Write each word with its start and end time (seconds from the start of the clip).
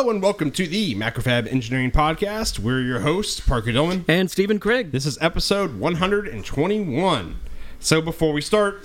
Hello 0.00 0.10
and 0.10 0.22
welcome 0.22 0.50
to 0.52 0.66
the 0.66 0.94
Macrofab 0.94 1.46
Engineering 1.52 1.90
Podcast. 1.90 2.58
We're 2.58 2.80
your 2.80 3.00
hosts, 3.00 3.38
Parker 3.38 3.70
Dolman. 3.70 4.06
And 4.08 4.30
Stephen 4.30 4.58
Craig. 4.58 4.92
This 4.92 5.04
is 5.04 5.18
episode 5.20 5.78
121. 5.78 7.36
So 7.80 8.00
before 8.00 8.32
we 8.32 8.40
start, 8.40 8.82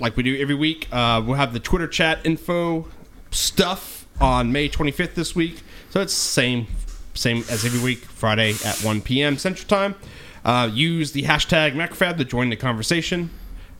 like 0.00 0.16
we 0.16 0.24
do 0.24 0.36
every 0.36 0.56
week, 0.56 0.88
uh, 0.90 1.22
we'll 1.24 1.36
have 1.36 1.52
the 1.52 1.60
Twitter 1.60 1.86
chat 1.86 2.18
info 2.26 2.88
stuff 3.30 4.08
on 4.20 4.50
May 4.50 4.68
25th 4.68 5.14
this 5.14 5.36
week. 5.36 5.62
So 5.90 6.00
it's 6.00 6.12
same 6.12 6.66
same 7.14 7.44
as 7.48 7.64
every 7.64 7.80
week, 7.80 7.98
Friday 7.98 8.54
at 8.64 8.80
1 8.82 9.02
p.m. 9.02 9.38
Central 9.38 9.68
Time. 9.68 9.94
Uh, 10.44 10.68
use 10.72 11.12
the 11.12 11.22
hashtag 11.22 11.74
Macrofab 11.74 12.16
to 12.16 12.24
join 12.24 12.50
the 12.50 12.56
conversation. 12.56 13.30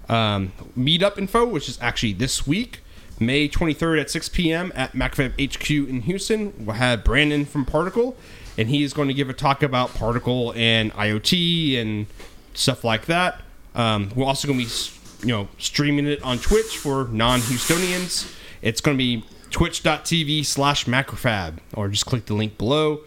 Um, 0.08 0.52
meetup 0.78 1.18
info, 1.18 1.46
which 1.46 1.68
is 1.68 1.80
actually 1.82 2.12
this 2.12 2.46
week, 2.46 2.78
May 3.18 3.48
23rd 3.48 4.00
at 4.00 4.10
6 4.10 4.28
p.m. 4.30 4.72
at 4.74 4.92
Macrofab 4.92 5.54
HQ 5.54 5.70
in 5.70 6.02
Houston. 6.02 6.52
We'll 6.64 6.76
have 6.76 7.04
Brandon 7.04 7.44
from 7.44 7.64
Particle, 7.64 8.16
and 8.58 8.68
he 8.68 8.82
is 8.82 8.92
going 8.92 9.08
to 9.08 9.14
give 9.14 9.30
a 9.30 9.32
talk 9.32 9.62
about 9.62 9.94
Particle 9.94 10.52
and 10.54 10.92
IoT 10.92 11.80
and 11.80 12.06
stuff 12.54 12.84
like 12.84 13.06
that. 13.06 13.42
Um, 13.74 14.10
we're 14.14 14.26
also 14.26 14.48
going 14.48 14.60
to 14.60 14.66
be, 14.66 15.26
you 15.26 15.34
know, 15.34 15.48
streaming 15.58 16.06
it 16.06 16.22
on 16.22 16.38
Twitch 16.38 16.76
for 16.76 17.08
non-Houstonians. 17.08 18.34
It's 18.62 18.80
going 18.80 18.96
to 18.96 18.98
be 18.98 19.24
twitch.tv 19.50 20.44
slash 20.44 20.84
macrofab, 20.86 21.58
or 21.74 21.88
just 21.88 22.06
click 22.06 22.26
the 22.26 22.34
link 22.34 22.58
below. 22.58 23.00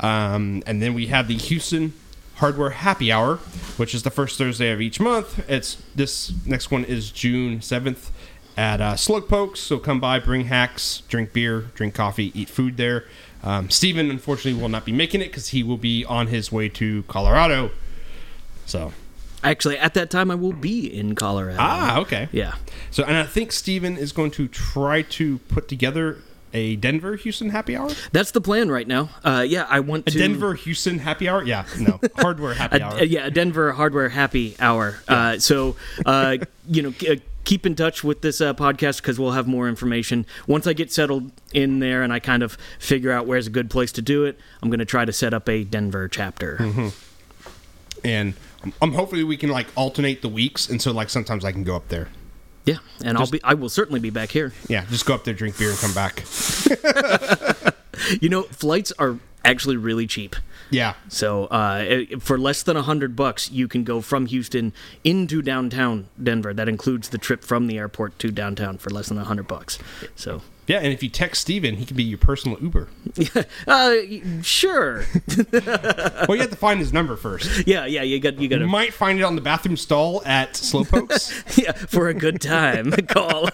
Um, 0.00 0.62
and 0.66 0.82
then 0.82 0.94
we 0.94 1.06
have 1.06 1.28
the 1.28 1.36
Houston 1.36 1.92
Hardware 2.36 2.70
Happy 2.70 3.12
Hour, 3.12 3.36
which 3.76 3.94
is 3.94 4.02
the 4.02 4.10
first 4.10 4.38
Thursday 4.38 4.72
of 4.72 4.80
each 4.80 4.98
month. 4.98 5.48
It's 5.48 5.76
this 5.94 6.32
next 6.44 6.70
one 6.70 6.84
is 6.84 7.12
June 7.12 7.60
7th 7.60 8.10
at 8.56 8.80
uh, 8.80 8.94
Slowpokes. 8.94 9.58
So 9.58 9.78
come 9.78 10.00
by, 10.00 10.18
bring 10.18 10.46
hacks, 10.46 11.02
drink 11.08 11.32
beer, 11.32 11.66
drink 11.74 11.94
coffee, 11.94 12.32
eat 12.38 12.48
food 12.48 12.76
there. 12.76 13.04
Um, 13.42 13.70
Stephen, 13.70 14.10
unfortunately, 14.10 14.60
will 14.60 14.68
not 14.68 14.84
be 14.84 14.92
making 14.92 15.20
it 15.20 15.26
because 15.28 15.48
he 15.48 15.62
will 15.62 15.76
be 15.78 16.04
on 16.04 16.28
his 16.28 16.52
way 16.52 16.68
to 16.70 17.02
Colorado. 17.04 17.70
So, 18.66 18.92
Actually, 19.44 19.76
at 19.78 19.94
that 19.94 20.08
time, 20.08 20.30
I 20.30 20.36
will 20.36 20.52
be 20.52 20.86
in 20.86 21.16
Colorado. 21.16 21.56
ah, 21.60 21.98
okay. 21.98 22.28
Yeah. 22.30 22.54
So, 22.92 23.02
and 23.02 23.16
I 23.16 23.24
think 23.24 23.50
Stephen 23.50 23.96
is 23.96 24.12
going 24.12 24.30
to 24.32 24.46
try 24.46 25.02
to 25.02 25.38
put 25.48 25.66
together 25.66 26.18
a 26.54 26.76
Denver 26.76 27.16
Houston 27.16 27.50
happy 27.50 27.74
hour. 27.76 27.90
That's 28.12 28.30
the 28.30 28.40
plan 28.40 28.70
right 28.70 28.86
now. 28.86 29.08
Uh, 29.24 29.44
yeah, 29.48 29.66
I 29.68 29.80
want 29.80 30.06
A 30.06 30.12
to. 30.12 30.18
Denver 30.18 30.54
Houston 30.54 31.00
happy 31.00 31.28
hour? 31.28 31.42
Yeah, 31.42 31.64
no. 31.80 31.98
Hardware 32.18 32.54
happy 32.62 32.76
a- 32.78 32.84
hour. 32.84 33.02
yeah, 33.02 33.26
a 33.26 33.30
Denver 33.32 33.72
hardware 33.72 34.10
happy 34.10 34.54
hour. 34.60 35.00
Uh, 35.08 35.38
so, 35.40 35.74
uh, 36.06 36.36
you 36.68 36.82
know, 36.82 36.94
uh, 37.10 37.16
keep 37.44 37.66
in 37.66 37.74
touch 37.74 38.02
with 38.04 38.22
this 38.22 38.40
uh, 38.40 38.54
podcast 38.54 38.98
because 38.98 39.18
we'll 39.18 39.32
have 39.32 39.46
more 39.46 39.68
information. 39.68 40.26
Once 40.46 40.66
I 40.66 40.72
get 40.72 40.92
settled 40.92 41.30
in 41.52 41.80
there 41.80 42.02
and 42.02 42.12
I 42.12 42.18
kind 42.18 42.42
of 42.42 42.56
figure 42.78 43.10
out 43.10 43.26
where's 43.26 43.46
a 43.46 43.50
good 43.50 43.70
place 43.70 43.92
to 43.92 44.02
do 44.02 44.24
it, 44.24 44.38
I'm 44.62 44.70
going 44.70 44.78
to 44.78 44.84
try 44.84 45.04
to 45.04 45.12
set 45.12 45.34
up 45.34 45.48
a 45.48 45.64
Denver 45.64 46.08
chapter. 46.08 46.56
Mm-hmm. 46.58 46.88
and 48.06 48.34
um, 48.80 48.92
hopefully 48.92 49.24
we 49.24 49.36
can 49.36 49.50
like 49.50 49.66
alternate 49.76 50.22
the 50.22 50.28
weeks, 50.28 50.68
and 50.68 50.80
so 50.80 50.92
like 50.92 51.10
sometimes 51.10 51.44
I 51.44 51.52
can 51.52 51.64
go 51.64 51.76
up 51.76 51.88
there. 51.88 52.08
Yeah, 52.64 52.76
and 53.04 53.18
I'll 53.18 53.26
be. 53.26 53.42
I 53.42 53.54
will 53.54 53.68
certainly 53.68 53.98
be 53.98 54.10
back 54.10 54.30
here. 54.30 54.52
Yeah, 54.68 54.84
just 54.84 55.04
go 55.04 55.14
up 55.14 55.24
there, 55.24 55.34
drink 55.34 55.58
beer, 55.58 55.70
and 55.70 55.78
come 55.78 55.92
back. 55.92 56.22
You 58.20 58.28
know, 58.28 58.42
flights 58.44 58.92
are 58.98 59.18
actually 59.44 59.76
really 59.76 60.06
cheap. 60.06 60.36
Yeah, 60.72 60.94
So 61.08 61.44
uh, 61.46 62.04
for 62.18 62.38
less 62.38 62.62
than 62.62 62.76
a 62.78 62.82
hundred 62.82 63.14
bucks, 63.14 63.50
you 63.50 63.68
can 63.68 63.84
go 63.84 64.00
from 64.00 64.24
Houston 64.26 64.72
into 65.04 65.42
downtown 65.42 66.08
Denver. 66.20 66.54
That 66.54 66.66
includes 66.68 67.10
the 67.10 67.18
trip 67.18 67.44
from 67.44 67.66
the 67.66 67.76
airport 67.76 68.18
to 68.20 68.30
downtown 68.30 68.78
for 68.78 68.88
less 68.88 69.08
than 69.08 69.18
a 69.18 69.24
hundred 69.24 69.46
bucks. 69.46 69.78
So, 70.16 70.40
yeah, 70.66 70.78
and 70.78 70.92
if 70.92 71.02
you 71.02 71.10
text 71.10 71.42
Stephen, 71.42 71.76
he 71.76 71.84
can 71.84 71.94
be 71.96 72.02
your 72.04 72.16
personal 72.18 72.56
Uber. 72.60 72.88
uh, 73.66 73.94
sure, 74.42 75.04
well, 75.52 76.34
you 76.34 76.40
have 76.40 76.50
to 76.50 76.56
find 76.56 76.80
his 76.80 76.92
number 76.92 77.16
first. 77.16 77.66
yeah, 77.66 77.84
yeah, 77.84 78.02
you 78.02 78.18
got 78.18 78.38
you 78.40 78.48
got 78.48 78.60
You 78.60 78.66
might 78.66 78.94
find 78.94 79.18
it 79.18 79.22
on 79.24 79.34
the 79.34 79.42
bathroom 79.42 79.76
stall 79.76 80.22
at 80.24 80.54
Slowpokes 80.54 81.58
yeah 81.62 81.72
for 81.72 82.08
a 82.08 82.14
good 82.14 82.40
time 82.40 82.92
call. 82.92 83.48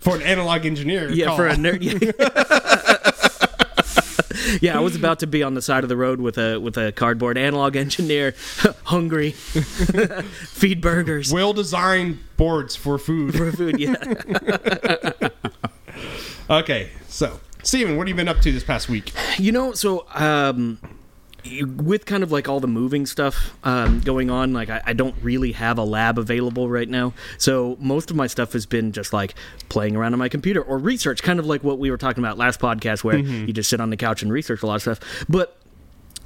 for 0.00 0.16
an 0.16 0.22
analog 0.22 0.66
engineer. 0.66 1.10
yeah, 1.10 1.26
call. 1.26 1.36
for 1.36 1.46
a 1.46 1.54
nerd. 1.54 1.82
Yeah. 1.82 2.95
I 4.62 4.80
was 4.80 4.96
about 4.96 5.20
to 5.20 5.26
be 5.26 5.42
on 5.42 5.54
the 5.54 5.62
side 5.62 5.82
of 5.84 5.88
the 5.88 5.96
road 5.96 6.20
with 6.20 6.38
a 6.38 6.58
with 6.58 6.76
a 6.76 6.92
cardboard 6.92 7.38
analog 7.38 7.76
engineer, 7.76 8.34
hungry, 8.84 9.30
feed 9.32 10.80
burgers 10.80 11.32
well-designed 11.32 12.18
boards 12.36 12.76
for 12.76 12.98
food. 12.98 13.36
for 13.36 13.52
food. 13.52 13.78
Yeah. 13.78 13.96
okay, 16.50 16.90
so 17.08 17.40
Stephen, 17.62 17.96
what 17.96 18.06
have 18.06 18.08
you 18.08 18.14
been 18.14 18.28
up 18.28 18.40
to 18.42 18.52
this 18.52 18.64
past 18.64 18.88
week? 18.88 19.12
You 19.38 19.52
know, 19.52 19.72
so 19.72 20.06
um, 20.14 20.78
with 21.76 22.06
kind 22.06 22.22
of 22.22 22.32
like 22.32 22.48
all 22.48 22.60
the 22.60 22.68
moving 22.68 23.06
stuff 23.06 23.56
um, 23.64 24.00
going 24.00 24.30
on, 24.30 24.52
like 24.52 24.70
I, 24.70 24.82
I 24.86 24.92
don't 24.92 25.14
really 25.22 25.52
have 25.52 25.78
a 25.78 25.84
lab 25.84 26.18
available 26.18 26.68
right 26.68 26.88
now. 26.88 27.12
So 27.38 27.76
most 27.80 28.10
of 28.10 28.16
my 28.16 28.26
stuff 28.26 28.52
has 28.52 28.66
been 28.66 28.92
just 28.92 29.12
like 29.12 29.34
playing 29.68 29.96
around 29.96 30.12
on 30.12 30.18
my 30.18 30.28
computer 30.28 30.62
or 30.62 30.78
research, 30.78 31.22
kind 31.22 31.38
of 31.38 31.46
like 31.46 31.62
what 31.64 31.78
we 31.78 31.90
were 31.90 31.98
talking 31.98 32.22
about 32.22 32.38
last 32.38 32.60
podcast, 32.60 33.04
where 33.04 33.18
you 33.18 33.52
just 33.52 33.70
sit 33.70 33.80
on 33.80 33.90
the 33.90 33.96
couch 33.96 34.22
and 34.22 34.32
research 34.32 34.62
a 34.62 34.66
lot 34.66 34.76
of 34.76 34.82
stuff. 34.82 35.26
But 35.28 35.56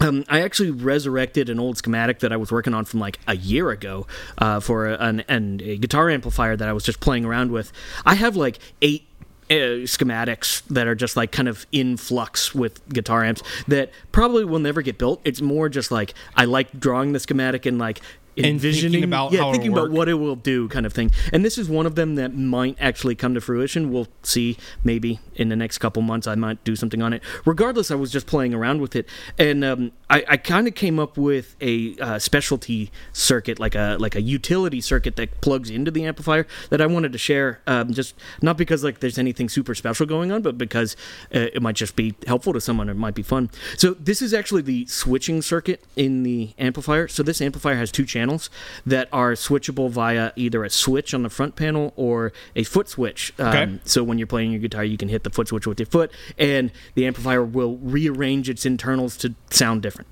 um, 0.01 0.25
I 0.29 0.41
actually 0.41 0.71
resurrected 0.71 1.51
an 1.51 1.61
old 1.61 1.77
schematic 1.77 2.21
that 2.21 2.33
I 2.33 2.37
was 2.39 2.51
working 2.51 2.73
on 2.73 2.87
from 2.87 3.01
like 3.01 3.19
a 3.29 3.37
year 3.37 3.71
ago 3.71 4.07
uh, 4.39 4.61
for 4.61 4.89
a, 4.89 4.97
an, 4.97 5.21
an, 5.29 5.61
a 5.63 5.77
guitar 5.77 6.09
amplifier 6.09 6.57
that 6.57 6.69
I 6.69 6.73
was 6.73 6.85
just 6.85 7.01
playing 7.01 7.27
around 7.27 7.51
with. 7.51 7.71
I 8.07 8.15
have 8.15 8.35
like 8.35 8.59
eight 8.81 9.07
uh, 9.50 9.83
schematics 9.84 10.62
that 10.69 10.87
are 10.87 10.94
just 10.94 11.16
like 11.16 11.33
kind 11.33 11.49
of 11.49 11.66
in 11.72 11.97
flux 11.97 12.55
with 12.55 12.87
guitar 12.88 13.25
amps 13.25 13.43
that 13.66 13.91
probably 14.12 14.44
will 14.44 14.61
never 14.61 14.81
get 14.81 14.97
built. 14.97 15.21
It's 15.25 15.41
more 15.41 15.69
just 15.69 15.91
like 15.91 16.15
I 16.37 16.44
like 16.44 16.78
drawing 16.78 17.12
the 17.12 17.21
schematic 17.21 17.66
and 17.66 17.78
like 17.78 18.00
envisioning 18.37 19.05
about 19.05 19.33
yeah 19.33 19.41
how 19.41 19.53
thinking 19.53 19.73
about 19.73 19.91
what 19.91 20.09
it 20.09 20.15
will 20.15 20.37
do 20.37 20.69
kind 20.69 20.87
of 20.87 20.93
thing. 20.93 21.11
And 21.33 21.45
this 21.45 21.59
is 21.59 21.69
one 21.69 21.87
of 21.87 21.95
them 21.95 22.15
that 22.17 22.35
might 22.35 22.77
actually 22.81 23.15
come 23.15 23.35
to 23.35 23.41
fruition. 23.41 23.91
We'll 23.91 24.09
see. 24.23 24.57
Maybe 24.85 25.21
in 25.35 25.49
the 25.49 25.57
next 25.57 25.79
couple 25.79 26.03
months 26.03 26.27
i 26.27 26.35
might 26.35 26.63
do 26.65 26.77
something 26.77 27.03
on 27.03 27.13
it. 27.13 27.23
Regardless 27.45 27.91
i 27.91 27.95
was 27.95 28.11
just 28.11 28.27
playing 28.27 28.55
around 28.55 28.81
with 28.81 28.95
it. 28.95 29.09
And 29.39 29.65
um, 29.65 29.93
i, 30.09 30.25
I 30.29 30.37
kind 30.37 30.69
of 30.69 30.75
came 30.75 30.99
up 30.99 31.17
with 31.17 31.57
a 31.61 31.97
uh, 31.99 32.19
specialty 32.19 32.91
circuit 33.13 33.59
like 33.59 33.75
a 33.75 33.97
like 33.99 34.15
a 34.15 34.23
utility 34.23 34.81
circuit 34.81 35.17
that 35.17 35.41
plugs 35.41 35.71
into 35.71 35.91
the 35.91 36.05
amplifier 36.05 36.47
that 36.71 36.81
i 36.81 36.87
wanted 36.87 37.13
to 37.13 37.19
share 37.19 37.61
um, 37.67 37.93
just 37.93 38.15
not 38.43 38.57
because 38.57 38.85
like 38.85 39.01
there's 39.01 39.19
anything 39.19 39.49
super 39.49 39.75
special 39.75 40.07
going 40.07 40.31
on 40.33 40.43
but 40.43 40.59
because 40.59 40.97
uh, 41.35 41.49
it 41.53 41.63
might 41.63 41.77
just 41.77 41.97
be 41.97 42.15
helpful 42.27 42.53
to 42.53 42.61
someone. 42.61 42.89
It 42.89 42.97
might 42.97 43.15
be 43.15 43.23
fun. 43.23 43.51
So 43.77 43.95
this 43.95 44.23
is 44.23 44.33
actually 44.33 44.63
the 44.63 44.87
switching 44.87 45.43
circuit 45.43 45.85
in 45.97 46.23
the 46.23 46.51
amplifier. 46.59 47.09
So 47.09 47.23
this 47.23 47.41
amplifier 47.41 47.77
has 47.77 47.91
two 47.91 48.05
channels 48.05 48.20
that 48.87 49.09
are 49.13 49.33
switchable 49.33 49.91
via 49.91 50.33
either 50.37 50.65
a 50.65 50.71
switch 50.71 51.13
on 51.15 51.23
the 51.23 51.31
front 51.31 51.57
panel 51.57 51.93
or 51.97 52.33
a 52.57 52.63
foot 52.65 52.89
switch. 52.89 53.33
Um, 53.39 53.47
Okay. 53.51 53.79
So 53.85 54.05
when 54.05 54.19
you're 54.19 54.27
playing 54.29 54.53
your 54.53 54.61
guitar, 54.61 54.85
you 54.85 54.97
can 54.97 55.09
hit 55.09 55.25
the 55.25 55.31
foot 55.31 55.49
switch 55.49 55.67
with 55.67 55.81
your 55.81 55.87
foot, 55.87 56.13
and 56.39 56.71
the 56.95 57.05
amplifier 57.07 57.45
will 57.45 57.77
rearrange 57.79 58.49
its 58.49 58.65
internals 58.65 59.17
to 59.19 59.35
sound 59.51 59.83
different. 59.83 60.09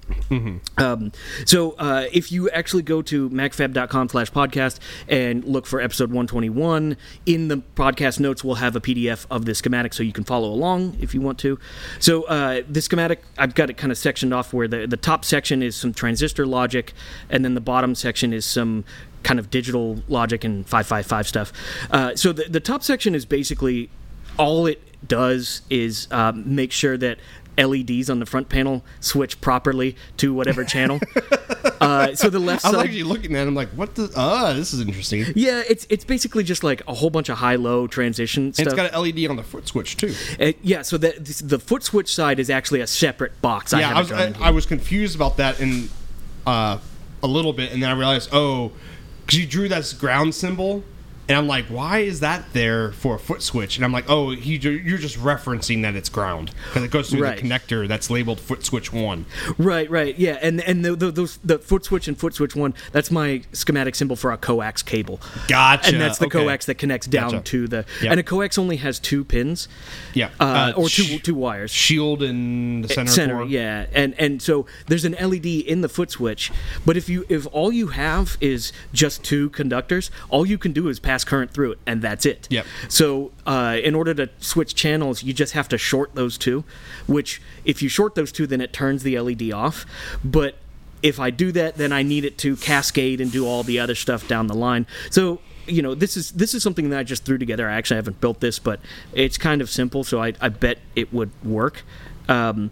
Um, 0.77 1.13
so 1.47 1.73
uh, 1.73 2.07
if 2.13 2.31
you 2.33 2.51
actually 2.51 2.83
go 2.83 3.01
to 3.03 3.31
macrofab.com 3.31 4.09
slash 4.09 4.31
podcast 4.33 4.79
and 5.09 5.45
look 5.45 5.67
for 5.67 5.81
episode 5.81 6.11
121, 6.11 6.97
in 7.27 7.49
the 7.49 7.59
podcast 7.77 8.21
notes 8.21 8.43
we'll 8.45 8.57
have 8.57 8.75
a 8.77 8.81
PDF 8.81 9.27
of 9.31 9.45
the 9.45 9.55
schematic 9.55 9.93
so 9.95 10.03
you 10.03 10.13
can 10.13 10.25
follow 10.25 10.49
along 10.53 10.97
if 11.01 11.15
you 11.15 11.21
want 11.21 11.39
to. 11.41 11.59
So 12.01 12.25
uh, 12.25 12.63
the 12.69 12.81
schematic, 12.83 13.23
I've 13.37 13.55
got 13.55 13.71
it 13.71 13.77
kind 13.77 13.93
of 13.93 13.99
sectioned 13.99 14.35
off 14.35 14.53
where 14.53 14.69
the, 14.69 14.87
the 14.87 14.97
top 14.97 15.25
section 15.25 15.63
is 15.63 15.77
some 15.77 15.93
transistor 15.95 16.47
logic, 16.47 16.93
and 17.31 17.45
then 17.45 17.54
the 17.54 17.61
bottom 17.61 17.95
section 17.98 18.33
is 18.33 18.45
some 18.45 18.84
kind 19.22 19.39
of 19.39 19.50
digital 19.50 20.03
logic 20.09 20.45
and 20.45 20.66
555 20.66 21.28
stuff. 21.28 21.53
Uh, 21.91 22.15
so 22.15 22.33
the, 22.33 22.45
the 22.45 22.60
top 22.60 22.83
section 22.83 23.15
is 23.15 23.24
basically 23.24 23.91
all 24.39 24.66
it 24.66 24.80
does 25.06 25.62
is 25.71 26.09
um, 26.10 26.54
make 26.54 26.72
sure 26.72 26.97
that 26.97 27.18
LEDs 27.59 28.09
on 28.09 28.21
the 28.21 28.27
front 28.27 28.48
panel 28.48 28.84
switch 29.00 29.41
properly 29.41 29.97
to 30.16 30.33
whatever 30.33 30.65
channel. 30.65 31.00
uh, 31.80 32.15
so 32.15 32.30
the 32.30 32.39
left 32.39 32.65
I 32.65 32.68
was 32.68 32.77
side. 32.77 32.86
actually 32.86 33.03
looking 33.03 33.34
at. 33.34 33.45
it, 33.45 33.48
I'm 33.48 33.54
like, 33.54 33.71
what 33.71 33.97
the? 33.97 34.12
Ah, 34.16 34.53
this 34.53 34.72
is 34.72 34.80
interesting. 34.80 35.24
Yeah, 35.34 35.62
it's 35.68 35.86
it's 35.91 36.04
basically 36.04 36.44
just 36.44 36.62
like 36.62 36.83
a 36.86 36.94
whole 36.94 37.10
bunch 37.10 37.28
of 37.28 37.39
high-low 37.39 37.89
transition 37.89 38.53
stuff. 38.53 38.66
it's 38.66 38.74
got 38.74 38.92
an 38.92 39.01
LED 39.01 39.28
on 39.28 39.36
the 39.36 39.42
foot 39.42 39.66
switch 39.66 39.97
too. 39.97 40.15
Uh, 40.41 40.53
yeah, 40.62 40.83
so 40.83 40.97
the 40.97 41.10
the 41.44 41.59
foot 41.59 41.83
switch 41.83 42.15
side 42.15 42.39
is 42.39 42.48
actually 42.48 42.80
a 42.80 42.86
separate 42.86 43.41
box. 43.42 43.72
I 43.74 43.80
yeah, 43.80 43.89
have 43.89 43.97
I 43.97 44.01
was 44.01 44.12
I. 44.12 44.47
I 44.47 44.51
was 44.51 44.66
confused 44.66 45.16
about 45.16 45.36
that 45.39 45.60
in 45.60 45.89
uh, 46.47 46.78
a 47.22 47.26
little 47.26 47.53
bit, 47.53 47.72
and 47.72 47.82
then 47.82 47.91
I 47.91 47.94
realized, 47.94 48.30
oh, 48.32 48.72
because 49.24 49.38
you 49.41 49.47
drew 49.47 49.68
that 49.68 49.94
ground 49.98 50.34
symbol 50.34 50.84
And 51.28 51.36
I'm 51.36 51.47
like, 51.47 51.66
why 51.66 51.98
is 51.98 52.21
that 52.21 52.53
there 52.54 52.92
for 52.92 53.16
a 53.16 53.19
foot 53.19 53.42
switch? 53.42 53.77
And 53.77 53.84
I'm 53.84 53.92
like, 53.92 54.07
oh, 54.09 54.30
he, 54.30 54.57
you're 54.57 54.97
just 54.98 55.19
referencing 55.19 55.83
that 55.83 55.95
it's 55.95 56.09
ground 56.09 56.53
because 56.69 56.83
it 56.83 56.91
goes 56.91 57.10
through 57.10 57.22
Right. 57.22 57.36
the 57.41 57.42
connector 57.48 57.86
that's 57.86 58.09
labeled 58.10 58.41
foot 58.41 58.65
switch 58.65 58.92
one. 58.92 59.27
Right, 59.59 59.91
right, 59.91 60.19
yeah, 60.19 60.39
and 60.41 60.60
and 60.63 60.84
the, 60.84 60.97
the, 60.97 61.10
those 61.10 61.36
the 61.45 61.59
foot 61.59 61.84
switch 61.84 62.09
and 62.09 62.16
foot 62.19 62.34
switch 62.34 62.57
one. 62.57 62.72
That's 62.92 63.10
my 63.10 63.42
schematic 63.53 63.95
symbol 63.95 64.16
for 64.16 64.33
a 64.33 64.39
coax 64.39 64.83
cable. 64.83 65.21
Gotcha. 65.48 65.91
And 65.92 66.01
that's 66.01 66.19
the 66.19 66.27
Okay. 66.27 66.39
coax 66.45 66.66
that 66.66 66.77
connects 66.77 67.07
down 67.07 67.30
Gotcha. 67.33 67.45
to 67.45 67.69
the. 67.69 67.84
Yep. 68.03 68.10
And 68.13 68.21
a 68.21 68.22
coax 68.22 68.57
only 68.59 68.77
has 68.77 68.98
two 68.98 69.25
pins, 69.25 69.69
Yeah, 70.15 70.30
uh, 70.41 70.72
or 70.77 70.89
two 70.89 71.03
sh- 71.03 71.22
two 71.22 71.34
wires. 71.34 71.71
shield 71.71 72.22
and 72.22 72.84
the 72.84 72.89
center. 72.89 73.10
center 73.13 73.34
core. 73.34 73.45
yeah 73.47 73.86
and 73.92 74.15
and 74.19 74.41
so 74.41 74.65
there's 74.86 75.04
an 75.04 75.15
led 75.21 75.45
in 75.47 75.80
the 75.83 75.89
foot 75.89 76.10
switch 76.10 76.51
but 76.86 76.97
if 76.97 77.09
you 77.09 77.25
if 77.28 77.47
all 77.53 77.72
you 77.72 77.89
have 77.89 78.36
is 78.41 78.72
just 78.92 79.22
two 79.22 79.51
conductors 79.51 80.10
all 80.30 80.47
you 80.47 80.57
can 80.59 80.72
do 80.72 80.89
is 80.89 80.98
pass 80.98 81.17
current 81.24 81.50
through 81.53 81.72
it 81.72 81.78
and 81.86 82.03
that's 82.03 82.26
it. 82.26 82.47
Yep. 82.50 82.66
so 82.88 83.32
uh, 83.47 83.78
in 83.82 83.94
order 83.94 84.15
to 84.15 84.30
switch 84.38 84.74
channels 84.74 85.22
you 85.22 85.32
just 85.32 85.53
have 85.53 85.68
to 85.68 85.78
short 85.78 86.15
those 86.15 86.38
two 86.38 86.65
which 87.06 87.41
if 87.65 87.82
you 87.82 87.88
short 87.88 88.15
those 88.15 88.32
two 88.32 88.47
then 88.47 88.60
it 88.60 88.72
turns 88.72 89.03
the 89.03 89.18
led 89.18 89.42
off. 89.53 89.86
But 90.24 90.56
if 91.00 91.20
i 91.20 91.30
do 91.30 91.53
that 91.53 91.76
then 91.76 91.92
i 91.92 92.03
need 92.03 92.24
it 92.24 92.36
to 92.36 92.56
cascade 92.56 93.20
and 93.20 93.30
do 93.30 93.47
all 93.47 93.62
the 93.62 93.78
other 93.78 93.94
stuff 93.94 94.26
down 94.26 94.47
the 94.47 94.54
line. 94.54 94.86
So 95.10 95.41
you 95.66 95.82
know 95.82 95.94
this 95.94 96.16
is 96.16 96.32
this 96.32 96.54
is 96.54 96.62
something 96.62 96.91
that 96.91 96.98
i 96.98 97.03
just 97.03 97.24
threw 97.24 97.38
together. 97.38 97.68
I 97.68 97.74
actually 97.74 97.97
haven't 97.97 98.20
built 98.20 98.41
this 98.41 98.59
but 98.59 98.80
it's 99.12 99.38
kind 99.38 99.60
of 99.60 99.70
simple 99.70 100.04
so 100.04 100.20
i, 100.22 100.32
I 100.41 100.48
bet 100.48 100.78
it 100.97 101.12
would 101.12 101.30
work. 101.44 101.84
Um, 102.28 102.70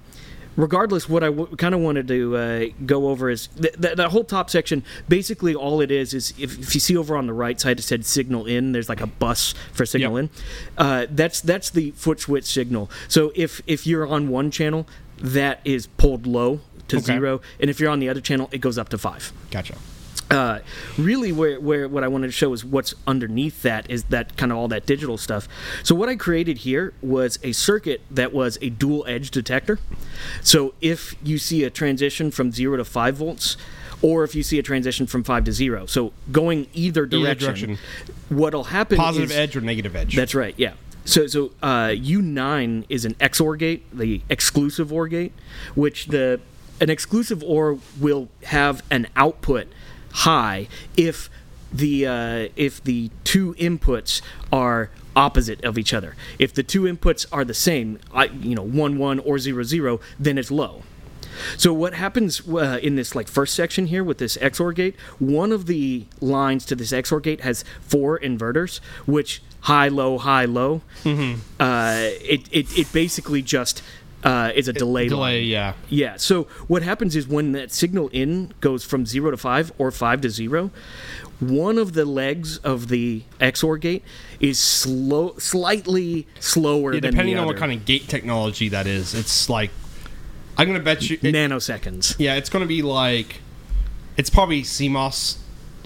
regardless, 0.56 1.08
what 1.08 1.22
I 1.22 1.26
w- 1.26 1.54
kind 1.56 1.74
of 1.74 1.80
wanted 1.80 2.08
to 2.08 2.36
uh, 2.36 2.64
go 2.84 3.08
over 3.08 3.30
is 3.30 3.46
th- 3.60 3.74
th- 3.80 3.96
that 3.96 4.10
whole 4.10 4.24
top 4.24 4.50
section. 4.50 4.82
Basically, 5.08 5.54
all 5.54 5.80
it 5.80 5.90
is 5.90 6.14
is 6.14 6.32
if, 6.38 6.58
if 6.58 6.74
you 6.74 6.80
see 6.80 6.96
over 6.96 7.16
on 7.16 7.26
the 7.26 7.32
right 7.32 7.60
side, 7.60 7.78
it 7.78 7.82
said 7.82 8.04
signal 8.06 8.46
in. 8.46 8.72
There's 8.72 8.88
like 8.88 9.00
a 9.00 9.06
bus 9.06 9.54
for 9.72 9.86
signal 9.86 10.20
Yep. 10.20 10.30
in. 10.30 10.30
Uh, 10.78 11.06
that's 11.10 11.40
that's 11.40 11.70
the 11.70 11.90
foot 11.92 12.20
switch 12.20 12.44
signal. 12.44 12.90
So 13.08 13.32
if 13.34 13.60
if 13.66 13.86
you're 13.86 14.06
on 14.06 14.28
one 14.28 14.50
channel, 14.50 14.86
that 15.18 15.60
is 15.64 15.86
pulled 15.86 16.26
low 16.26 16.60
to 16.88 16.96
Okay. 16.98 17.06
zero, 17.06 17.40
and 17.60 17.68
if 17.70 17.80
you're 17.80 17.90
on 17.90 17.98
the 18.00 18.08
other 18.08 18.20
channel, 18.20 18.48
it 18.52 18.58
goes 18.58 18.78
up 18.78 18.88
to 18.90 18.98
five 18.98 19.32
Gotcha. 19.50 19.74
Uh, 20.30 20.60
really 20.98 21.32
where, 21.32 21.60
where 21.60 21.88
what 21.88 22.02
I 22.02 22.08
wanted 22.08 22.28
to 22.28 22.32
show 22.32 22.52
is 22.52 22.64
what's 22.64 22.94
underneath 23.06 23.62
that 23.62 23.88
is 23.90 24.04
that 24.04 24.36
kind 24.36 24.50
of 24.50 24.58
all 24.58 24.68
that 24.68 24.86
digital 24.86 25.16
stuff. 25.16 25.48
So 25.82 25.94
what 25.94 26.08
I 26.08 26.16
created 26.16 26.58
here 26.58 26.92
was 27.00 27.38
a 27.42 27.52
circuit 27.52 28.00
that 28.10 28.32
was 28.32 28.58
a 28.60 28.70
dual 28.70 29.04
edge 29.06 29.30
detector. 29.30 29.78
So 30.42 30.74
if 30.80 31.14
you 31.22 31.38
see 31.38 31.64
a 31.64 31.70
transition 31.70 32.30
from 32.30 32.50
zero 32.52 32.76
to 32.76 32.84
five 32.84 33.16
volts, 33.16 33.56
or 34.02 34.24
if 34.24 34.34
you 34.34 34.42
see 34.42 34.58
a 34.58 34.62
transition 34.62 35.06
from 35.06 35.24
five 35.24 35.44
to 35.44 35.52
zero, 35.52 35.86
so 35.86 36.12
going 36.30 36.66
either 36.74 37.06
direction, 37.06 37.70
direction. 37.70 37.78
what'll 38.28 38.64
happen 38.64 38.98
Positive 38.98 39.30
is, 39.30 39.36
edge 39.36 39.56
or 39.56 39.60
negative 39.60 39.96
edge. 39.96 40.14
that's 40.14 40.34
right. 40.34 40.54
Yeah. 40.58 40.74
So 41.04 41.28
so 41.28 41.52
uh, 41.62 41.90
U9 41.94 42.84
is 42.88 43.04
an 43.04 43.14
XOR 43.14 43.56
gate, 43.56 43.84
the 43.96 44.22
exclusive 44.28 44.92
OR 44.92 45.06
gate, 45.08 45.32
which 45.74 46.06
the 46.06 46.40
an 46.80 46.90
exclusive 46.90 47.42
OR 47.42 47.78
will 47.98 48.28
have 48.44 48.82
an 48.90 49.06
output 49.16 49.68
high 50.16 50.68
if 50.96 51.28
the 51.72 52.06
uh, 52.06 52.48
if 52.56 52.82
the 52.82 53.10
two 53.24 53.54
inputs 53.54 54.22
are 54.52 54.90
opposite 55.14 55.64
of 55.64 55.78
each 55.78 55.92
other. 55.94 56.14
If 56.38 56.52
the 56.52 56.62
two 56.62 56.82
inputs 56.82 57.26
are 57.32 57.44
the 57.44 57.54
same, 57.54 57.98
I, 58.12 58.26
you 58.26 58.54
know, 58.54 58.62
one 58.62 58.98
one 58.98 59.18
or 59.20 59.38
zero 59.38 59.62
zero, 59.62 60.00
then 60.18 60.38
it's 60.38 60.50
low. 60.50 60.82
So 61.56 61.72
what 61.72 61.94
happens 61.94 62.46
uh, 62.48 62.78
in 62.82 62.96
this 62.96 63.14
like 63.14 63.28
first 63.28 63.54
section 63.54 63.86
here 63.86 64.02
with 64.02 64.18
this 64.18 64.36
XOR 64.38 64.74
gate? 64.74 64.96
One 65.18 65.52
of 65.52 65.66
the 65.66 66.06
lines 66.20 66.64
to 66.66 66.74
this 66.74 66.92
XOR 66.92 67.22
gate 67.22 67.42
has 67.42 67.64
four 67.80 68.18
inverters, 68.18 68.78
which 69.06 69.42
high, 69.62 69.88
low, 69.88 70.16
high, 70.18 70.46
low. 70.46 70.82
Mm-hmm. 71.04 71.40
Uh, 71.60 71.96
it, 72.22 72.48
it 72.52 72.78
it 72.78 72.92
basically 72.92 73.42
just 73.42 73.82
uh, 74.26 74.52
is 74.54 74.68
a 74.68 74.72
delay. 74.72 75.08
delay. 75.08 75.38
line. 75.40 75.46
Yeah. 75.48 75.72
Yeah. 75.88 76.16
So 76.16 76.44
what 76.66 76.82
happens 76.82 77.14
is 77.16 77.26
when 77.28 77.52
that 77.52 77.72
signal 77.72 78.08
in 78.12 78.52
goes 78.60 78.84
from 78.84 79.06
zero 79.06 79.30
to 79.30 79.36
five 79.36 79.72
or 79.78 79.90
five 79.90 80.20
to 80.22 80.30
zero, 80.30 80.70
one 81.40 81.78
of 81.78 81.92
the 81.92 82.04
legs 82.04 82.58
of 82.58 82.88
the 82.88 83.22
XOR 83.40 83.80
gate 83.80 84.02
is 84.40 84.58
slow, 84.58 85.34
slightly 85.38 86.26
slower 86.40 86.94
Yeah, 86.94 87.00
depending 87.00 87.38
on 87.38 87.46
what 87.46 87.56
kind 87.56 87.72
of 87.72 87.84
gate 87.84 88.08
technology 88.08 88.68
that 88.70 88.86
is, 88.86 89.14
it's 89.14 89.48
like 89.48 89.70
I'm 90.58 90.66
gonna 90.66 90.80
bet 90.80 91.08
you. 91.10 91.18
It, 91.22 91.34
nanoseconds. 91.34 92.16
yeah, 92.18 92.34
it's 92.36 92.48
gonna 92.48 92.66
be 92.66 92.82
like 92.82 93.40
it's 94.16 94.30
probably 94.30 94.62
CMOS. 94.62 95.36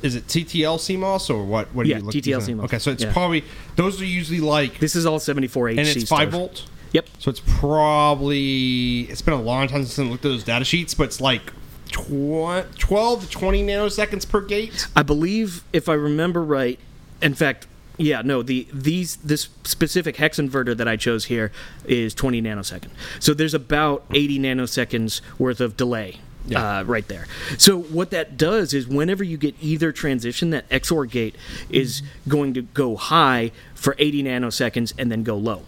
Is 0.03 0.15
it 0.15 0.27
TTL 0.29 0.79
CMOS 0.79 1.29
or 1.29 1.45
what? 1.45 1.75
What 1.75 1.85
are 1.85 1.89
Yeah, 1.89 1.99
you 1.99 2.05
looking 2.05 2.23
TTL 2.23 2.37
at? 2.41 2.49
CMOS. 2.49 2.65
Okay, 2.65 2.79
so 2.79 2.91
it's 2.93 3.03
Yeah. 3.03 3.13
probably 3.13 3.45
those 3.77 4.01
are 4.01 4.05
usually 4.07 4.41
like 4.41 4.79
This 4.79 4.95
is 4.97 5.05
all 5.05 5.19
74H. 5.19 5.77
and 5.77 5.87
it's 5.89 6.09
five 6.09 6.31
volt. 6.31 6.65
Yep. 6.93 7.09
So 7.19 7.31
it's 7.31 7.43
probably 7.45 9.03
it's 9.03 9.23
been 9.23 9.35
a 9.35 9.43
long 9.43 9.69
time 9.69 9.85
since 9.85 9.99
I 9.99 10.09
looked 10.11 10.25
at 10.25 10.31
those 10.31 10.45
data 10.45 10.65
sheets, 10.65 10.95
but 10.95 11.05
it's 11.05 11.21
like 11.21 11.53
tw- 11.89 12.79
12 12.79 13.23
to 13.23 13.29
20 13.31 13.63
nanoseconds 13.65 14.29
per 14.29 14.41
gate. 14.41 14.89
I 14.97 15.03
believe, 15.03 15.65
if 15.73 15.89
I 15.89 15.95
remember 15.95 16.43
right, 16.43 16.79
in 17.23 17.35
fact, 17.35 17.67
yeah, 17.97 18.23
no, 18.23 18.43
the 18.43 18.67
these 18.73 19.17
this 19.17 19.49
specific 19.65 20.17
hex 20.17 20.39
inverter 20.39 20.77
that 20.77 20.89
I 20.89 20.97
chose 20.97 21.27
here 21.27 21.53
is 21.85 22.15
20 22.15 22.41
nanosecond. 22.41 22.89
So 23.19 23.35
there's 23.35 23.55
about 23.55 24.05
80 24.13 24.39
nanoseconds 24.39 25.21
worth 25.39 25.61
of 25.61 25.77
delay. 25.77 26.17
Yeah. 26.47 26.79
Uh, 26.79 26.83
right 26.85 27.07
there. 27.07 27.27
So 27.59 27.79
what 27.79 28.11
that 28.13 28.39
does 28.39 28.73
is 28.73 28.89
whenever 28.89 29.23
you 29.23 29.37
get 29.37 29.55
either 29.61 29.93
transition, 29.93 30.51
that 30.51 30.67
XOR 30.71 31.09
gate 31.09 31.37
is 31.69 32.03
going 32.27 32.55
to 32.55 32.63
go 32.63 32.97
high 32.97 33.53
for 33.75 33.95
80 33.99 34.23
nanoseconds 34.23 34.95
and 34.97 35.13
then 35.13 35.23
go 35.23 35.37
low. 35.37 35.65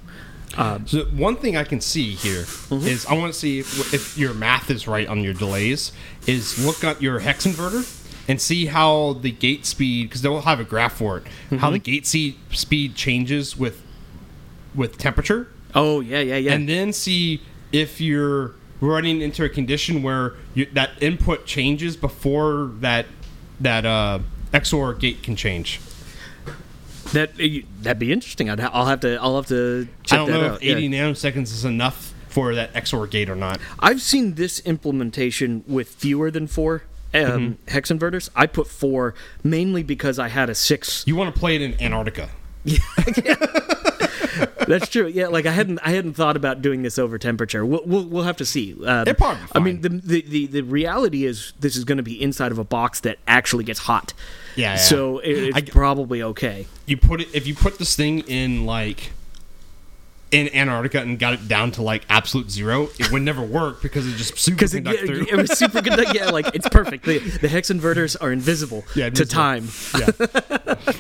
So 0.87 1.05
one 1.17 1.37
thing 1.37 1.57
I 1.57 1.65
can 1.65 1.81
see 1.81 2.11
here 2.15 2.41
is 2.41 2.49
Mm-hmm. 2.71 3.13
I 3.13 3.17
want 3.19 3.33
to 3.33 3.39
see 3.39 3.61
if, 3.61 3.95
if 3.95 4.19
your 4.19 4.35
math 4.35 4.71
is 4.71 4.87
right 4.87 5.07
on 5.09 5.23
your 5.23 5.35
delays. 5.35 5.93
Is 6.27 6.65
look 6.65 6.85
at 6.85 7.01
your 7.03 7.19
hex 7.21 7.47
inverter 7.47 7.99
and 8.29 8.41
see 8.41 8.67
how 8.67 9.15
the 9.15 9.31
gate 9.33 9.67
speed 9.67 10.09
because 10.09 10.23
they'll 10.23 10.41
have 10.43 10.61
a 10.61 10.65
graph 10.65 10.95
for 10.95 11.19
it. 11.19 11.25
How 11.51 11.57
Mm-hmm. 11.69 11.73
the 11.73 11.79
gate 11.79 12.07
speed 12.53 12.95
changes 12.95 13.57
with 13.57 13.83
with 14.75 14.97
temperature, 14.99 15.49
Oh 15.75 16.01
yeah, 16.01 16.21
yeah, 16.21 16.37
yeah. 16.37 16.53
and 16.53 16.69
then 16.69 16.93
see 16.93 17.43
if 17.73 18.01
you're 18.01 18.53
running 18.81 19.21
into 19.21 19.45
a 19.45 19.49
condition 19.49 20.03
where 20.03 20.35
you, 20.55 20.67
that 20.73 20.91
input 21.03 21.45
changes 21.47 21.97
before 21.97 22.71
that 22.81 23.07
that 23.61 23.85
uh, 23.85 24.19
XOR 24.53 24.99
gate 24.99 25.23
can 25.23 25.37
change. 25.37 25.79
That 27.13 27.31
uh, 27.41 27.67
that'd 27.83 27.99
be 27.99 28.13
interesting. 28.13 28.51
I'd 28.51 28.61
ha- 28.61 28.71
I'll 28.73 28.87
have 28.87 29.01
to 29.01 29.17
I'll 29.21 29.37
have 29.37 29.47
to 29.49 29.89
check 30.03 30.13
I 30.19 30.23
don't 30.23 30.31
that 30.33 30.41
know 30.41 30.47
out. 30.55 30.63
if 30.63 30.77
80 30.77 30.87
yeah. 30.87 31.03
nanoseconds 31.05 31.43
is 31.53 31.65
enough 31.65 32.13
for 32.29 32.55
that 32.55 32.73
XOR 32.75 33.11
gate 33.11 33.29
or 33.31 33.37
not. 33.37 33.61
I've 33.79 34.01
seen 34.03 34.35
this 34.35 34.61
implementation 34.61 35.65
with 35.67 35.89
fewer 35.89 36.31
than 36.31 36.47
four 36.47 36.85
um, 37.15 37.21
Mm-hmm. 37.21 37.71
hex 37.71 37.91
inverters. 37.91 38.31
I 38.35 38.47
put 38.47 38.67
four 38.67 39.15
mainly 39.45 39.83
because 39.83 40.19
I 40.19 40.29
had 40.29 40.49
a 40.49 40.55
six. 40.55 41.05
You 41.07 41.15
want 41.17 41.35
to 41.35 41.39
play 41.39 41.57
it 41.57 41.63
in 41.63 41.81
Antarctica. 41.81 42.31
That's 44.67 44.89
true. 44.89 45.07
Yeah, 45.07 45.29
like 45.29 45.47
I 45.47 45.51
hadn't 45.53 45.79
I 45.83 45.91
hadn't 45.91 46.15
thought 46.15 46.37
about 46.37 46.63
doing 46.63 46.83
this 46.83 46.99
over 46.99 47.19
temperature. 47.19 47.65
We'll 47.67 47.83
we'll, 47.85 48.05
we'll 48.07 48.25
have 48.25 48.37
to 48.39 48.45
see. 48.47 48.73
Um, 48.85 49.03
It'll 49.03 49.15
probably 49.15 49.43
be 49.45 49.51
I 49.55 49.59
mean, 49.61 49.81
the, 49.81 49.89
the 49.89 50.23
the 50.23 50.47
the 50.47 50.61
reality 50.63 51.25
is 51.25 51.53
this 51.61 51.77
is 51.77 51.85
going 51.85 51.97
to 51.99 52.03
be 52.03 52.21
inside 52.23 52.53
of 52.53 52.59
a 52.59 52.65
box 52.65 53.01
that 53.01 53.19
actually 53.27 53.65
gets 53.65 53.81
hot. 53.81 54.13
Yeah, 54.57 54.73
yeah. 54.73 54.77
So 54.77 55.19
it, 55.19 55.31
it's 55.33 55.57
I- 55.57 55.61
probably 55.63 56.23
okay. 56.23 56.67
you 56.87 56.97
put 56.97 57.21
it 57.21 57.29
if 57.35 57.47
you 57.47 57.55
put 57.55 57.79
this 57.79 57.97
thing 57.97 58.21
in 58.21 58.67
like 58.67 59.13
in 60.31 60.49
Antarctica 60.55 60.99
and 61.01 61.19
got 61.19 61.35
it 61.35 61.47
down 61.47 61.71
to 61.73 61.83
like 61.83 62.05
absolute 62.09 62.51
zero, 62.51 62.89
it 62.99 63.13
would 63.13 63.21
never 63.23 63.43
work 63.43 63.83
because 63.83 64.07
it 64.13 64.17
just 64.17 64.39
super 64.39 64.55
Because 64.57 64.75
it, 64.75 64.83
through. 64.85 65.27
it 65.29 65.37
was 65.37 65.59
super 65.59 65.83
good. 65.83 66.15
Yeah, 66.15 66.31
like 66.31 66.55
it's 66.55 66.69
perfect. 66.71 67.05
The, 67.05 67.19
the 67.19 67.49
hex 67.49 67.71
inverters 67.71 68.17
are 68.21 68.33
invisible 68.33 68.85
Yeah, 68.97 69.11
to 69.11 69.27
time. 69.27 69.69
yeah. 69.99 70.75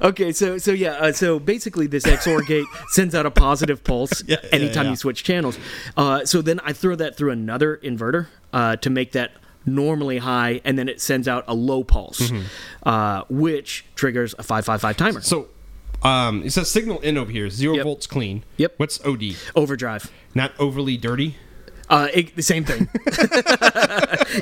Okay, 0.00 0.32
so 0.32 0.58
so 0.58 0.72
yeah, 0.72 0.92
uh, 0.94 1.12
so 1.12 1.38
basically 1.38 1.86
this 1.86 2.04
XOR 2.04 2.44
gate 2.46 2.66
sends 2.88 3.14
out 3.14 3.26
a 3.26 3.30
positive 3.30 3.84
pulse 3.84 4.22
Yeah, 4.26 4.36
anytime 4.52 4.86
yeah. 4.86 4.90
you 4.92 4.96
switch 4.96 5.22
channels. 5.24 5.58
Uh, 5.96 6.24
so 6.24 6.42
then 6.42 6.60
I 6.64 6.72
throw 6.72 6.96
that 6.96 7.16
through 7.16 7.30
another 7.30 7.76
inverter 7.82 8.26
uh, 8.52 8.76
to 8.76 8.90
make 8.90 9.12
that 9.12 9.32
normally 9.64 10.18
high, 10.18 10.60
and 10.64 10.78
then 10.78 10.88
it 10.88 11.00
sends 11.00 11.26
out 11.28 11.44
a 11.48 11.54
low 11.54 11.84
pulse, 11.84 12.20
Mm-hmm. 12.20 12.88
uh, 12.88 13.22
which 13.28 13.84
triggers 13.94 14.34
a 14.38 14.42
five 14.42 14.64
five 14.64 14.80
five 14.80 14.96
timer. 14.96 15.20
So 15.20 15.48
um, 16.02 16.42
it 16.42 16.50
says 16.52 16.70
signal 16.70 16.98
in 17.00 17.16
over 17.16 17.30
here, 17.30 17.48
zero 17.50 17.74
Yep. 17.76 17.84
volts 17.84 18.06
clean. 18.06 18.44
Yep. 18.56 18.74
What's 18.78 19.04
OD? 19.04 19.36
Overdrive. 19.54 20.10
Not 20.34 20.52
overly 20.58 20.96
dirty. 20.96 21.36
Uh, 21.88 22.08
it, 22.12 22.34
the 22.34 22.42
same 22.42 22.64
thing. 22.64 22.88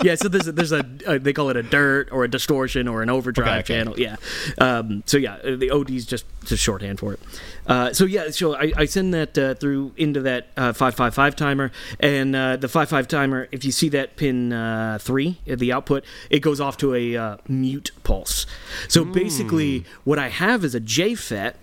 yeah, 0.03 0.15
so 0.15 0.29
there's 0.29 0.49
a, 0.49 0.53
there's 0.53 0.73
a 0.73 0.85
uh, 1.07 1.19
they 1.19 1.33
call 1.33 1.51
it 1.51 1.57
a 1.57 1.63
dirt 1.63 2.09
or 2.11 2.25
a 2.25 2.29
distortion 2.31 2.89
or 2.89 3.03
an 3.03 3.11
overdrive 3.11 3.49
Okay, 3.49 3.59
okay. 3.59 3.75
channel. 3.75 3.95
Yeah. 3.99 4.17
Um, 4.59 5.03
so 5.07 5.19
yeah, 5.19 5.35
uh, 5.35 5.57
the 5.57 5.71
OD 5.71 5.91
is 5.91 6.07
just 6.07 6.25
just 6.45 6.63
shorthand 6.63 6.99
for 6.99 7.15
it. 7.15 7.21
Uh, 7.67 7.93
so 7.93 8.05
yeah, 8.05 8.31
so 8.31 8.55
I, 8.55 8.73
I 8.77 8.85
send 8.87 9.13
that 9.15 9.37
uh, 9.37 9.55
through 9.55 9.93
into 9.97 10.21
that 10.23 10.49
uh, 10.57 10.73
five 10.73 10.95
five 10.95 11.15
five 11.15 11.37
timer, 11.37 11.71
and 12.01 12.35
uh, 12.35 12.57
the 12.57 12.69
five 12.69 12.89
five 12.89 13.09
timer. 13.09 13.49
If 13.53 13.65
you 13.65 13.73
see 13.73 13.89
that 13.91 14.17
pin 14.17 14.53
uh, 14.53 14.99
three, 15.01 15.39
the 15.47 15.73
output, 15.73 16.05
it 16.31 16.41
goes 16.41 16.61
off 16.61 16.77
to 16.79 16.95
a 16.95 17.17
uh, 17.17 17.37
mute 17.49 17.91
pulse. 18.05 18.47
So 18.89 19.05
basically, 19.05 19.85
what 20.05 20.19
I 20.19 20.29
have 20.29 20.65
is 20.65 20.75
a 20.75 20.81
JFET 20.81 21.55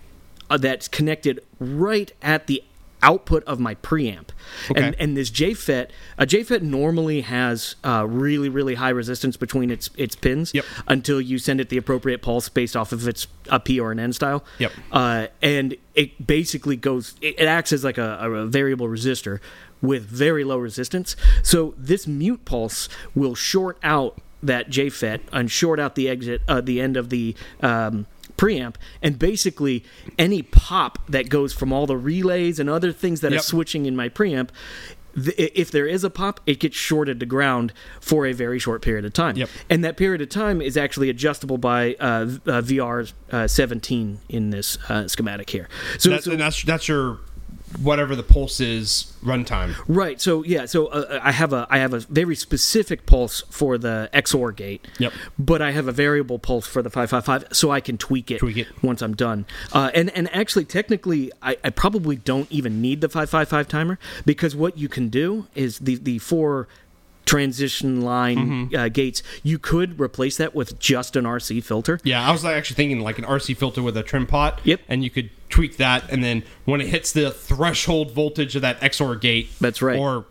uh, 0.50 0.56
that's 0.58 0.88
connected 0.88 1.42
right 1.58 2.12
at 2.22 2.46
the 2.46 2.62
output 3.02 3.44
of 3.44 3.58
my 3.60 3.74
preamp. 3.76 4.28
Okay. 4.70 4.82
And 4.82 4.94
and 4.98 5.16
this 5.16 5.30
JFET, 5.30 5.88
a 6.18 6.26
JFET 6.26 6.62
normally 6.62 7.22
has 7.22 7.76
uh, 7.84 8.06
really 8.08 8.48
really 8.48 8.74
high 8.74 8.90
resistance 8.90 9.36
between 9.36 9.70
its 9.70 9.90
its 9.96 10.14
pins 10.14 10.52
Yep. 10.54 10.64
until 10.88 11.20
you 11.20 11.38
send 11.38 11.60
it 11.60 11.68
the 11.68 11.76
appropriate 11.76 12.22
pulse 12.22 12.48
based 12.48 12.76
off 12.76 12.92
of 12.92 13.06
it's 13.06 13.26
a 13.48 13.60
P 13.60 13.78
or 13.80 13.92
an 13.92 13.98
N 13.98 14.12
style. 14.12 14.44
Yep. 14.58 14.72
Uh, 14.90 15.26
and 15.42 15.76
it 15.94 16.26
basically 16.26 16.76
goes. 16.76 17.14
It, 17.20 17.40
it 17.40 17.46
acts 17.46 17.72
as 17.72 17.84
like 17.84 17.98
a, 17.98 18.18
a 18.20 18.46
variable 18.46 18.88
resistor 18.88 19.40
with 19.80 20.04
very 20.04 20.44
low 20.44 20.58
resistance. 20.58 21.16
So 21.42 21.74
this 21.76 22.06
mute 22.06 22.44
pulse 22.44 22.88
will 23.14 23.34
short 23.34 23.78
out 23.82 24.18
that 24.42 24.70
JFET 24.70 25.20
and 25.32 25.50
short 25.50 25.78
out 25.80 25.94
the 25.94 26.08
exit, 26.08 26.42
uh, 26.48 26.60
the 26.60 26.80
end 26.80 26.96
of 26.96 27.10
the. 27.10 27.34
Um, 27.60 28.06
preamp 28.36 28.74
and 29.02 29.18
basically 29.18 29.84
any 30.18 30.42
pop 30.42 30.98
that 31.08 31.28
goes 31.28 31.52
from 31.52 31.72
all 31.72 31.86
the 31.86 31.96
relays 31.96 32.58
and 32.58 32.68
other 32.70 32.92
things 32.92 33.20
that 33.20 33.32
Yep. 33.32 33.40
are 33.40 33.42
switching 33.42 33.86
in 33.86 33.94
my 33.96 34.08
preamp 34.08 34.48
th- 35.14 35.34
if 35.54 35.70
there 35.70 35.86
is 35.86 36.04
a 36.04 36.10
pop 36.10 36.40
it 36.46 36.58
gets 36.58 36.76
shorted 36.76 37.20
to 37.20 37.26
ground 37.26 37.72
for 38.00 38.26
a 38.26 38.32
very 38.32 38.58
short 38.58 38.82
period 38.82 39.04
of 39.04 39.12
time 39.12 39.36
Yep. 39.36 39.48
and 39.70 39.84
that 39.84 39.96
period 39.96 40.20
of 40.22 40.28
time 40.30 40.60
is 40.62 40.76
actually 40.76 41.10
adjustable 41.10 41.58
by 41.58 41.94
uh, 42.00 42.04
uh, 42.46 42.62
VR 42.62 43.12
uh, 43.30 43.46
17 43.46 44.20
in 44.28 44.50
this 44.50 44.78
uh, 44.88 45.06
schematic 45.08 45.50
here. 45.50 45.68
So, 45.98 46.10
That's, 46.10 46.24
so- 46.24 46.32
and 46.32 46.40
that's 46.40 46.62
that's 46.64 46.88
your 46.88 47.18
whatever 47.80 48.14
the 48.16 48.22
pulse 48.22 48.60
is 48.60 49.12
runtime. 49.22 49.74
right, 49.88 50.20
so 50.20 50.42
yeah, 50.44 50.66
so 50.66 50.86
uh, 50.88 51.20
I 51.22 51.32
have 51.32 51.52
a 51.52 51.66
I 51.70 51.78
have 51.78 51.94
a 51.94 52.00
very 52.00 52.34
specific 52.36 53.06
pulse 53.06 53.42
for 53.50 53.78
the 53.78 54.10
XOR 54.12 54.54
gate. 54.54 54.86
Yep. 54.98 55.12
But 55.38 55.62
I 55.62 55.70
have 55.72 55.88
a 55.88 55.92
variable 55.92 56.38
pulse 56.38 56.66
for 56.66 56.82
the 56.82 56.90
555, 56.90 57.54
so 57.56 57.70
I 57.70 57.80
can 57.80 57.96
tweak 57.98 58.30
it, 58.30 58.38
Tweak 58.38 58.56
it. 58.58 58.68
once 58.82 59.02
I'm 59.02 59.14
done. 59.14 59.46
Uh, 59.72 59.90
and 59.94 60.10
and 60.10 60.32
actually, 60.34 60.64
technically, 60.64 61.30
I, 61.42 61.56
I 61.64 61.70
probably 61.70 62.16
don't 62.16 62.50
even 62.50 62.80
need 62.80 63.00
the 63.00 63.08
555 63.08 63.68
timer 63.68 63.98
because 64.26 64.54
what 64.56 64.76
you 64.76 64.88
can 64.88 65.08
do 65.08 65.46
is 65.54 65.78
the 65.78 65.96
the 65.96 66.18
four 66.18 66.68
transition 67.24 68.00
line 68.02 68.36
Mm-hmm. 68.36 68.74
uh, 68.76 68.88
gates. 68.88 69.22
You 69.42 69.58
could 69.58 70.00
replace 70.00 70.36
that 70.38 70.54
with 70.54 70.78
just 70.80 71.14
an 71.16 71.24
RC 71.24 71.62
filter. 71.62 72.00
Yeah, 72.02 72.26
I 72.26 72.32
was 72.32 72.44
actually 72.44 72.74
thinking 72.76 73.00
like 73.00 73.18
an 73.18 73.24
RC 73.24 73.56
filter 73.56 73.80
with 73.82 73.96
a 73.96 74.02
trim 74.02 74.26
pot. 74.26 74.60
Yep. 74.64 74.80
And 74.88 75.04
you 75.04 75.10
could 75.10 75.30
tweak 75.52 75.76
that, 75.76 76.10
and 76.10 76.24
then 76.24 76.42
when 76.64 76.80
it 76.80 76.88
hits 76.88 77.12
the 77.12 77.30
threshold 77.30 78.10
voltage 78.10 78.56
of 78.56 78.62
that 78.62 78.80
XOR 78.80 79.20
gate, 79.20 79.50
That's 79.60 79.80
right. 79.80 79.98
or 79.98 80.24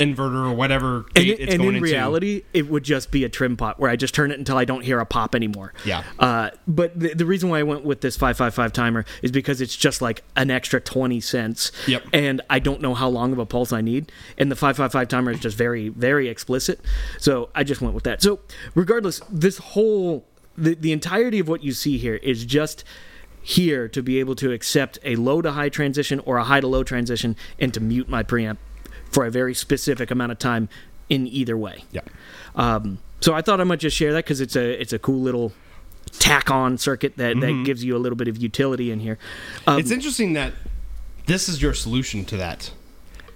inverter 0.00 0.50
or 0.50 0.52
whatever 0.52 1.06
And, 1.14 1.14
gate 1.14 1.28
it- 1.28 1.40
it's 1.42 1.54
and 1.54 1.62
in 1.62 1.68
into. 1.76 1.80
reality, 1.80 2.42
it 2.52 2.68
would 2.68 2.82
just 2.82 3.10
be 3.12 3.22
a 3.22 3.28
trim 3.28 3.56
pot 3.56 3.78
where 3.78 3.88
I 3.88 3.94
just 3.96 4.14
turn 4.14 4.30
it 4.32 4.38
until 4.38 4.58
I 4.58 4.64
don't 4.64 4.82
hear 4.82 4.98
a 4.98 5.06
pop 5.06 5.34
anymore. 5.34 5.72
Yeah. 5.84 6.02
Uh, 6.18 6.50
but 6.66 6.98
the, 6.98 7.14
the 7.14 7.24
reason 7.24 7.48
why 7.50 7.60
I 7.60 7.62
went 7.62 7.84
with 7.84 8.00
this 8.00 8.16
555 8.16 8.72
timer 8.72 9.04
is 9.22 9.30
because 9.30 9.60
it's 9.60 9.76
just 9.76 10.02
like 10.02 10.22
an 10.34 10.50
extra 10.50 10.80
20 10.80 11.20
cents. 11.20 11.70
Yep. 11.86 12.02
And 12.12 12.40
I 12.50 12.58
don't 12.58 12.80
know 12.80 12.94
how 12.94 13.08
long 13.08 13.32
of 13.32 13.38
a 13.38 13.46
pulse 13.46 13.72
I 13.72 13.80
need. 13.80 14.10
And 14.36 14.50
the 14.50 14.56
555 14.56 15.06
timer 15.08 15.30
is 15.30 15.38
just 15.40 15.56
very, 15.56 15.88
very 15.88 16.28
explicit. 16.28 16.80
So 17.18 17.48
I 17.54 17.62
just 17.62 17.80
went 17.80 17.94
with 17.94 18.04
that. 18.04 18.20
So 18.22 18.40
regardless, 18.74 19.20
this 19.30 19.58
whole, 19.58 20.26
the, 20.58 20.74
the 20.74 20.90
entirety 20.92 21.38
of 21.38 21.48
what 21.48 21.62
you 21.62 21.72
see 21.72 21.96
here 21.96 22.16
is 22.16 22.44
just 22.44 22.82
here 23.48 23.86
to 23.88 24.02
be 24.02 24.18
able 24.18 24.34
to 24.34 24.50
accept 24.50 24.98
a 25.04 25.14
low 25.14 25.40
to 25.40 25.52
high 25.52 25.68
transition 25.68 26.18
or 26.20 26.36
a 26.36 26.42
high 26.44 26.60
to 26.60 26.66
low 26.66 26.82
transition 26.82 27.36
and 27.60 27.72
to 27.72 27.78
mute 27.80 28.08
my 28.08 28.24
preamp 28.24 28.56
for 29.10 29.24
a 29.24 29.30
very 29.30 29.54
specific 29.54 30.10
amount 30.10 30.32
of 30.32 30.38
time 30.40 30.68
in 31.08 31.28
either 31.28 31.56
way. 31.56 31.84
Yeah. 31.92 32.00
Um, 32.56 32.98
so 33.20 33.34
I 33.34 33.42
thought 33.42 33.60
I 33.60 33.64
might 33.64 33.78
just 33.78 33.96
share 33.96 34.12
that 34.14 34.24
because 34.24 34.40
it's 34.40 34.56
a 34.56 34.80
it's 34.80 34.92
a 34.92 34.98
cool 34.98 35.20
little 35.20 35.52
tack 36.18 36.50
on 36.50 36.76
circuit 36.76 37.16
that, 37.18 37.38
that 37.40 37.62
gives 37.64 37.84
you 37.84 37.96
a 37.96 37.98
little 37.98 38.16
bit 38.16 38.26
of 38.26 38.36
utility 38.36 38.90
in 38.90 38.98
here. 38.98 39.16
Um, 39.66 39.78
It's 39.78 39.92
interesting 39.92 40.32
that 40.32 40.52
this 41.26 41.48
is 41.48 41.62
your 41.62 41.72
solution 41.74 42.24
to 42.24 42.36
that, 42.38 42.72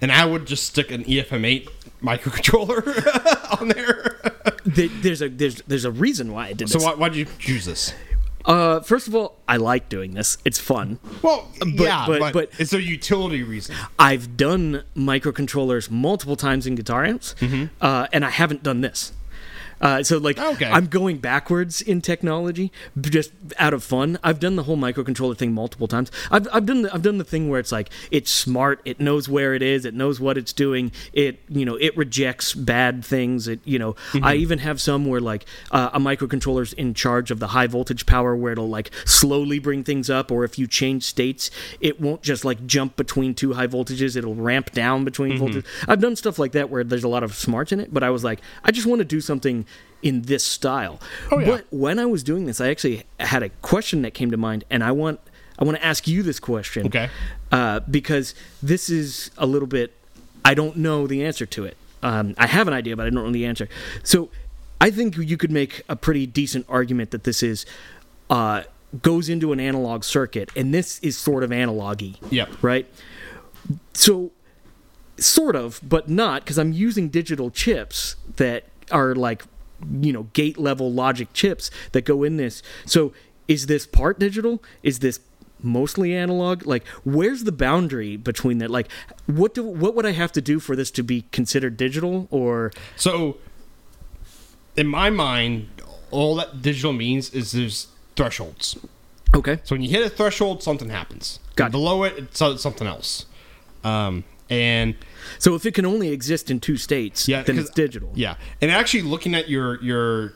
and 0.01 0.11
I 0.11 0.25
would 0.25 0.45
just 0.45 0.65
stick 0.65 0.91
an 0.91 1.03
E 1.09 1.21
EFM8 1.21 1.69
microcontroller 2.03 2.81
on 3.61 3.69
there. 3.69 4.19
th- 4.75 4.91
there's 5.01 5.21
a 5.21 5.29
there's 5.29 5.61
there's 5.67 5.85
a 5.85 5.91
reason 5.91 6.33
why 6.33 6.47
I 6.47 6.53
did 6.53 6.69
So 6.69 6.77
this. 6.79 6.85
why 6.85 6.93
why'd 6.95 7.15
you 7.15 7.25
choose 7.39 7.63
this? 7.65 7.93
Uh, 8.45 8.79
first 8.81 9.07
of 9.07 9.15
all, 9.15 9.37
I 9.47 9.57
like 9.57 9.89
doing 9.89 10.13
this. 10.13 10.37
It's 10.45 10.59
fun. 10.59 10.99
Well, 11.21 11.47
yeah, 11.65 12.05
but- 12.07 12.19
but, 12.19 12.33
but- 12.33 12.49
it's 12.59 12.73
a 12.73 12.81
utility 12.81 13.43
reason. 13.43 13.75
I've 13.99 14.37
done 14.37 14.83
microcontrollers 14.95 15.89
multiple 15.91 16.35
times 16.35 16.65
in 16.67 16.75
guitar 16.75 17.05
amps, 17.05 17.35
uh, 17.81 18.07
and 18.13 18.25
I 18.25 18.29
haven't 18.29 18.63
done 18.63 18.81
this. 18.81 19.13
Uh, 19.81 20.03
so 20.03 20.17
like 20.17 20.37
Okay. 20.39 20.65
I'm 20.65 20.87
going 20.87 21.17
backwards 21.17 21.81
in 21.81 22.01
technology 22.01 22.71
just 22.99 23.31
out 23.57 23.73
of 23.73 23.83
fun. 23.83 24.19
I've 24.23 24.39
done 24.39 24.55
the 24.55 24.63
whole 24.63 24.77
microcontroller 24.77 25.37
thing 25.37 25.53
multiple 25.53 25.87
times. 25.87 26.11
I've, 26.29 26.47
I've 26.53 26.65
done 26.65 26.83
the, 26.83 26.93
I've 26.93 27.01
done 27.01 27.17
the 27.17 27.23
thing 27.23 27.49
where 27.49 27.59
it's 27.59 27.71
like 27.71 27.89
it's 28.11 28.31
smart, 28.31 28.81
it 28.85 28.99
knows 28.99 29.27
where 29.27 29.53
it 29.53 29.61
is, 29.61 29.85
it 29.85 29.93
knows 29.93 30.19
what 30.19 30.37
it's 30.37 30.53
doing. 30.53 30.91
It 31.13 31.39
you 31.49 31.65
know 31.65 31.75
it 31.75 31.95
rejects 31.97 32.53
bad 32.53 33.03
things. 33.03 33.47
It 33.47 33.59
you 33.65 33.79
know 33.79 33.95
I 34.21 34.35
even 34.35 34.59
have 34.59 34.79
some 34.79 35.05
where 35.05 35.21
like 35.21 35.45
uh, 35.71 35.89
a 35.93 35.99
microcontroller's 35.99 36.73
in 36.73 36.93
charge 36.93 37.31
of 37.31 37.39
the 37.39 37.47
high 37.47 37.67
voltage 37.67 38.05
power 38.05 38.35
where 38.35 38.53
it'll 38.53 38.69
like 38.69 38.91
slowly 39.05 39.59
bring 39.59 39.83
things 39.83 40.09
up, 40.09 40.31
or 40.31 40.43
if 40.43 40.59
you 40.59 40.67
change 40.67 41.03
states, 41.03 41.49
it 41.79 41.99
won't 41.99 42.21
just 42.21 42.45
like 42.45 42.65
jump 42.65 42.95
between 42.95 43.33
two 43.33 43.53
high 43.53 43.67
voltages. 43.67 44.15
It'll 44.15 44.35
ramp 44.35 44.71
down 44.71 45.05
between 45.05 45.37
voltages. 45.39 45.65
I've 45.87 46.01
done 46.01 46.15
stuff 46.15 46.37
like 46.37 46.51
that 46.53 46.69
where 46.69 46.83
there's 46.83 47.03
a 47.03 47.07
lot 47.07 47.23
of 47.23 47.33
smarts 47.33 47.71
in 47.71 47.79
it, 47.79 47.93
but 47.93 48.03
I 48.03 48.09
was 48.09 48.23
like, 48.23 48.41
I 48.63 48.71
just 48.71 48.85
want 48.87 48.99
to 48.99 49.05
do 49.05 49.21
something 49.21 49.65
in 50.01 50.23
this 50.23 50.43
style. 50.43 50.99
yeah. 51.31 51.45
But 51.45 51.65
when 51.69 51.99
I 51.99 52.05
was 52.05 52.23
doing 52.23 52.45
this, 52.45 52.59
I 52.59 52.69
actually 52.69 53.03
had 53.19 53.43
a 53.43 53.49
question 53.61 54.01
that 54.03 54.13
came 54.13 54.31
to 54.31 54.37
mind, 54.37 54.63
and 54.69 54.83
I 54.83 54.91
want 54.91 55.19
I 55.59 55.63
want 55.63 55.77
to 55.77 55.85
ask 55.85 56.07
you 56.07 56.23
this 56.23 56.39
question. 56.39 56.87
Okay. 56.87 57.09
Uh, 57.51 57.81
because 57.81 58.33
this 58.63 58.89
is 58.89 59.29
a 59.37 59.45
little 59.45 59.67
bit, 59.67 59.93
I 60.43 60.53
don't 60.53 60.77
know 60.77 61.05
the 61.05 61.23
answer 61.23 61.45
to 61.45 61.65
it. 61.65 61.77
Um, 62.01 62.33
I 62.37 62.47
have 62.47 62.67
an 62.67 62.73
idea, 62.73 62.95
but 62.95 63.05
I 63.05 63.09
don't 63.11 63.25
know 63.25 63.31
the 63.31 63.45
answer. 63.45 63.69
So 64.01 64.29
I 64.79 64.89
think 64.89 65.17
you 65.17 65.37
could 65.37 65.51
make 65.51 65.83
a 65.87 65.95
pretty 65.95 66.25
decent 66.25 66.65
argument 66.67 67.11
that 67.11 67.23
this 67.25 67.43
is 67.43 67.65
uh, 68.29 68.63
goes 69.01 69.29
into 69.29 69.53
an 69.53 69.59
analog 69.59 70.03
circuit, 70.03 70.49
and 70.55 70.73
this 70.73 70.99
is 70.99 71.17
sort 71.17 71.43
of 71.43 71.51
analogy. 71.51 72.17
Yep. 72.31 72.63
Right. 72.63 72.87
So 73.93 74.31
sort 75.17 75.55
of, 75.55 75.79
but 75.83 76.09
not 76.09 76.43
because 76.43 76.57
I'm 76.57 76.73
using 76.73 77.09
digital 77.09 77.51
chips 77.51 78.15
that 78.37 78.65
are 78.91 79.13
like, 79.13 79.43
you 80.01 80.11
know, 80.13 80.23
gate 80.33 80.57
level 80.57 80.91
logic 80.91 81.29
chips 81.33 81.71
that 81.93 82.05
go 82.05 82.23
in 82.23 82.37
this. 82.37 82.61
So 82.85 83.13
is 83.47 83.65
this 83.67 83.85
part 83.87 84.19
digital? 84.19 84.61
Is 84.83 84.99
this 84.99 85.19
mostly 85.61 86.13
analog? 86.15 86.65
Like, 86.65 86.87
where's 87.03 87.43
the 87.43 87.51
boundary 87.51 88.17
between 88.17 88.57
that? 88.59 88.69
Like, 88.71 88.87
what 89.25 89.53
do 89.53 89.63
what 89.63 89.95
would 89.95 90.05
I 90.05 90.11
have 90.11 90.31
to 90.33 90.41
do 90.41 90.59
for 90.59 90.75
this 90.75 90.91
to 90.91 91.03
be 91.03 91.25
considered 91.31 91.77
digital? 91.77 92.27
Or 92.31 92.71
So, 92.95 93.37
in 94.75 94.87
my 94.87 95.09
mind, 95.09 95.67
all 96.11 96.35
that 96.35 96.61
digital 96.61 96.93
means 96.93 97.29
is 97.33 97.51
there's 97.51 97.87
thresholds. 98.15 98.77
okay, 99.33 99.59
So 99.63 99.75
when 99.75 99.81
you 99.81 99.89
hit 99.89 100.05
a 100.05 100.09
threshold, 100.09 100.63
something 100.63 100.89
happens. 100.89 101.39
Gotcha. 101.55 101.71
Below 101.71 102.03
it, 102.03 102.17
it's 102.17 102.39
something 102.39 102.87
else. 102.87 103.25
Um, 103.83 104.23
and 104.49 104.95
so 105.39 105.55
if 105.55 105.65
it 105.65 105.73
can 105.73 105.85
only 105.85 106.09
exist 106.09 106.49
in 106.51 106.59
two 106.59 106.77
states, 106.77 107.27
yeah, 107.27 107.43
then 107.43 107.57
it's 107.59 107.69
digital. 107.69 108.11
Yeah, 108.15 108.35
and 108.61 108.71
actually 108.71 109.03
looking 109.03 109.35
at 109.35 109.49
your 109.49 109.81
your 109.83 110.33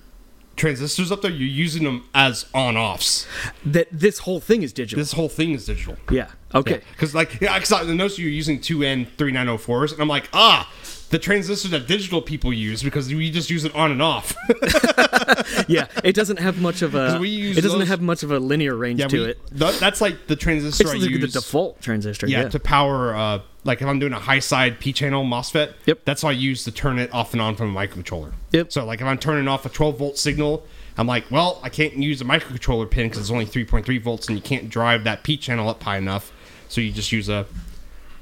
transistors 0.55 1.11
up 1.11 1.21
there, 1.21 1.31
you're 1.31 1.47
using 1.47 1.83
them 1.83 2.07
as 2.13 2.45
on 2.53 2.77
offs. 2.77 3.27
That 3.65 3.87
this 3.91 4.19
whole 4.19 4.39
thing 4.39 4.63
is 4.63 4.71
digital. 4.73 5.01
This 5.01 5.13
whole 5.13 5.29
thing 5.29 5.51
is 5.51 5.65
digital. 5.65 5.97
yeah. 6.09 6.29
Okay. 6.53 6.81
Because 6.91 7.13
like 7.13 7.41
yeah, 7.41 7.55
because 7.57 7.71
I 7.71 7.83
noticed 7.83 8.17
you're 8.17 8.29
using 8.29 8.61
two 8.61 8.83
N 8.83 9.05
three 9.17 9.31
nine 9.31 9.47
zero 9.47 9.57
fours, 9.57 9.91
and 9.91 10.01
I'm 10.01 10.07
like 10.07 10.29
ah. 10.33 10.71
The 11.15 11.19
transistor 11.19 11.69
that 11.69 11.87
digital 11.87 12.21
people 12.21 12.51
use 12.51 12.83
because 12.83 13.07
we 13.07 13.31
just 13.31 13.49
use 13.49 13.63
it 13.63 13.73
on 13.73 13.89
and 13.89 14.01
off. 14.01 14.35
yeah, 15.69 15.87
it 16.03 16.13
doesn't 16.13 16.39
have 16.39 16.59
much 16.59 16.81
of 16.81 16.93
a. 16.93 17.17
use 17.25 17.57
it 17.57 17.61
doesn't 17.61 17.79
those- 17.79 17.87
have 17.87 18.01
much 18.01 18.21
of 18.23 18.31
a 18.31 18.39
linear 18.39 18.75
range 18.75 18.99
yeah, 18.99 19.07
to 19.07 19.19
we, 19.21 19.29
it. 19.29 19.39
th- 19.57 19.79
that's 19.79 20.01
like 20.01 20.27
the 20.27 20.35
transistor 20.35 20.83
It's 20.83 20.91
I 20.93 20.99
the, 20.99 21.17
the 21.19 21.27
default 21.29 21.79
transistor. 21.81 22.27
yeah, 22.27 22.41
Yeah. 22.41 22.49
to 22.49 22.59
power 22.59 23.15
uh 23.15 23.39
like 23.63 23.81
if 23.81 23.87
I'm 23.87 23.97
doing 23.97 24.11
a 24.11 24.19
high 24.19 24.39
side 24.39 24.81
P 24.81 24.91
channel 24.91 25.23
MOSFET. 25.23 25.75
Yep. 25.85 26.01
That's 26.03 26.21
how 26.23 26.27
I 26.27 26.33
use 26.33 26.65
to 26.65 26.71
turn 26.73 26.99
it 26.99 27.13
off 27.13 27.31
and 27.31 27.41
on 27.41 27.55
from 27.55 27.73
a 27.73 27.79
microcontroller. 27.79 28.33
Yep. 28.51 28.73
So 28.73 28.83
like 28.83 28.99
if 28.99 29.07
I'm 29.07 29.17
turning 29.17 29.47
off 29.47 29.65
a 29.65 29.69
12 29.69 29.97
volt 29.97 30.17
signal, 30.17 30.65
I'm 30.97 31.07
like, 31.07 31.31
well, 31.31 31.61
I 31.63 31.69
can't 31.69 31.95
use 31.95 32.19
a 32.19 32.25
microcontroller 32.25 32.91
pin 32.91 33.07
because 33.07 33.21
it's 33.21 33.31
only 33.31 33.45
3.3 33.45 34.01
volts 34.01 34.27
and 34.27 34.35
you 34.37 34.43
can't 34.43 34.69
drive 34.69 35.05
that 35.05 35.23
P 35.23 35.37
channel 35.37 35.69
up 35.69 35.81
high 35.81 35.97
enough. 35.97 36.33
So 36.67 36.81
you 36.81 36.91
just 36.91 37.13
use 37.13 37.29
a 37.29 37.45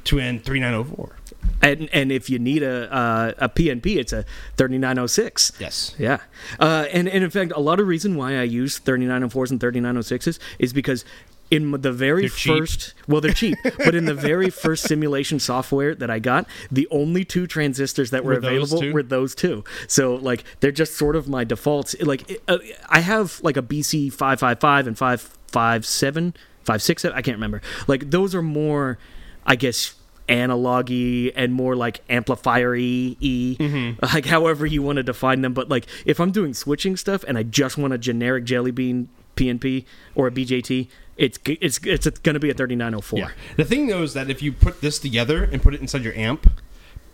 2N3904. 0.05 1.13
And 1.61 1.89
and 1.93 2.11
if 2.11 2.29
you 2.29 2.39
need 2.39 2.63
a 2.63 2.93
uh, 2.93 3.33
a 3.37 3.49
PNP, 3.49 3.97
it's 3.97 4.13
a 4.13 4.25
3906. 4.57 5.53
Yes. 5.59 5.95
Yeah, 5.97 6.19
uh, 6.59 6.85
and 6.91 7.07
and 7.07 7.23
in 7.23 7.29
fact, 7.29 7.51
a 7.55 7.59
lot 7.59 7.79
of 7.79 7.87
reason 7.87 8.15
why 8.15 8.37
I 8.37 8.43
use 8.43 8.79
3904s 8.79 9.51
and 9.51 9.59
3906s 9.59 10.39
is 10.59 10.73
because 10.73 11.05
in 11.51 11.69
the 11.81 11.91
very 11.91 12.27
first, 12.27 12.95
well, 13.07 13.21
they're 13.21 13.31
cheap, 13.31 13.55
but 13.77 13.93
in 13.93 14.05
the 14.05 14.13
very 14.13 14.49
first 14.49 14.87
simulation 14.87 15.39
software 15.39 15.93
that 15.93 16.09
I 16.09 16.17
got, 16.17 16.47
the 16.71 16.87
only 16.89 17.23
two 17.23 17.45
transistors 17.45 18.09
that 18.09 18.23
were, 18.23 18.31
Were 18.31 18.37
available 18.37 18.91
were 18.91 19.03
those 19.03 19.35
two. 19.35 19.63
So 19.87 20.15
like 20.15 20.43
they're 20.61 20.71
just 20.71 20.95
sort 20.95 21.15
of 21.15 21.29
my 21.29 21.43
defaults. 21.43 21.95
Like 22.01 22.41
uh, 22.47 22.57
I 22.89 23.01
have 23.01 23.39
like 23.43 23.55
a 23.55 23.61
BC 23.61 24.11
555 24.11 24.87
and 24.87 24.97
557, 24.97 26.31
567, 26.61 27.15
I 27.15 27.21
can't 27.21 27.37
remember. 27.37 27.61
Like 27.87 28.09
those 28.09 28.33
are 28.33 28.41
more, 28.41 28.97
I 29.45 29.55
guess 29.55 29.93
analogy 30.29 31.33
and 31.35 31.53
more 31.53 31.75
like 31.75 32.01
amplifier 32.09 32.71
y 32.73 33.15
Mm-hmm. 33.59 34.03
like 34.13 34.25
however 34.25 34.65
you 34.65 34.81
want 34.81 34.97
to 34.97 35.03
define 35.03 35.41
them 35.41 35.53
but 35.53 35.69
like 35.69 35.85
if 36.05 36.19
i'm 36.19 36.31
doing 36.31 36.53
switching 36.53 36.95
stuff 36.97 37.23
and 37.27 37.37
i 37.37 37.43
just 37.43 37.77
want 37.77 37.93
a 37.93 37.97
generic 37.97 38.43
jelly 38.45 38.71
bean 38.71 39.09
pnp 39.35 39.85
or 40.15 40.27
a 40.27 40.31
bjt 40.31 40.87
it's 41.17 41.37
it's 41.45 41.77
it's 41.85 42.07
going 42.19 42.33
to 42.33 42.39
be 42.39 42.49
a 42.49 42.53
3904 42.53 43.19
Yeah. 43.19 43.29
The 43.57 43.65
thing 43.65 43.87
though 43.87 44.01
is 44.03 44.13
that 44.13 44.29
if 44.29 44.41
you 44.41 44.51
put 44.51 44.81
this 44.81 44.97
together 44.99 45.43
and 45.43 45.61
put 45.61 45.73
it 45.75 45.81
inside 45.81 46.03
your 46.03 46.15
amp, 46.15 46.49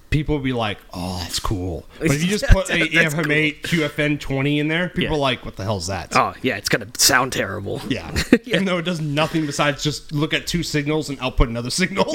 people 0.10 0.36
will 0.36 0.44
be 0.44 0.54
like, 0.54 0.78
"Oh, 0.94 1.20
that's 1.22 1.40
cool." 1.40 1.86
But 2.00 2.12
if 2.12 2.24
you 2.24 2.30
just 2.30 2.46
put 2.48 2.70
a 2.70 2.88
That's 2.90 3.14
EFM8 3.16 3.62
QFN 3.62 4.20
20 4.20 4.60
in 4.60 4.68
there, 4.68 4.90
people 4.90 5.04
Yeah. 5.04 5.10
are 5.12 5.18
like, 5.18 5.46
"What 5.46 5.56
the 5.56 5.64
hell's 5.64 5.88
that?" 5.88 6.16
oh 6.16 6.34
yeah 6.42 6.58
it's 6.58 6.70
going 6.70 6.90
to 6.90 7.00
sound 7.00 7.34
terrible 7.34 7.82
Yeah. 7.90 8.12
Even 8.46 8.66
though 8.66 8.78
it 8.80 8.86
does 8.86 9.02
nothing 9.02 9.46
besides 9.46 9.84
just 9.84 10.12
look 10.12 10.34
at 10.34 10.48
two 10.48 10.64
signals 10.64 11.10
and 11.10 11.20
output 11.20 11.50
another 11.50 11.70
signal. 11.70 12.14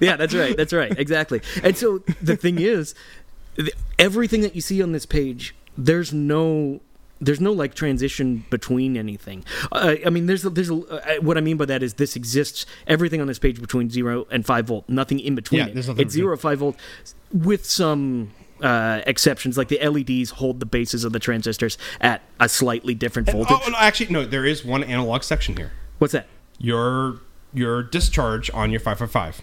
yeah, 0.00 0.16
that's 0.16 0.34
right. 0.34 0.56
That's 0.56 0.72
right. 0.72 0.96
Exactly. 0.98 1.40
And 1.62 1.76
so 1.76 2.00
the 2.20 2.36
thing 2.36 2.58
is, 2.58 2.94
th- 3.56 3.70
everything 3.98 4.42
that 4.42 4.54
you 4.54 4.60
see 4.60 4.82
on 4.82 4.92
this 4.92 5.06
page, 5.06 5.54
there's 5.76 6.12
no. 6.12 6.80
There's 7.20 7.40
no 7.40 7.52
like 7.52 7.74
transition 7.74 8.44
between 8.50 8.96
anything. 8.96 9.44
Uh, 9.72 9.96
I 10.06 10.10
mean, 10.10 10.26
there's 10.26 10.42
there's 10.42 10.70
a, 10.70 10.76
uh, 10.76 11.14
what 11.20 11.36
I 11.36 11.40
mean 11.40 11.56
by 11.56 11.64
that 11.66 11.82
is 11.82 11.94
this 11.94 12.16
exists 12.16 12.66
everything 12.86 13.20
on 13.20 13.26
this 13.26 13.38
page 13.38 13.60
between 13.60 13.90
zero 13.90 14.26
and 14.30 14.46
five 14.46 14.66
volt, 14.66 14.88
nothing 14.88 15.18
in 15.18 15.34
between. 15.34 15.60
Yeah, 15.60 15.66
it. 15.66 15.74
there's 15.74 15.88
nothing 15.88 16.02
It's 16.02 16.14
zero 16.14 16.36
or 16.36 16.56
volt, 16.56 16.76
with 17.32 17.64
some 17.64 18.30
uh, 18.62 19.02
exceptions. 19.06 19.58
Like 19.58 19.68
the 19.68 19.78
LEDs 19.86 20.30
hold 20.30 20.60
the 20.60 20.66
bases 20.66 21.04
of 21.04 21.12
the 21.12 21.18
transistors 21.18 21.78
at 22.00 22.22
a 22.40 22.48
slightly 22.48 22.94
different 22.94 23.30
voltage. 23.30 23.58
oh, 23.66 23.70
no, 23.70 23.78
actually, 23.78 24.10
no. 24.10 24.24
There 24.24 24.44
is 24.44 24.64
one 24.64 24.84
analog 24.84 25.22
section 25.22 25.56
here. 25.56 25.72
What's 25.98 26.12
that? 26.12 26.26
Your 26.58 27.20
your 27.52 27.82
discharge 27.82 28.50
on 28.52 28.70
your 28.70 28.80
555. 28.80 29.42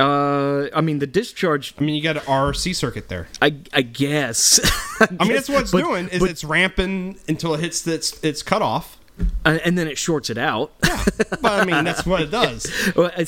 Uh, 0.00 0.68
I 0.74 0.80
mean, 0.80 0.98
the 0.98 1.06
discharge. 1.06 1.74
I 1.78 1.82
mean, 1.82 1.94
you 1.94 2.02
got 2.02 2.16
an 2.16 2.22
RC 2.22 2.74
circuit 2.74 3.08
there. 3.08 3.28
I 3.42 3.54
I 3.72 3.82
guess. 3.82 4.58
I 5.00 5.24
mean, 5.24 5.34
that's 5.34 5.48
what 5.48 5.62
it's 5.62 5.70
But- 5.72 5.82
doing. 5.84 6.08
Is 6.08 6.22
it's 6.22 6.44
ramping 6.44 7.18
until 7.28 7.54
it 7.54 7.60
hits 7.60 7.86
its 7.86 8.18
its 8.24 8.42
cutoff. 8.42 8.96
uh, 9.44 9.58
and 9.66 9.76
then 9.76 9.86
it 9.86 9.98
shorts 9.98 10.30
it 10.30 10.38
out. 10.38 10.72
But 10.80 11.44
I 11.44 11.64
mean, 11.66 11.84
that's 11.84 12.06
what 12.06 12.22
it 12.22 12.30
does. 12.30 12.62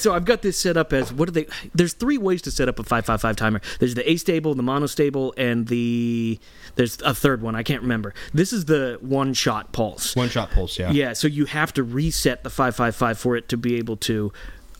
So 0.00 0.14
I've 0.14 0.24
got 0.24 0.40
this 0.40 0.58
set 0.58 0.78
up 0.78 0.94
as 0.94 1.12
what 1.12 1.28
are 1.28 1.32
they? 1.32 1.46
There's 1.74 1.92
three 1.92 2.16
ways 2.16 2.40
to 2.42 2.50
set 2.50 2.66
up 2.66 2.78
a 2.78 2.82
five 2.82 3.04
five 3.04 3.20
five 3.20 3.36
timer. 3.36 3.60
There's 3.78 3.94
the 3.94 4.02
astable, 4.04 4.56
the 4.56 4.62
monostable, 4.62 5.34
and 5.36 5.68
the 5.68 6.38
there's 6.76 6.98
a 7.02 7.14
third 7.14 7.42
one 7.42 7.54
I 7.54 7.62
can't 7.62 7.82
remember. 7.82 8.14
This 8.32 8.54
is 8.54 8.64
the 8.64 8.96
one 9.02 9.34
shot 9.34 9.72
pulse. 9.72 10.16
One 10.16 10.30
shot 10.30 10.50
pulse. 10.52 10.78
Yeah. 10.78 10.90
Yeah, 10.92 11.12
so 11.12 11.28
you 11.28 11.44
have 11.44 11.74
to 11.74 11.82
reset 11.82 12.42
the 12.42 12.50
five 12.50 12.74
five 12.74 12.96
five 12.96 13.18
for 13.18 13.36
it 13.36 13.50
to 13.50 13.58
be 13.58 13.76
able 13.76 13.98
to 13.98 14.32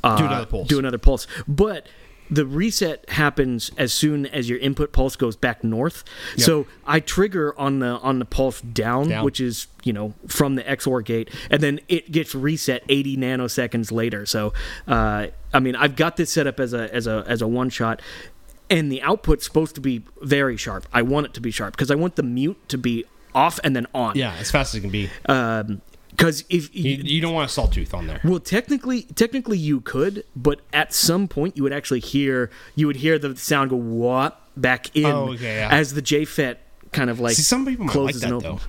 uh, 0.04 0.16
Do 0.16 0.24
another 0.26 0.46
pulse. 0.46 0.68
Do 0.68 0.78
another 0.78 0.98
pulse, 0.98 1.26
but. 1.48 1.86
The 2.30 2.46
reset 2.46 3.04
happens 3.10 3.70
as 3.76 3.92
soon 3.92 4.24
as 4.24 4.48
your 4.48 4.58
input 4.58 4.90
pulse 4.90 5.16
goes 5.16 5.36
back 5.36 5.62
north. 5.62 6.02
So 6.38 6.66
I 6.86 7.00
trigger 7.00 7.52
on 7.60 7.80
the 7.80 7.98
on 7.98 8.20
the 8.20 8.24
pulse 8.24 8.62
down, 8.62 9.08
Down. 9.08 9.22
which 9.22 9.38
is 9.38 9.66
you 9.84 9.92
know 9.92 10.14
from 10.28 10.54
the 10.54 10.62
XOR 10.62 11.04
gate, 11.04 11.28
and 11.50 11.60
then 11.60 11.80
it 11.88 12.10
gets 12.10 12.34
reset 12.34 12.84
80 12.88 13.18
nanoseconds 13.18 13.92
later. 13.92 14.24
So 14.24 14.54
uh, 14.88 15.26
I 15.52 15.60
mean, 15.60 15.76
I've 15.76 15.94
got 15.94 16.16
this 16.16 16.32
set 16.32 16.46
up 16.46 16.58
as 16.58 16.72
a 16.72 16.94
as 16.94 17.06
a 17.06 17.22
as 17.26 17.42
a 17.42 17.48
one 17.48 17.68
shot, 17.68 18.00
and 18.70 18.90
the 18.90 19.02
output's 19.02 19.44
supposed 19.44 19.74
to 19.74 19.82
be 19.82 20.02
very 20.22 20.56
sharp. 20.56 20.86
I 20.90 21.02
want 21.02 21.26
it 21.26 21.34
to 21.34 21.42
be 21.42 21.50
sharp 21.50 21.74
because 21.76 21.90
I 21.90 21.96
want 21.96 22.16
the 22.16 22.22
mute 22.22 22.66
to 22.68 22.78
be 22.78 23.04
off 23.34 23.60
and 23.62 23.76
then 23.76 23.86
on. 23.94 24.16
Yeah, 24.16 24.32
as 24.38 24.50
fast 24.50 24.74
as 24.74 24.78
it 24.78 24.80
can 24.80 24.90
be. 24.90 25.10
Because 26.12 26.44
if 26.48 26.74
You, 26.74 26.96
you 27.02 27.20
don't 27.20 27.32
want 27.34 27.50
a 27.50 27.52
sawtooth 27.52 27.94
on 27.94 28.06
there. 28.06 28.20
well, 28.22 28.38
technically, 28.38 29.02
technically 29.14 29.58
you 29.58 29.80
could, 29.80 30.24
but 30.36 30.60
at 30.72 30.92
some 30.92 31.26
point 31.26 31.56
you 31.56 31.62
would 31.62 31.72
actually 31.72 32.00
hear 32.00 32.50
you 32.76 32.86
would 32.86 32.96
hear 32.96 33.18
the 33.18 33.34
sound 33.36 33.70
go 33.70 33.76
what 33.76 34.38
back 34.56 34.94
in 34.94 35.06
Oh, 35.06 35.32
okay, 35.32 35.56
yeah. 35.56 35.68
as 35.72 35.94
the 35.94 36.02
JFET 36.02 36.56
kind 36.92 37.08
of 37.08 37.18
like 37.20 37.34
See, 37.36 37.42
some 37.42 37.64
people 37.64 37.86
might 37.86 37.94
like 37.94 38.14
closes 38.14 38.20
that 38.20 38.30
and 38.32 38.40
though. 38.42 38.60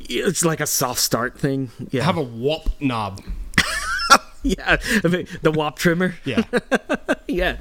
It's 0.00 0.44
like 0.44 0.58
a 0.60 0.66
soft 0.66 0.98
start 1.00 1.38
thing. 1.38 1.70
Yeah, 1.90 2.02
Have 2.02 2.16
a 2.18 2.22
whoop 2.22 2.68
knob. 2.80 3.22
yeah, 4.42 4.76
the 4.76 5.52
WAP 5.54 5.78
trimmer. 5.78 6.16
Yeah. 6.24 6.42
yeah. 7.28 7.58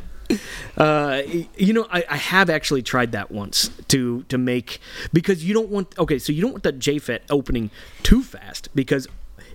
Uh, 0.78 1.22
you 1.58 1.74
know, 1.74 1.88
I, 1.92 2.04
I 2.10 2.18
have 2.18 2.50
actually 2.50 2.82
tried 2.82 3.12
that 3.12 3.32
once 3.32 3.70
to 3.90 4.24
to 4.24 4.38
make 4.38 4.80
because 5.14 5.44
you 5.44 5.54
don't 5.54 5.70
want 5.70 5.98
okay, 6.00 6.18
so 6.18 6.32
you 6.32 6.42
don't 6.42 6.52
want 6.52 6.64
that 6.64 6.80
JFET 6.80 7.22
opening 7.30 7.70
too 8.04 8.24
fast 8.24 8.70
because 8.74 9.08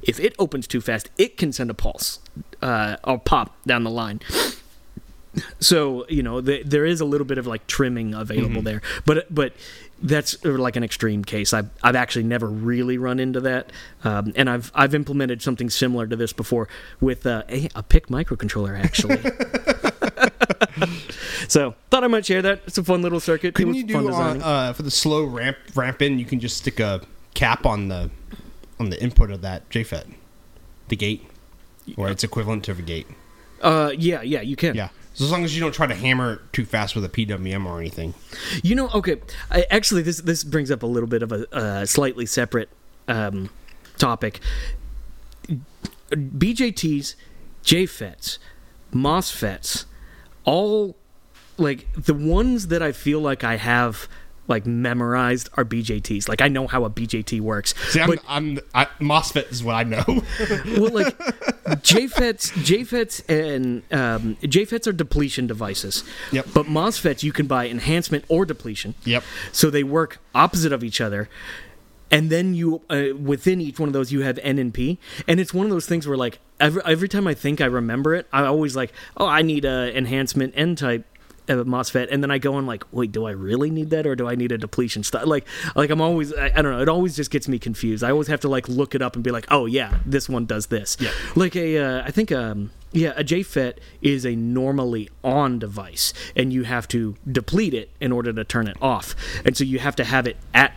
if 0.02 0.20
it 0.20 0.34
opens 0.38 0.66
too 0.66 0.80
fast, 0.80 1.10
it 1.18 1.36
can 1.36 1.52
send 1.52 1.70
a 1.70 1.74
pulse 1.74 2.20
uh, 2.62 2.96
or 3.04 3.18
pop 3.18 3.56
down 3.64 3.84
the 3.84 3.90
line. 3.90 4.20
So 5.58 6.06
you 6.08 6.22
know, 6.22 6.40
th- 6.40 6.64
there 6.66 6.86
is 6.86 7.00
a 7.00 7.04
little 7.04 7.26
bit 7.26 7.38
of 7.38 7.46
like 7.46 7.66
trimming 7.66 8.14
available 8.14 8.62
there, 8.62 8.80
but 9.04 9.26
but 9.34 9.52
that's 10.02 10.36
uh, 10.44 10.50
like 10.50 10.76
an 10.76 10.84
extreme 10.84 11.24
case. 11.24 11.52
I've 11.52 11.68
I've 11.82 11.96
actually 11.96 12.24
never 12.24 12.46
really 12.46 12.98
run 12.98 13.18
into 13.18 13.40
that, 13.40 13.70
um, 14.04 14.32
and 14.36 14.48
I've 14.48 14.70
I've 14.74 14.94
implemented 14.94 15.42
something 15.42 15.70
similar 15.70 16.06
to 16.06 16.16
this 16.16 16.32
before 16.32 16.68
with 17.00 17.26
uh, 17.26 17.42
a, 17.48 17.68
a 17.74 17.82
PIC 17.82 18.06
microcontroller 18.08 18.78
actually. 18.78 19.18
so 21.48 21.74
thought 21.90 22.04
I 22.04 22.06
might 22.06 22.26
share 22.26 22.42
that. 22.42 22.62
It's 22.66 22.78
a 22.78 22.84
fun 22.84 23.02
little 23.02 23.20
circuit. 23.20 23.54
Couldn't 23.54 23.74
you 23.74 23.84
do 23.84 23.94
fun 23.94 24.42
uh, 24.42 24.46
uh, 24.46 24.72
for 24.72 24.82
the 24.82 24.90
slow 24.90 25.24
ramp 25.24 25.56
ramp 25.74 26.02
in? 26.02 26.18
You 26.18 26.24
can 26.24 26.40
just 26.40 26.56
stick 26.56 26.80
a 26.80 27.02
cap 27.34 27.66
on 27.66 27.88
the 27.88 28.10
on 28.78 28.90
the 28.90 29.02
input 29.02 29.30
of 29.30 29.42
that 29.42 29.68
JFET, 29.70 30.06
the 30.88 30.96
gate, 30.96 31.28
or 31.96 32.08
it's 32.08 32.24
equivalent 32.24 32.64
to 32.64 32.74
the 32.74 32.82
gate. 32.82 33.06
Uh, 33.60 33.92
yeah, 33.96 34.22
yeah, 34.22 34.40
you 34.40 34.56
can. 34.56 34.74
Yeah. 34.74 34.88
So 35.14 35.24
as 35.24 35.30
long 35.30 35.44
as 35.44 35.54
you 35.54 35.62
don't 35.62 35.72
try 35.72 35.86
to 35.86 35.94
hammer 35.94 36.34
it 36.34 36.40
too 36.52 36.66
fast 36.66 36.94
with 36.94 37.02
a 37.04 37.08
PWM 37.08 37.64
or 37.64 37.80
anything. 37.80 38.12
You 38.62 38.74
know, 38.74 38.90
okay. 38.90 39.16
I, 39.50 39.64
actually, 39.70 40.02
this 40.02 40.20
this 40.20 40.44
brings 40.44 40.70
up 40.70 40.82
a 40.82 40.86
little 40.86 41.08
bit 41.08 41.22
of 41.22 41.32
a 41.32 41.54
uh, 41.54 41.86
slightly 41.86 42.26
separate 42.26 42.68
um, 43.08 43.48
topic. 43.96 44.40
BJTs, 46.10 47.14
JFETs, 47.64 48.38
MOSFETs, 48.92 49.86
all 50.46 50.96
like 51.58 51.92
the 51.92 52.14
ones 52.14 52.68
that 52.68 52.82
I 52.82 52.92
feel 52.92 53.20
like 53.20 53.44
I 53.44 53.56
have 53.56 54.08
like 54.48 54.64
memorized 54.64 55.48
are 55.54 55.64
BJTs. 55.64 56.28
Like 56.28 56.40
I 56.40 56.48
know 56.48 56.66
how 56.66 56.84
a 56.84 56.90
BJT 56.90 57.40
works. 57.40 57.74
See, 57.90 58.00
I'm, 58.00 58.08
but 58.08 58.18
I'm 58.28 58.58
I, 58.74 58.86
MOSFET 59.00 59.50
is 59.50 59.62
what 59.62 59.74
I 59.74 59.82
know. 59.82 60.04
well, 60.78 60.92
like 60.92 61.18
JFETs, 61.82 62.52
JFETs, 62.52 63.28
and 63.28 63.82
um, 63.92 64.36
JFETs 64.36 64.86
are 64.86 64.92
depletion 64.92 65.46
devices. 65.46 66.04
Yep. 66.32 66.48
But 66.54 66.66
MOSFETs, 66.66 67.22
you 67.22 67.32
can 67.32 67.46
buy 67.46 67.68
enhancement 67.68 68.24
or 68.28 68.46
depletion. 68.46 68.94
Yep. 69.04 69.24
So 69.52 69.70
they 69.70 69.82
work 69.82 70.20
opposite 70.34 70.72
of 70.72 70.84
each 70.84 71.00
other. 71.00 71.28
And 72.10 72.30
then 72.30 72.54
you, 72.54 72.82
uh, 72.88 73.16
within 73.20 73.60
each 73.60 73.80
one 73.80 73.88
of 73.88 73.92
those, 73.92 74.12
you 74.12 74.20
have 74.22 74.38
N 74.42 74.58
and 74.58 74.72
P, 74.72 74.98
and 75.26 75.40
it's 75.40 75.52
one 75.52 75.66
of 75.66 75.70
those 75.70 75.86
things 75.86 76.06
where, 76.06 76.16
like, 76.16 76.38
every 76.60 76.80
every 76.84 77.08
time 77.08 77.26
I 77.26 77.34
think 77.34 77.60
I 77.60 77.66
remember 77.66 78.14
it, 78.14 78.28
I 78.32 78.44
always 78.44 78.76
like, 78.76 78.92
oh, 79.16 79.26
I 79.26 79.42
need 79.42 79.64
a 79.64 79.96
enhancement 79.96 80.54
N 80.56 80.76
type 80.76 81.04
uh, 81.48 81.54
MOSFET, 81.64 82.08
and 82.10 82.22
then 82.22 82.30
I 82.30 82.38
go 82.38 82.56
and 82.58 82.66
like, 82.66 82.84
wait, 82.92 83.12
do 83.12 83.26
I 83.26 83.32
really 83.32 83.70
need 83.70 83.90
that, 83.90 84.06
or 84.06 84.14
do 84.14 84.28
I 84.28 84.34
need 84.34 84.52
a 84.52 84.58
depletion 84.58 85.02
stuff? 85.02 85.26
Like, 85.26 85.46
like 85.74 85.90
I'm 85.90 86.00
always, 86.00 86.32
I, 86.32 86.46
I 86.46 86.62
don't 86.62 86.72
know, 86.72 86.80
it 86.80 86.88
always 86.88 87.16
just 87.16 87.30
gets 87.30 87.48
me 87.48 87.58
confused. 87.58 88.04
I 88.04 88.10
always 88.10 88.28
have 88.28 88.40
to 88.40 88.48
like 88.48 88.68
look 88.68 88.94
it 88.94 89.02
up 89.02 89.14
and 89.14 89.24
be 89.24 89.30
like, 89.30 89.46
oh 89.50 89.66
yeah, 89.66 89.98
this 90.04 90.28
one 90.28 90.46
does 90.46 90.66
this. 90.66 90.96
Yeah. 91.00 91.10
Like 91.34 91.56
a, 91.56 91.78
uh, 91.78 92.02
I 92.04 92.10
think, 92.10 92.30
um, 92.32 92.70
yeah, 92.92 93.12
a 93.16 93.24
JFET 93.24 93.78
is 94.00 94.24
a 94.24 94.34
normally 94.36 95.10
on 95.22 95.58
device, 95.58 96.12
and 96.34 96.52
you 96.52 96.62
have 96.62 96.88
to 96.88 97.16
deplete 97.30 97.74
it 97.74 97.90
in 98.00 98.12
order 98.12 98.32
to 98.32 98.44
turn 98.44 98.68
it 98.68 98.76
off, 98.80 99.14
and 99.44 99.56
so 99.56 99.64
you 99.64 99.80
have 99.80 99.96
to 99.96 100.04
have 100.04 100.26
it 100.26 100.36
at 100.54 100.72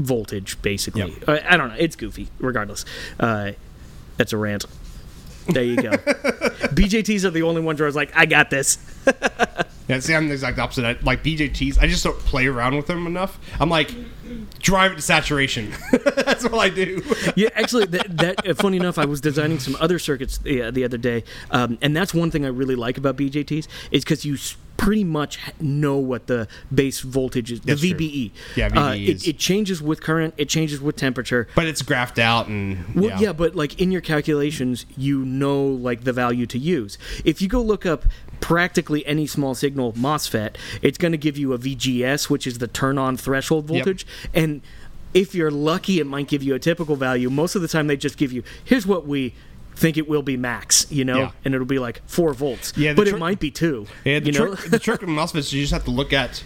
voltage, 0.00 0.60
basically. 0.62 1.12
Yep. 1.12 1.28
Uh, 1.28 1.38
I 1.48 1.56
don't 1.56 1.68
know. 1.68 1.76
It's 1.78 1.96
goofy, 1.96 2.28
regardless. 2.38 2.84
Uh, 3.18 3.52
that's 4.16 4.32
a 4.32 4.36
rant. 4.36 4.64
There 5.48 5.64
you 5.64 5.76
go. 5.76 5.90
BJTs 5.90 7.24
are 7.24 7.30
the 7.30 7.42
only 7.42 7.62
ones 7.62 7.80
where 7.80 7.86
I 7.86 7.88
was 7.88 7.96
like, 7.96 8.12
I 8.14 8.26
got 8.26 8.50
this. 8.50 8.78
Yeah, 9.90 9.98
see, 9.98 10.14
I'm 10.14 10.28
the 10.28 10.34
exact 10.34 10.56
opposite. 10.60 10.84
I, 10.84 10.96
like 11.02 11.24
BJTs, 11.24 11.82
I 11.82 11.88
just 11.88 12.04
don't 12.04 12.16
play 12.20 12.46
around 12.46 12.76
with 12.76 12.86
them 12.86 13.08
enough. 13.08 13.40
I'm 13.58 13.68
like, 13.68 13.92
drive 14.60 14.92
it 14.92 14.96
to 14.96 15.02
saturation. 15.02 15.72
That's 16.14 16.44
all 16.44 16.60
I 16.60 16.68
do. 16.68 17.02
yeah, 17.34 17.48
actually, 17.56 17.86
that, 17.86 18.16
that 18.18 18.48
uh, 18.48 18.54
funny 18.54 18.76
enough, 18.76 18.98
I 18.98 19.04
was 19.04 19.20
designing 19.20 19.58
some 19.58 19.76
other 19.80 19.98
circuits 19.98 20.38
the, 20.38 20.70
the 20.70 20.84
other 20.84 20.96
day, 20.96 21.24
um, 21.50 21.76
and 21.82 21.96
that's 21.96 22.14
one 22.14 22.30
thing 22.30 22.44
I 22.44 22.48
really 22.48 22.76
like 22.76 22.98
about 22.98 23.16
BJTs 23.16 23.66
is 23.90 24.04
because 24.04 24.24
you 24.24 24.36
pretty 24.80 25.04
much 25.04 25.38
know 25.60 25.98
what 25.98 26.26
the 26.26 26.48
base 26.74 27.00
voltage 27.00 27.52
is, 27.52 27.60
the 27.60 27.66
That's 27.74 27.80
true. 27.82 27.90
VBE. 27.90 28.30
Yeah, 28.56 28.66
Uh, 28.68 28.70
VBE 28.94 29.08
is- 29.08 29.22
it, 29.24 29.28
it 29.30 29.38
changes 29.38 29.82
with 29.82 30.00
current, 30.00 30.32
it 30.38 30.48
changes 30.48 30.80
with 30.80 30.96
temperature. 30.96 31.46
But 31.54 31.66
it's 31.66 31.82
graphed 31.82 32.18
out 32.18 32.48
and 32.48 32.78
Well, 32.94 33.10
yeah. 33.10 33.20
yeah. 33.20 33.32
but 33.34 33.54
like 33.54 33.78
in 33.78 33.92
your 33.92 34.00
calculations, 34.00 34.86
you 34.96 35.22
know 35.24 35.62
like 35.62 36.04
the 36.04 36.14
value 36.14 36.46
to 36.46 36.58
use. 36.58 36.96
If 37.26 37.42
you 37.42 37.48
go 37.48 37.60
look 37.60 37.84
up 37.84 38.06
practically 38.40 39.04
any 39.06 39.26
small 39.26 39.54
signal 39.54 39.92
MOSFET, 39.92 40.56
it's 40.80 40.96
going 40.96 41.12
to 41.12 41.18
give 41.18 41.36
you 41.36 41.52
a 41.52 41.58
VGS, 41.58 42.30
which 42.30 42.46
is 42.46 42.56
the 42.56 42.66
turn 42.66 42.96
on 42.96 43.18
threshold 43.18 43.66
voltage. 43.66 44.06
Yep. 44.06 44.32
voltage, 44.32 44.34
and 44.34 44.60
if 45.12 45.34
you're 45.34 45.50
lucky, 45.50 46.00
it 46.00 46.06
might 46.06 46.26
give 46.26 46.42
you 46.42 46.54
a 46.54 46.58
typical 46.58 46.96
value. 46.96 47.28
Most 47.28 47.54
of 47.54 47.60
the 47.60 47.68
time, 47.68 47.86
they 47.86 47.98
just 47.98 48.16
give 48.16 48.32
you 48.32 48.42
here's 48.64 48.86
what 48.86 49.06
we 49.06 49.34
think 49.80 49.96
it 49.96 50.08
will 50.08 50.22
be 50.22 50.36
max, 50.36 50.86
you 50.90 51.04
know, 51.04 51.18
Yeah. 51.18 51.30
and 51.44 51.54
it'll 51.54 51.66
be 51.66 51.78
like 51.78 52.02
four 52.06 52.32
volts. 52.34 52.72
Yeah, 52.76 52.92
but 52.94 53.08
tr- 53.08 53.16
it 53.16 53.18
might 53.18 53.40
be 53.40 53.50
two. 53.50 53.86
Yeah, 54.04 54.20
the 54.20 54.26
you 54.26 54.32
know, 54.38 54.54
trick, 54.54 54.70
the 54.70 54.78
trick 54.78 55.00
with 55.00 55.10
MOSFETs, 55.10 55.52
you 55.52 55.60
just 55.62 55.72
have 55.72 55.84
to 55.84 55.90
look 55.90 56.12
at. 56.12 56.42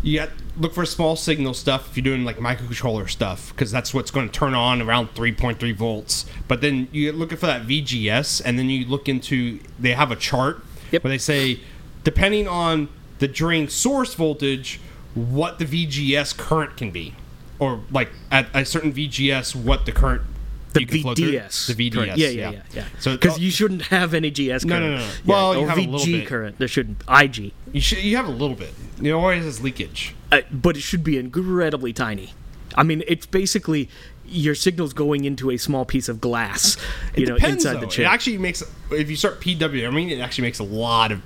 You 0.00 0.20
got 0.20 0.28
look 0.56 0.74
for 0.74 0.86
small 0.86 1.16
signal 1.16 1.54
stuff 1.54 1.90
if 1.90 1.96
you're 1.96 2.04
doing 2.04 2.24
like 2.24 2.36
microcontroller 2.36 3.10
stuff 3.10 3.50
because 3.50 3.72
that's 3.72 3.92
what's 3.92 4.12
going 4.12 4.28
to 4.28 4.32
turn 4.32 4.54
on 4.54 4.80
around 4.80 5.08
3.3 5.14 5.74
volts. 5.74 6.24
But 6.46 6.60
then 6.60 6.86
you're 6.92 7.12
looking 7.12 7.36
for 7.36 7.46
that 7.46 7.62
VGS, 7.66 8.40
and 8.44 8.56
then 8.58 8.70
you 8.70 8.86
look 8.86 9.08
into 9.08 9.58
they 9.78 9.92
have 9.92 10.12
a 10.12 10.16
chart 10.16 10.64
Yep. 10.92 11.02
where 11.04 11.10
they 11.10 11.18
say 11.18 11.60
depending 12.04 12.46
on 12.46 12.88
the 13.18 13.26
drain 13.26 13.68
source 13.68 14.14
voltage, 14.14 14.78
what 15.14 15.58
the 15.58 15.64
VGS 15.64 16.36
current 16.36 16.76
can 16.76 16.92
be, 16.92 17.14
or 17.58 17.80
like 17.90 18.10
at 18.30 18.46
a 18.54 18.64
certain 18.64 18.92
VGS, 18.92 19.56
what 19.56 19.84
the 19.84 19.90
current 19.92 20.22
the 20.72 20.80
you 20.80 20.86
can 20.86 21.00
flow 21.02 21.14
through. 21.14 21.32
VDS. 21.32 21.74
the 21.76 21.90
VDS. 21.90 22.06
Yeah, 22.16 22.28
yeah, 22.28 22.50
yeah, 22.50 22.62
yeah. 22.74 22.84
So 22.98 23.12
because 23.16 23.38
you 23.38 23.50
shouldn't 23.50 23.82
have 23.82 24.14
any 24.14 24.30
GS 24.30 24.64
current. 24.64 24.66
no, 24.66 24.80
no, 24.80 24.96
no. 24.96 25.00
Yeah, 25.02 25.10
Well, 25.24 25.58
you 25.60 25.66
have 25.66 25.78
a 25.78 25.82
little 25.82 26.06
bit. 26.06 26.26
current. 26.26 26.58
There 26.58 26.68
shouldn't 26.68 27.02
IG. 27.08 27.52
you 27.72 27.80
should 27.80 27.98
you 27.98 28.16
have 28.16 28.26
a 28.26 28.30
little 28.30 28.56
bit. 28.56 28.74
It 29.02 29.10
always 29.12 29.44
has 29.44 29.60
leakage. 29.62 30.14
uh, 30.32 30.40
but 30.52 30.76
it 30.76 30.80
should 30.80 31.02
be 31.04 31.16
incredibly 31.18 31.92
tiny. 31.92 32.34
I 32.76 32.82
mean, 32.82 33.02
it's 33.08 33.26
basically 33.26 33.88
your 34.26 34.54
signal's 34.54 34.92
going 34.92 35.24
into 35.24 35.50
a 35.50 35.56
small 35.56 35.84
piece 35.86 36.06
of 36.08 36.20
glass, 36.20 36.76
you 37.16 37.24
know, 37.24 37.36
Depends, 37.36 37.64
inside 37.64 37.76
though. 37.78 37.86
the 37.86 37.86
chip. 37.86 38.04
It 38.04 38.08
actually 38.08 38.36
makes 38.38 38.62
if 38.90 39.08
you 39.08 39.16
start 39.16 39.40
PW, 39.40 39.86
I 39.86 39.90
mean, 39.90 40.10
it 40.10 40.20
actually 40.20 40.42
makes 40.42 40.58
a 40.58 40.64
lot 40.64 41.10
of 41.12 41.22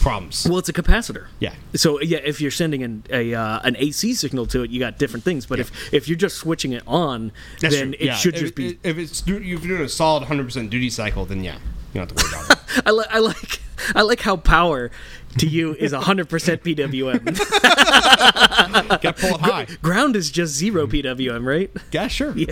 problems. 0.00 0.46
well, 0.48 0.58
it's 0.58 0.68
a 0.68 0.72
capacitor. 0.72 1.26
Yeah. 1.40 1.54
So 1.74 2.00
yeah, 2.00 2.18
if 2.24 2.40
you're 2.40 2.50
sending 2.50 2.82
an 2.82 3.02
a 3.10 3.34
uh, 3.34 3.60
an 3.64 3.76
AC 3.78 4.14
signal 4.14 4.46
to 4.46 4.62
it, 4.62 4.70
you 4.70 4.80
got 4.80 4.98
different 4.98 5.24
things. 5.24 5.46
But 5.46 5.60
if 5.60 5.70
if 5.92 6.08
you're 6.08 6.18
just 6.18 6.36
switching 6.36 6.72
it 6.72 6.82
on, 6.86 7.32
That's 7.60 7.74
then 7.74 7.88
true. 7.92 7.96
it 8.00 8.06
Yeah. 8.06 8.14
should 8.16 8.34
if, 8.34 8.40
just 8.40 8.54
be. 8.54 8.78
if 8.82 8.98
it's 8.98 9.20
if 9.26 9.44
you're 9.44 9.58
doing 9.60 9.82
a 9.82 9.88
solid 9.88 10.20
100 10.20 10.44
percent 10.44 10.70
duty 10.70 10.90
cycle, 10.90 11.24
then 11.24 11.42
yeah, 11.44 11.54
you 11.92 12.00
don't 12.00 12.08
have 12.10 12.16
to 12.16 12.24
worry 12.24 12.44
about 12.44 12.58
it. 12.58 12.82
I, 12.86 12.90
li- 12.90 13.06
I 13.10 13.18
like 13.18 13.60
I 13.94 14.02
like 14.02 14.20
how 14.20 14.36
power 14.36 14.90
to 15.38 15.46
you 15.46 15.74
is 15.74 15.92
100% 15.92 16.26
PWM. 16.28 17.24
Gotta 19.02 19.12
pull 19.12 19.34
it 19.34 19.40
high. 19.40 19.66
Ground 19.82 20.14
is 20.16 20.30
just 20.30 20.54
zero 20.54 20.86
PWM, 20.86 21.44
right? 21.44 21.70
Yeah, 21.92 22.06
sure. 22.08 22.34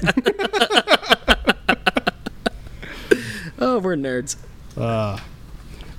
Oh, 3.64 3.78
we're 3.78 3.94
nerds. 3.96 4.36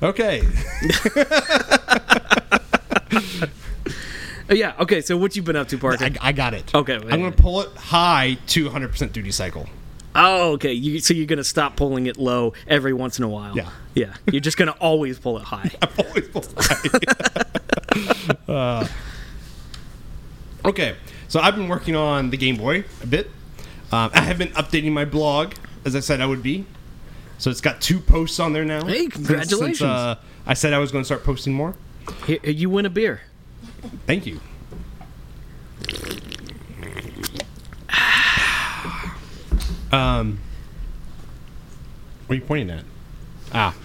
Okay. 0.01 0.41
Uh, 4.49 4.55
yeah. 4.55 4.73
Okay. 4.77 4.99
So 4.99 5.15
what 5.15 5.35
you 5.37 5.41
been 5.41 5.55
up 5.55 5.69
to, 5.69 5.77
Parker? 5.77 6.03
I, 6.03 6.15
I 6.21 6.31
got 6.33 6.53
it. 6.53 6.75
Okay, 6.75 6.95
I'm 6.95 7.07
gonna 7.07 7.31
pull 7.31 7.61
it 7.61 7.69
high 7.77 8.37
to 8.47 8.63
100 8.65 8.89
percent 8.89 9.13
duty 9.13 9.31
cycle. 9.31 9.69
Oh, 10.15 10.51
okay. 10.53 10.73
You, 10.73 10.99
so 10.99 11.13
you're 11.13 11.25
gonna 11.27 11.43
stop 11.45 11.75
pulling 11.75 12.07
it 12.07 12.17
low 12.17 12.53
every 12.67 12.91
once 12.93 13.17
in 13.17 13.23
a 13.23 13.29
while. 13.29 13.55
Yeah. 13.55 13.69
Yeah. 13.95 14.13
You're 14.29 14.41
just 14.41 14.57
gonna 14.57 14.75
always 14.79 15.17
pull 15.17 15.37
it 15.37 15.43
high. 15.43 15.71
I've 15.81 15.99
always 15.99 16.27
pulled 16.27 16.53
it 16.57 16.65
high. 16.65 17.43
Uh, 18.47 18.87
okay, 20.65 20.95
so 21.27 21.39
I've 21.39 21.55
been 21.55 21.67
working 21.67 21.95
on 21.95 22.31
the 22.31 22.37
Game 22.37 22.55
Boy 22.57 22.83
a 23.03 23.07
bit. 23.07 23.27
Um, 23.91 24.09
I 24.15 24.21
have 24.21 24.39
been 24.39 24.47
updating 24.49 24.91
my 24.93 25.05
blog 25.05 25.53
as 25.85 25.95
I 25.95 25.99
said 25.99 26.19
I 26.19 26.25
would 26.25 26.41
be. 26.41 26.65
So 27.37 27.49
it's 27.49 27.61
got 27.61 27.81
two 27.81 27.99
posts 27.99 28.39
on 28.39 28.53
there 28.53 28.65
now. 28.65 28.85
Hey, 28.85 29.07
congratulations. 29.07 29.79
Since, 29.79 29.81
uh, 29.81 30.15
I 30.45 30.53
said 30.53 30.73
I 30.73 30.79
was 30.79 30.91
going 30.91 31.01
to 31.01 31.05
start 31.05 31.23
posting 31.23 31.53
more. 31.53 31.75
Here, 32.25 32.39
you 32.43 32.69
win 32.69 32.85
a 32.85 32.89
beer. 32.89 33.21
Thank 34.05 34.25
you. 34.25 34.39
um, 39.91 40.39
what 42.27 42.33
are 42.33 42.35
you 42.35 42.41
pointing 42.41 42.69
at? 42.69 42.83
Ah, 43.53 43.75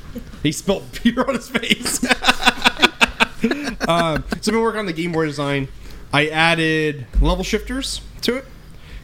he 0.43 0.53
spilled 0.53 0.85
beer 1.03 1.25
on 1.27 1.35
his 1.35 1.49
face. 1.49 2.05
um, 3.89 4.25
so 4.31 4.35
I've 4.37 4.45
been 4.45 4.61
working 4.61 4.81
on 4.81 4.87
the 4.87 4.93
Game 4.93 5.13
Boy 5.13 5.27
design. 5.27 5.69
I 6.13 6.29
added 6.29 7.07
level 7.21 7.45
shifters 7.45 8.01
to 8.23 8.37
it 8.37 8.45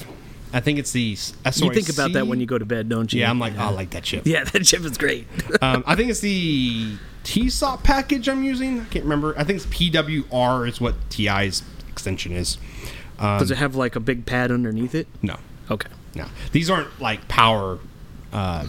I 0.53 0.61
think 0.61 0.79
it's 0.79 0.93
the 0.93 1.13
SOIC. 1.15 1.61
You 1.65 1.73
think 1.73 1.89
about 1.89 2.13
that 2.13 2.27
when 2.27 2.39
you 2.39 2.45
go 2.45 2.57
to 2.57 2.63
bed, 2.65 2.87
don't 2.87 3.11
you? 3.11 3.19
Yeah, 3.19 3.29
I'm 3.29 3.37
like, 3.37 3.55
oh, 3.57 3.63
I 3.63 3.69
like 3.71 3.89
that 3.89 4.03
chip. 4.03 4.25
Yeah, 4.25 4.43
that 4.45 4.63
chip 4.63 4.85
is 4.85 4.97
great. 4.97 5.27
um, 5.61 5.83
I 5.85 5.97
think 5.97 6.09
it's 6.09 6.21
the 6.21 6.95
TSOP 7.25 7.83
package 7.83 8.29
I'm 8.29 8.45
using. 8.45 8.79
I 8.79 8.85
can't 8.85 9.03
remember. 9.03 9.37
I 9.37 9.43
think 9.43 9.57
it's 9.57 9.65
PWR 9.65 10.69
is 10.69 10.79
what 10.79 10.95
TI's 11.09 11.63
extension 11.89 12.31
is. 12.31 12.57
Um, 13.19 13.39
Does 13.39 13.51
it 13.51 13.57
have 13.57 13.75
like 13.75 13.97
a 13.97 13.99
big 13.99 14.25
pad 14.25 14.51
underneath 14.51 14.95
it? 14.95 15.07
no, 15.21 15.35
Okay. 15.69 15.89
no. 16.15 16.27
These 16.53 16.69
aren't 16.69 17.01
like 17.01 17.27
power 17.27 17.79
uh, 18.33 18.65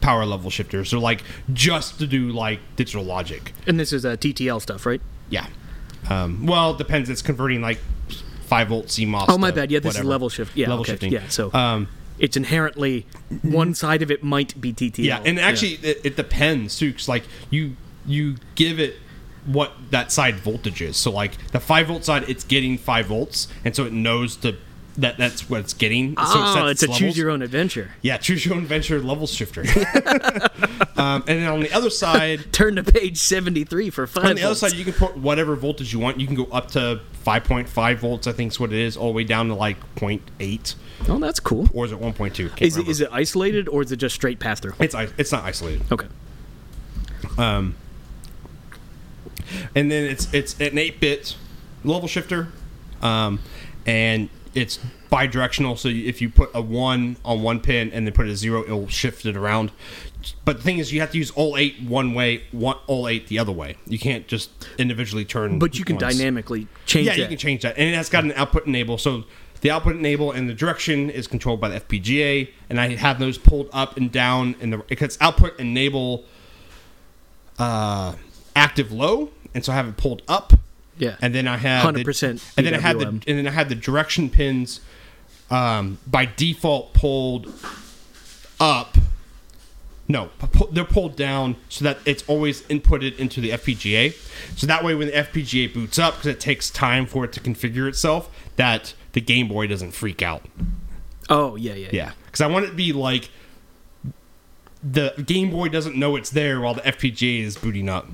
power 0.00 0.24
level 0.24 0.50
shifters. 0.50 0.90
They're 0.90 1.00
like 1.00 1.22
just 1.52 1.98
to 1.98 2.06
do 2.06 2.30
like 2.30 2.60
digital 2.76 3.04
logic. 3.04 3.52
And 3.66 3.78
this 3.78 3.92
is 3.92 4.04
uh, 4.04 4.16
TTL 4.16 4.60
stuff, 4.60 4.86
right? 4.86 5.00
Yeah. 5.30 5.46
Um, 6.08 6.46
well, 6.46 6.72
it 6.72 6.78
depends. 6.78 7.10
It's 7.10 7.22
converting 7.22 7.60
like 7.60 7.78
five 8.44 8.68
volt 8.68 8.86
CMOS. 8.86 9.26
Oh, 9.28 9.38
my 9.38 9.50
bad. 9.50 9.70
Yeah, 9.70 9.80
this 9.80 9.90
whatever. 9.94 10.04
is 10.04 10.08
level 10.08 10.28
shift. 10.28 10.56
Yeah, 10.56 10.68
level 10.68 10.82
okay. 10.82 10.92
shifting. 10.92 11.12
Yeah, 11.12 11.28
so 11.28 11.52
Um, 11.52 11.88
it's 12.18 12.36
inherently 12.36 13.06
one 13.42 13.74
side 13.74 14.02
of 14.02 14.10
it 14.10 14.22
might 14.22 14.58
be 14.60 14.72
TTL. 14.72 15.04
Yeah, 15.04 15.20
and 15.24 15.38
actually, 15.38 15.74
It, 15.82 16.00
it 16.04 16.16
depends 16.16 16.78
too. 16.78 16.92
Cause 16.92 17.08
like 17.08 17.24
you 17.50 17.76
you 18.06 18.36
give 18.54 18.78
it 18.78 18.96
what 19.44 19.72
that 19.90 20.10
side 20.12 20.36
voltage 20.36 20.80
is. 20.80 20.96
So 20.96 21.10
like 21.10 21.32
the 21.52 21.60
five 21.60 21.88
volt 21.88 22.04
side, 22.04 22.28
it's 22.28 22.44
getting 22.44 22.78
five 22.78 23.06
volts, 23.06 23.48
and 23.64 23.74
so 23.74 23.84
it 23.84 23.92
knows 23.92 24.36
to 24.36 24.56
that 24.98 25.18
that's 25.18 25.48
what 25.48 25.60
it's 25.60 25.74
getting. 25.74 26.16
so 26.16 26.22
Oh, 26.24 26.54
sets 26.68 26.82
it's 26.82 26.94
a 26.94 26.98
choose 26.98 27.16
your 27.18 27.30
own 27.30 27.42
adventure. 27.42 27.90
Yeah, 28.02 28.16
choose 28.16 28.44
your 28.46 28.54
own 28.54 28.62
adventure 28.62 29.00
level 29.00 29.26
shifter. 29.26 29.60
um, 30.96 31.22
and 31.26 31.40
then 31.42 31.48
on 31.48 31.60
the 31.60 31.72
other 31.72 31.90
side, 31.90 32.46
Turn 32.52 32.76
to 32.76 32.82
page 32.82 33.18
73 33.18 33.90
for 33.90 34.06
five 34.06 34.24
on 34.24 34.36
the 34.36 34.42
other 34.42 34.54
side, 34.54 34.72
you 34.72 34.84
can 34.84 34.94
put 34.94 35.16
whatever 35.16 35.54
voltage 35.56 35.92
you 35.92 35.98
want. 35.98 36.18
You 36.20 36.26
can 36.26 36.36
go 36.36 36.44
up 36.46 36.70
to 36.72 37.00
5.5 37.24 37.96
volts, 37.98 38.26
I 38.26 38.32
think 38.32 38.52
is 38.52 38.60
what 38.60 38.72
it 38.72 38.78
is, 38.78 38.96
all 38.96 39.08
the 39.08 39.12
way 39.16 39.24
down 39.24 39.48
to 39.48 39.54
like 39.54 39.76
0.8 39.96 40.74
Oh, 41.08 41.18
that's 41.18 41.40
cool. 41.40 41.68
or 41.74 41.84
is 41.84 41.92
it 41.92 42.00
1.2? 42.00 42.30
Is 42.60 42.76
it, 42.76 42.80
remember. 42.80 42.90
is 42.90 43.00
it 43.00 43.08
isolated 43.12 43.68
or 43.68 43.82
is 43.82 43.92
it 43.92 43.96
just 43.96 44.14
straight 44.14 44.38
pass 44.38 44.60
through? 44.60 44.72
It's 44.80 44.94
it's 45.18 45.32
not 45.32 45.44
isolated. 45.44 45.82
Okay. 45.92 46.06
Um. 47.36 47.74
and 49.74 49.90
then 49.90 50.04
it's 50.04 50.32
it's 50.32 50.58
an 50.60 50.72
8-bit 50.76 51.36
level 51.84 52.08
shifter 52.08 52.48
um, 53.02 53.40
and 53.84 54.28
it's 54.56 54.80
bidirectional 55.12 55.76
so 55.78 55.88
if 55.88 56.20
you 56.20 56.28
put 56.30 56.50
a 56.54 56.60
1 56.60 57.18
on 57.24 57.42
one 57.42 57.60
pin 57.60 57.92
and 57.92 58.06
then 58.06 58.12
put 58.14 58.26
a 58.26 58.34
0 58.34 58.62
it'll 58.64 58.88
shift 58.88 59.24
it 59.26 59.36
around. 59.36 59.70
But 60.44 60.56
the 60.56 60.62
thing 60.64 60.78
is 60.78 60.92
you 60.92 61.00
have 61.00 61.12
to 61.12 61.18
use 61.18 61.30
all 61.32 61.56
8 61.56 61.82
one 61.82 62.14
way 62.14 62.42
one 62.50 62.76
all 62.86 63.06
8 63.06 63.28
the 63.28 63.38
other 63.38 63.52
way. 63.52 63.76
You 63.86 63.98
can't 63.98 64.26
just 64.26 64.50
individually 64.78 65.24
turn 65.24 65.58
But 65.58 65.78
you 65.78 65.84
can 65.84 65.96
once. 65.96 66.16
dynamically 66.16 66.66
change 66.86 67.06
yeah 67.06 67.12
that. 67.16 67.22
you 67.22 67.28
can 67.28 67.36
change 67.36 67.62
that. 67.62 67.76
And 67.76 67.86
it 67.88 67.94
has 67.94 68.08
got 68.08 68.24
an 68.24 68.32
output 68.32 68.66
enable. 68.66 68.98
So 68.98 69.24
the 69.60 69.70
output 69.70 69.94
enable 69.96 70.32
and 70.32 70.48
the 70.48 70.54
direction 70.54 71.10
is 71.10 71.26
controlled 71.26 71.60
by 71.60 71.68
the 71.68 71.80
FPGA 71.80 72.48
and 72.70 72.80
I 72.80 72.94
have 72.96 73.18
those 73.18 73.36
pulled 73.38 73.68
up 73.72 73.96
and 73.98 74.10
down 74.10 74.56
And 74.60 74.72
the 74.72 74.78
because 74.78 75.18
output 75.20 75.58
enable 75.60 76.24
uh, 77.58 78.14
active 78.54 78.90
low 78.90 79.30
and 79.54 79.64
so 79.64 79.72
I 79.72 79.76
have 79.76 79.86
it 79.88 79.96
pulled 79.96 80.22
up 80.28 80.54
Yeah. 80.98 81.16
and 81.20 81.34
then 81.34 81.46
I 81.46 81.56
have 81.58 81.92
the- 81.94 82.02
100% 82.04 82.54
and 82.56 82.66
then 82.66 82.74
I 82.74 82.78
had 82.80 82.98
the 82.98 83.06
and 83.08 83.22
then 83.24 83.46
I 83.46 83.50
had 83.50 83.68
the 83.68 83.74
direction 83.74 84.30
pins 84.30 84.80
um, 85.50 85.98
by 86.06 86.24
default 86.26 86.92
pulled 86.94 87.52
up 88.58 88.96
No, 90.08 90.30
they're 90.70 90.84
pulled 90.84 91.16
down 91.16 91.56
so 91.68 91.84
that 91.84 91.98
it's 92.04 92.22
always 92.28 92.62
inputted 92.62 93.18
into 93.18 93.40
the 93.40 93.50
FPGA. 93.50 94.14
So 94.56 94.66
that 94.68 94.84
way, 94.84 94.94
when 94.94 95.08
the 95.08 95.14
FPGA 95.14 95.74
boots 95.74 95.98
up, 95.98 96.14
because 96.14 96.28
it 96.28 96.38
takes 96.38 96.70
time 96.70 97.06
for 97.06 97.24
it 97.24 97.32
to 97.32 97.40
configure 97.40 97.88
itself, 97.88 98.30
that 98.54 98.94
the 99.12 99.20
Game 99.20 99.48
Boy 99.48 99.66
doesn't 99.66 99.90
freak 99.92 100.22
out. 100.22 100.44
Oh 101.28 101.56
yeah, 101.56 101.74
yeah, 101.74 101.88
Yeah, 101.90 102.12
because 102.26 102.40
I 102.40 102.46
want 102.46 102.66
it 102.66 102.68
to 102.68 102.74
be 102.74 102.92
like 102.92 103.30
the 104.82 105.12
Game 105.26 105.50
Boy 105.50 105.68
doesn't 105.70 105.96
know 105.96 106.14
it's 106.14 106.30
there 106.30 106.60
while 106.60 106.74
the 106.74 106.82
FPGA 106.82 107.40
is 107.40 107.56
booting 107.56 107.88
up. 107.88 108.06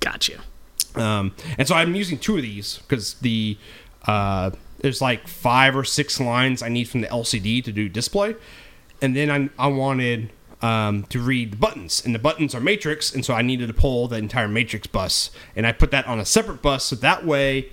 Gotcha. 0.00 0.40
Um, 0.94 1.34
and 1.58 1.66
so 1.66 1.74
I'm 1.74 1.94
using 1.94 2.18
two 2.18 2.36
of 2.36 2.42
these 2.42 2.78
because 2.78 3.14
the 3.14 3.56
uh, 4.06 4.50
there's 4.78 5.00
like 5.00 5.28
five 5.28 5.76
or 5.76 5.84
six 5.84 6.20
lines 6.20 6.62
I 6.62 6.68
need 6.68 6.88
from 6.88 7.00
the 7.02 7.06
LCD 7.08 7.62
to 7.64 7.72
do 7.72 7.88
display, 7.88 8.34
and 9.00 9.16
then 9.16 9.30
I, 9.30 9.64
I 9.64 9.68
wanted 9.68 10.30
um, 10.60 11.04
to 11.04 11.20
read 11.20 11.52
the 11.52 11.56
buttons, 11.56 12.04
and 12.04 12.14
the 12.14 12.18
buttons 12.18 12.54
are 12.54 12.60
matrix, 12.60 13.14
and 13.14 13.24
so 13.24 13.34
I 13.34 13.42
needed 13.42 13.68
to 13.68 13.74
pull 13.74 14.08
the 14.08 14.16
entire 14.16 14.48
matrix 14.48 14.86
bus, 14.86 15.30
and 15.56 15.66
I 15.66 15.72
put 15.72 15.90
that 15.92 16.06
on 16.06 16.18
a 16.18 16.24
separate 16.24 16.62
bus 16.62 16.84
so 16.84 16.96
that 16.96 17.24
way 17.24 17.70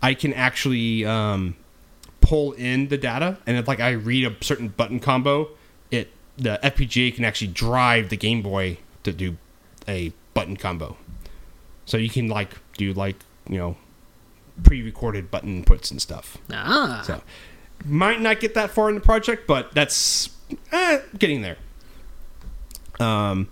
I 0.00 0.14
can 0.14 0.32
actually 0.32 1.04
um, 1.04 1.56
pull 2.20 2.52
in 2.52 2.88
the 2.88 2.98
data, 2.98 3.38
and 3.46 3.56
if 3.56 3.68
like 3.68 3.80
I 3.80 3.90
read 3.90 4.24
a 4.24 4.44
certain 4.44 4.68
button 4.68 5.00
combo, 5.00 5.50
it 5.90 6.10
the 6.36 6.58
FPGA 6.62 7.14
can 7.14 7.24
actually 7.24 7.52
drive 7.52 8.08
the 8.08 8.16
Game 8.16 8.42
Boy 8.42 8.78
to 9.02 9.12
do 9.12 9.36
a 9.86 10.12
button 10.34 10.56
combo. 10.56 10.96
So 11.84 11.96
you 11.96 12.08
can 12.08 12.28
like 12.28 12.58
do 12.76 12.92
like 12.92 13.16
you 13.48 13.58
know 13.58 13.76
pre-recorded 14.64 15.30
button 15.30 15.64
inputs 15.64 15.90
and 15.90 16.00
stuff. 16.00 16.38
Ah, 16.52 17.02
So 17.06 17.22
might 17.84 18.20
not 18.20 18.38
get 18.40 18.54
that 18.54 18.70
far 18.70 18.88
in 18.88 18.94
the 18.94 19.00
project, 19.00 19.46
but 19.46 19.72
that's 19.74 20.30
eh, 20.70 21.00
getting 21.18 21.42
there. 21.42 21.56
Um, 23.00 23.48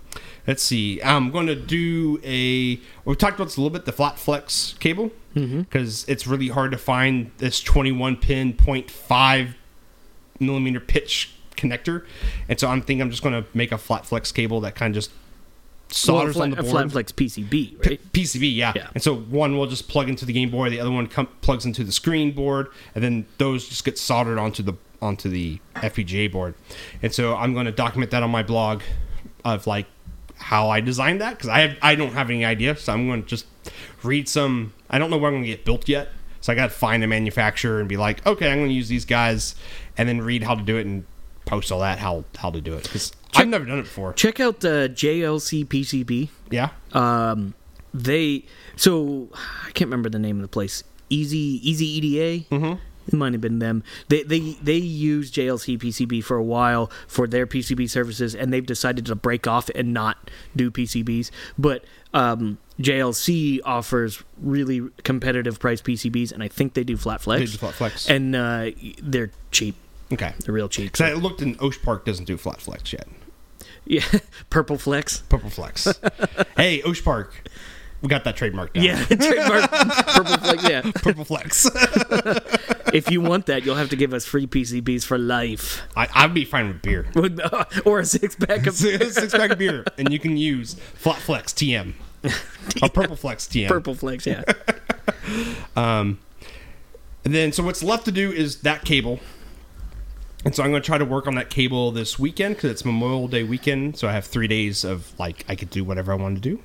let's 0.47 0.63
see. 0.63 1.01
I'm 1.03 1.31
going 1.31 1.47
to 1.47 1.55
do 1.55 2.19
a. 2.23 2.79
We 3.05 3.15
talked 3.15 3.35
about 3.35 3.45
this 3.45 3.57
a 3.57 3.61
little 3.61 3.73
bit. 3.73 3.85
The 3.85 3.91
flat 3.91 4.17
flex 4.19 4.75
cable 4.79 5.11
because 5.33 6.05
it's 6.09 6.27
really 6.27 6.49
hard 6.49 6.71
to 6.71 6.77
find 6.77 7.31
this 7.37 7.61
21 7.61 8.17
pin 8.17 8.53
0.5 8.53 9.53
millimeter 10.39 10.79
pitch 10.81 11.33
connector, 11.55 12.05
and 12.49 12.59
so 12.59 12.67
I'm 12.67 12.81
thinking 12.81 13.01
I'm 13.01 13.11
just 13.11 13.23
going 13.23 13.41
to 13.41 13.47
make 13.53 13.71
a 13.71 13.77
flat 13.77 14.05
flex 14.05 14.31
cable 14.31 14.59
that 14.61 14.75
kind 14.75 14.91
of 14.95 14.95
just 15.03 15.11
well, 15.91 16.17
solders 16.19 16.35
flat, 16.35 16.43
on 16.43 16.49
the 16.51 16.57
uh, 16.57 16.61
board. 16.61 16.71
flat 16.71 16.91
flex 16.91 17.11
PCB, 17.11 17.81
P- 17.81 17.99
PCB, 18.13 18.55
yeah. 18.55 18.73
Yeah. 18.75 18.89
And 18.93 19.03
so 19.03 19.15
one 19.15 19.57
will 19.57 19.67
just 19.67 19.87
plug 19.87 20.09
into 20.09 20.25
the 20.25 20.33
Game 20.33 20.49
Boy, 20.49 20.69
the 20.69 20.79
other 20.79 20.91
one 20.91 21.07
com- 21.07 21.27
plugs 21.41 21.65
into 21.65 21.83
the 21.83 21.91
screen 21.91 22.31
board, 22.31 22.67
and 22.95 23.03
then 23.03 23.25
those 23.37 23.67
just 23.67 23.83
get 23.83 23.97
soldered 23.97 24.37
onto 24.37 24.63
the 24.63 24.73
onto 25.01 25.29
the 25.29 25.59
FPGA 25.75 26.31
board. 26.31 26.53
And 27.01 27.13
so 27.13 27.35
I'm 27.35 27.53
going 27.53 27.65
to 27.65 27.71
document 27.71 28.11
that 28.11 28.23
on 28.23 28.31
my 28.31 28.43
blog 28.43 28.81
of 29.43 29.67
like 29.67 29.87
how 30.37 30.69
I 30.69 30.79
designed 30.81 31.21
that 31.21 31.31
because 31.31 31.49
I 31.49 31.59
have 31.61 31.77
I 31.81 31.95
don't 31.95 32.13
have 32.13 32.29
any 32.29 32.45
idea, 32.45 32.75
so 32.75 32.93
I'm 32.93 33.07
going 33.07 33.23
to 33.23 33.27
just 33.27 33.45
read 34.03 34.29
some. 34.29 34.73
I 34.89 34.97
don't 34.97 35.09
know 35.09 35.17
where 35.17 35.29
I'm 35.29 35.35
going 35.35 35.43
to 35.43 35.49
get 35.49 35.65
built 35.65 35.89
yet, 35.89 36.09
so 36.39 36.53
I 36.53 36.55
got 36.55 36.67
to 36.67 36.75
find 36.75 37.03
a 37.03 37.07
manufacturer 37.07 37.79
and 37.79 37.89
be 37.89 37.97
like, 37.97 38.25
okay, 38.25 38.49
I'm 38.49 38.59
going 38.59 38.69
to 38.69 38.75
use 38.75 38.87
these 38.87 39.05
guys, 39.05 39.55
and 39.97 40.07
then 40.07 40.21
read 40.21 40.43
how 40.43 40.55
to 40.55 40.61
do 40.61 40.77
it 40.77 40.85
and 40.85 41.05
post 41.51 41.71
all 41.71 41.81
that 41.81 41.99
how 41.99 42.23
how 42.37 42.49
to 42.49 42.61
do 42.61 42.73
it 42.73 42.83
because 42.83 43.11
I've 43.35 43.47
never 43.47 43.65
done 43.65 43.79
it 43.79 43.83
before. 43.83 44.13
Check 44.13 44.39
out 44.39 44.61
the 44.61 44.89
JLC 44.93 45.65
PCB. 45.67 46.29
Yeah. 46.49 46.69
Um, 46.93 47.53
they 47.93 48.45
so 48.75 49.29
I 49.33 49.71
can't 49.71 49.89
remember 49.89 50.09
the 50.09 50.19
name 50.19 50.37
of 50.37 50.41
the 50.41 50.47
place. 50.47 50.83
Easy 51.09 51.59
Easy 51.69 51.85
EDA. 51.85 52.45
Mm-hmm. 52.55 52.73
It 53.07 53.13
might 53.13 53.33
have 53.33 53.41
been 53.41 53.59
them. 53.59 53.83
They 54.07 54.23
they 54.23 54.39
they 54.61 54.77
use 54.77 55.31
JLC 55.31 55.77
PCB 55.77 56.23
for 56.23 56.37
a 56.37 56.43
while 56.43 56.89
for 57.07 57.27
their 57.27 57.45
PCB 57.45 57.89
services, 57.89 58.33
and 58.33 58.53
they've 58.53 58.65
decided 58.65 59.05
to 59.07 59.15
break 59.15 59.47
off 59.47 59.69
and 59.75 59.93
not 59.93 60.29
do 60.55 60.71
PCBs. 60.71 61.31
But 61.57 61.83
um, 62.13 62.59
JLC 62.79 63.59
offers 63.65 64.23
really 64.41 64.89
competitive 65.03 65.59
price 65.59 65.81
PCBs, 65.81 66.31
and 66.31 66.43
I 66.43 66.47
think 66.47 66.75
they 66.75 66.83
do 66.83 66.95
flat 66.95 67.21
flex. 67.21 67.39
They 67.41 67.45
do 67.47 67.57
flat 67.57 67.73
flex. 67.73 68.09
and 68.09 68.35
uh, 68.35 68.71
they're 69.01 69.31
cheap. 69.49 69.75
Okay. 70.11 70.33
They're 70.43 70.53
real 70.53 70.69
cheap. 70.69 70.91
Because 70.91 71.01
I 71.09 71.13
looked 71.13 71.41
in 71.41 71.57
Osh 71.59 71.81
Park 71.81 72.05
doesn't 72.05 72.25
do 72.25 72.37
flat 72.37 72.61
flex 72.61 72.91
yet. 72.93 73.07
Yeah, 73.85 74.03
purple 74.49 74.77
flex. 74.77 75.19
Purple 75.29 75.49
Flex. 75.49 75.87
hey, 76.57 76.81
Osh 76.83 77.03
Park, 77.03 77.33
we 78.01 78.09
got 78.09 78.23
that 78.25 78.35
trademark 78.35 78.75
now. 78.75 78.83
Yeah, 78.83 79.03
trademark 79.05 79.71
purple 79.71 80.37
flex. 80.37 80.69
Yeah. 80.69 80.81
Purple 80.93 81.25
Flex. 81.25 81.67
if 82.93 83.09
you 83.09 83.21
want 83.21 83.47
that, 83.47 83.65
you'll 83.65 83.75
have 83.75 83.89
to 83.89 83.95
give 83.95 84.13
us 84.13 84.25
free 84.25 84.45
PCBs 84.45 85.03
for 85.03 85.17
life, 85.17 85.81
I, 85.95 86.07
I'd 86.13 86.33
be 86.33 86.45
fine 86.45 86.67
with 86.67 86.81
beer. 86.83 87.07
or 87.85 87.99
a 87.99 88.05
six 88.05 88.35
pack 88.35 88.67
of 88.67 88.75
Six 88.75 89.31
pack 89.31 89.49
of 89.51 89.57
beer, 89.57 89.83
and 89.97 90.11
you 90.11 90.19
can 90.19 90.37
use 90.37 90.75
Flat 90.95 91.17
Flex 91.17 91.51
TM. 91.53 91.93
Or 92.83 92.89
Purple 92.89 93.15
Flex 93.15 93.47
TM. 93.47 93.67
purple 93.67 93.95
flex. 93.95 94.27
Yeah. 94.27 94.43
um, 95.75 96.19
And 97.25 97.33
then, 97.33 97.51
so 97.51 97.63
what's 97.63 97.81
left 97.81 98.05
to 98.05 98.11
do 98.11 98.31
is 98.31 98.61
that 98.61 98.85
cable. 98.85 99.19
And 100.43 100.55
so 100.55 100.63
I'm 100.63 100.71
going 100.71 100.81
to 100.81 100.85
try 100.85 100.97
to 100.97 101.05
work 101.05 101.27
on 101.27 101.35
that 101.35 101.49
cable 101.49 101.91
this 101.91 102.17
weekend 102.17 102.55
because 102.55 102.71
it's 102.71 102.83
Memorial 102.85 103.27
Day 103.27 103.43
weekend. 103.43 103.97
So 103.97 104.07
I 104.07 104.11
have 104.13 104.25
three 104.25 104.47
days 104.47 104.83
of 104.83 105.17
like 105.19 105.45
I 105.47 105.55
could 105.55 105.69
do 105.69 105.83
whatever 105.83 106.11
I 106.11 106.15
want 106.15 106.35
to 106.35 106.41
do. 106.41 106.61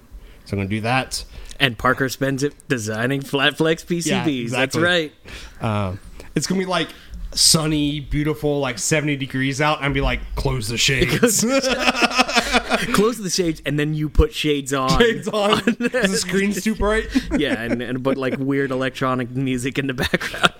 So 0.46 0.52
I'm 0.52 0.58
going 0.60 0.68
to 0.70 0.76
do 0.76 0.80
that. 0.82 1.24
And 1.60 1.76
Parker 1.76 2.08
spends 2.08 2.42
it 2.42 2.54
designing 2.68 3.20
flat 3.20 3.56
flex 3.56 3.84
PCBs. 3.84 4.50
That's 4.50 4.76
exactly. 4.76 4.82
right. 4.82 5.12
Um, 5.60 6.00
it's 6.34 6.46
gonna 6.46 6.58
be 6.60 6.66
like 6.66 6.88
sunny, 7.32 7.98
beautiful, 8.00 8.60
like 8.60 8.78
70 8.78 9.16
degrees 9.16 9.60
out, 9.62 9.82
and 9.82 9.94
be 9.94 10.02
like, 10.02 10.20
close 10.34 10.68
the 10.68 10.76
shades. 10.78 11.40
Close 12.94 13.18
the 13.18 13.30
shades, 13.30 13.62
and 13.66 13.78
then 13.78 13.94
you 13.94 14.08
put 14.10 14.32
shades 14.34 14.72
on. 14.74 14.98
shades 14.98 15.28
on. 15.28 15.60
'cause 15.64 15.76
the 15.78 16.16
screen's 16.18 16.62
too 16.62 16.74
bright. 16.74 17.06
yeah, 17.38 17.60
and, 17.62 17.80
and 17.82 18.02
but 18.02 18.16
like 18.18 18.38
weird 18.38 18.70
electronic 18.70 19.30
music 19.30 19.78
in 19.78 19.86
the 19.86 19.94
background. 19.94 20.52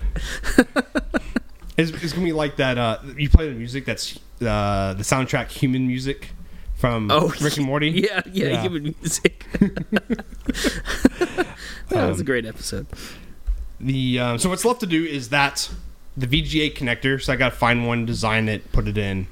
It's, 1.77 1.91
it's 1.91 2.13
gonna 2.13 2.25
be 2.25 2.33
like 2.33 2.55
that. 2.57 2.77
Uh, 2.77 2.99
you 3.15 3.29
play 3.29 3.47
the 3.49 3.55
music 3.55 3.85
that's 3.85 4.17
uh, 4.41 4.93
the 4.93 5.03
soundtrack, 5.03 5.49
human 5.49 5.87
music 5.87 6.31
from 6.75 7.09
Oh, 7.11 7.33
Rick 7.41 7.57
and 7.57 7.65
Morty. 7.71 7.89
Yeah, 7.89 8.21
yeah, 8.31 8.47
Yeah. 8.47 8.61
human 8.63 8.83
music. 8.99 9.45
that 11.89 12.07
was 12.07 12.19
a 12.19 12.23
great 12.23 12.45
episode. 12.45 12.87
The 13.79 14.19
um, 14.19 14.39
so 14.39 14.49
what's 14.49 14.65
left 14.65 14.79
to 14.81 14.85
do 14.87 15.03
is 15.03 15.29
that 15.29 15.69
the 16.15 16.27
VGA 16.27 16.73
connector. 16.75 17.21
So 17.21 17.31
I 17.33 17.35
got 17.35 17.49
to 17.51 17.55
find 17.55 17.87
one, 17.87 18.05
design 18.05 18.49
it, 18.49 18.71
put 18.71 18.87
it 18.87 18.97
in, 18.97 19.27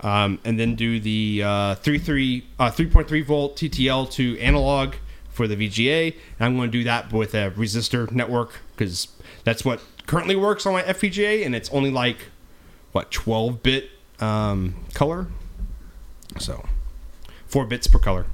um, 0.00 0.40
and 0.44 0.58
then 0.58 0.74
do 0.74 0.98
the 0.98 1.42
uh, 1.44 1.74
3.3 1.76 2.42
uh, 2.58 2.70
3.3 2.70 3.24
volt 3.24 3.56
TTL 3.56 4.10
to 4.12 4.38
analog 4.40 4.94
for 5.30 5.46
the 5.46 5.54
VGA. 5.56 6.12
And 6.38 6.46
I'm 6.46 6.56
going 6.56 6.70
to 6.70 6.78
do 6.78 6.84
that 6.84 7.12
with 7.12 7.34
a 7.34 7.52
resistor 7.52 8.10
network 8.10 8.54
because 8.74 9.08
that's 9.44 9.64
what 9.64 9.80
currently 10.06 10.36
works 10.36 10.66
on 10.66 10.72
my 10.72 10.82
FPGA, 10.82 11.44
and 11.44 11.54
it's 11.54 11.70
only 11.70 11.90
like 11.90 12.18
what 12.92 13.10
12 13.10 13.62
bit 13.62 13.90
um, 14.20 14.74
color, 14.94 15.26
so 16.38 16.64
four 17.46 17.66
bits 17.66 17.86
per 17.86 17.98
color. 17.98 18.26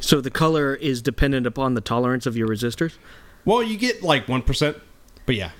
So 0.00 0.20
the 0.20 0.30
color 0.30 0.74
is 0.74 1.00
dependent 1.02 1.46
upon 1.46 1.74
the 1.74 1.80
tolerance 1.80 2.26
of 2.26 2.36
your 2.36 2.48
resistors. 2.48 2.94
Well, 3.44 3.62
you 3.62 3.76
get 3.78 4.02
like 4.02 4.28
one 4.28 4.42
percent, 4.42 4.76
but 5.26 5.34
yeah. 5.36 5.50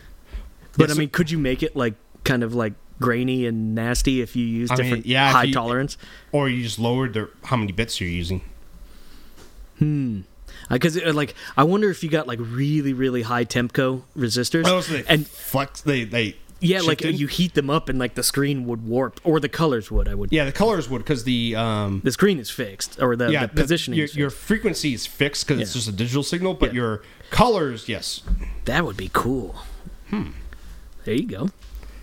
But 0.72 0.88
Yeah, 0.88 0.92
I 0.92 0.94
so- 0.94 0.98
mean, 0.98 1.08
could 1.10 1.30
you 1.30 1.38
make 1.38 1.62
it 1.62 1.74
like 1.76 1.94
kind 2.24 2.42
of 2.42 2.54
like 2.54 2.74
grainy 3.00 3.46
and 3.46 3.74
nasty 3.74 4.20
if 4.20 4.36
you 4.36 4.44
use 4.44 4.70
I 4.70 4.74
mean, 4.76 4.84
different 4.84 5.06
yeah, 5.06 5.30
high 5.32 5.44
you- 5.44 5.54
tolerance? 5.54 5.96
or 6.32 6.48
you 6.48 6.62
just 6.62 6.78
lowered 6.78 7.14
the 7.14 7.30
how 7.44 7.56
many 7.56 7.72
bits 7.72 8.00
you're 8.00 8.10
using. 8.10 8.42
Because 10.70 10.96
uh, 10.96 11.12
like, 11.12 11.34
I 11.56 11.64
wonder 11.64 11.90
if 11.90 12.02
you 12.04 12.08
got 12.10 12.26
like 12.26 12.38
really 12.40 12.92
really 12.92 13.22
high 13.22 13.44
Tempco 13.44 14.02
resistors, 14.16 14.64
Oh, 14.66 14.80
so 14.80 15.02
and 15.08 15.26
flex. 15.26 15.80
They 15.82 16.04
they 16.04 16.36
yeah, 16.62 16.80
like 16.82 17.00
you 17.02 17.26
heat 17.26 17.54
them 17.54 17.70
up 17.70 17.88
and 17.88 17.98
like 17.98 18.14
the 18.16 18.22
screen 18.22 18.66
would 18.66 18.86
warp, 18.86 19.18
or 19.24 19.40
the 19.40 19.48
colors 19.48 19.90
would. 19.90 20.06
I 20.08 20.14
would. 20.14 20.30
yeah 20.30 20.44
the 20.44 20.52
colors 20.52 20.88
would 20.90 20.98
because 20.98 21.24
the 21.24 21.56
um 21.56 22.02
The 22.04 22.12
screen 22.12 22.38
is 22.38 22.50
fixed, 22.50 23.00
or 23.02 23.16
the, 23.16 23.30
yeah 23.32 23.46
the 23.46 23.48
positioning. 23.62 23.96
your, 23.96 24.04
is 24.04 24.14
your 24.14 24.28
frequency 24.30 24.92
is 24.94 25.06
fixed 25.06 25.46
because 25.46 25.60
it's 25.62 25.72
just 25.72 25.88
a 25.88 25.92
digital 25.92 26.22
signal, 26.22 26.52
but 26.54 26.70
Yeah. 26.74 26.80
your 26.82 27.02
colors 27.30 27.88
yes 27.88 28.22
That 28.66 28.84
would 28.84 28.96
be 28.98 29.08
cool. 29.12 29.56
Hmm. 30.10 30.32
There 31.04 31.14
you 31.14 31.26
go. 31.26 31.48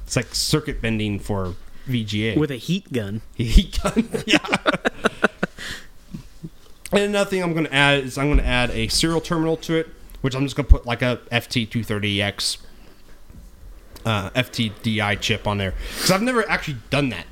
it's 0.03 0.15
like 0.15 0.33
circuit 0.33 0.81
bending 0.81 1.19
for 1.19 1.53
VGA 1.87 2.35
With 2.35 2.49
a 2.49 2.55
heat 2.57 2.91
gun. 2.91 3.21
heat 3.35 3.77
gun 3.83 4.09
yeah. 4.25 4.39
and 6.97 7.09
another 7.15 7.29
thing 7.29 7.43
I'm 7.43 7.53
going 7.53 7.65
to 7.65 7.73
add 7.73 8.03
is 8.03 8.17
I'm 8.17 8.27
going 8.27 8.37
to 8.39 8.45
add 8.45 8.69
a 8.71 8.87
serial 8.87 9.21
terminal 9.21 9.57
to 9.57 9.75
it, 9.75 9.87
which 10.21 10.35
I'm 10.35 10.43
just 10.43 10.55
going 10.55 10.65
to 10.65 10.71
put 10.71 10.85
like 10.85 11.01
a 11.01 11.17
FT230X 11.31 12.57
uh, 14.05 14.29
FTDI 14.31 15.19
chip 15.19 15.47
on 15.47 15.57
there 15.57 15.73
because 15.95 16.11
I've 16.11 16.21
never 16.21 16.47
actually 16.49 16.77
done 16.89 17.09
that 17.09 17.25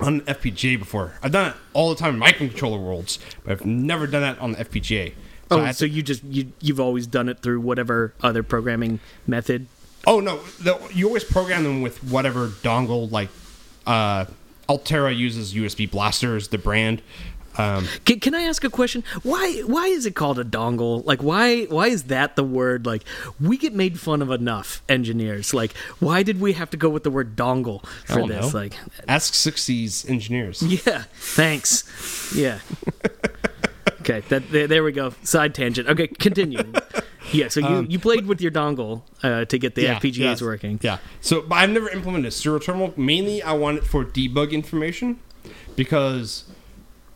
on 0.00 0.14
an 0.14 0.20
FPGA 0.22 0.78
before. 0.78 1.14
I've 1.22 1.32
done 1.32 1.50
it 1.50 1.56
all 1.72 1.90
the 1.90 1.96
time 1.96 2.14
in 2.14 2.20
microcontroller 2.20 2.82
worlds, 2.82 3.18
but 3.44 3.52
I've 3.52 3.66
never 3.66 4.06
done 4.06 4.22
that 4.22 4.38
on 4.38 4.52
the 4.52 4.64
FPGA. 4.64 5.12
So 5.50 5.60
Oh, 5.60 5.72
so 5.72 5.84
to- 5.86 5.88
you 5.88 6.02
just 6.02 6.22
you 6.24 6.52
you've 6.60 6.80
always 6.80 7.06
done 7.06 7.28
it 7.28 7.40
through 7.42 7.60
whatever 7.60 8.14
other 8.22 8.42
programming 8.42 9.00
method. 9.26 9.66
oh 10.06 10.20
no, 10.20 10.38
the, 10.60 10.78
you 10.94 11.06
always 11.06 11.24
program 11.24 11.64
them 11.64 11.82
with 11.82 12.02
whatever 12.04 12.48
dongle 12.48 13.10
like 13.10 13.28
uh, 13.86 14.24
Altera 14.68 15.12
uses 15.12 15.52
USB 15.52 15.90
blasters, 15.90 16.48
the 16.48 16.56
brand. 16.58 17.02
Um, 17.58 17.86
Can, 18.04 18.20
can 18.20 18.34
I 18.34 18.42
ask 18.42 18.62
a 18.64 18.70
question? 18.70 19.02
Why 19.22 19.60
why 19.60 19.86
is 19.86 20.06
it 20.06 20.14
called 20.14 20.38
a 20.38 20.44
dongle? 20.44 21.04
Like 21.04 21.22
why 21.22 21.64
why 21.64 21.88
is 21.88 22.04
that 22.04 22.36
the 22.36 22.44
word? 22.44 22.86
Like 22.86 23.04
we 23.40 23.56
get 23.56 23.74
made 23.74 23.98
fun 23.98 24.22
of 24.22 24.30
enough 24.30 24.82
engineers. 24.88 25.52
Like 25.52 25.76
why 25.98 26.22
did 26.22 26.40
we 26.40 26.52
have 26.54 26.70
to 26.70 26.76
go 26.76 26.88
with 26.88 27.02
the 27.02 27.10
word 27.10 27.36
dongle 27.36 27.84
for 28.04 28.26
this? 28.26 28.52
know. 28.52 28.58
Like 28.58 28.74
ask 29.08 29.34
60s 29.34 30.08
engineers. 30.08 30.62
yeah, 30.86 31.04
thanks. 31.14 32.32
Yeah. 32.34 32.60
okay, 34.00 34.20
that 34.28 34.50
there, 34.50 34.66
there 34.66 34.84
we 34.84 34.92
go. 34.92 35.12
Side 35.22 35.54
tangent. 35.54 35.88
Okay, 35.88 36.06
continue. 36.06 36.62
Yeah, 37.32 37.46
so 37.46 37.60
you, 37.60 37.66
Um, 37.66 37.86
you 37.88 38.00
played 38.00 38.26
with 38.26 38.40
your 38.40 38.50
dongle 38.50 39.02
uh, 39.22 39.44
to 39.44 39.58
get 39.58 39.76
the 39.76 39.84
FPGAs 39.84 40.18
yes, 40.18 40.42
working. 40.42 40.80
Yeah. 40.82 40.98
So, 41.20 41.42
but 41.42 41.56
I've 41.56 41.70
never 41.70 41.88
implemented 41.88 42.26
a 42.26 42.30
serial 42.32 42.58
terminal. 42.58 42.92
Mainly, 42.96 43.40
I 43.40 43.52
want 43.52 43.78
it 43.78 43.84
for 43.84 44.04
debug 44.04 44.50
information 44.50 45.20
because 45.76 46.49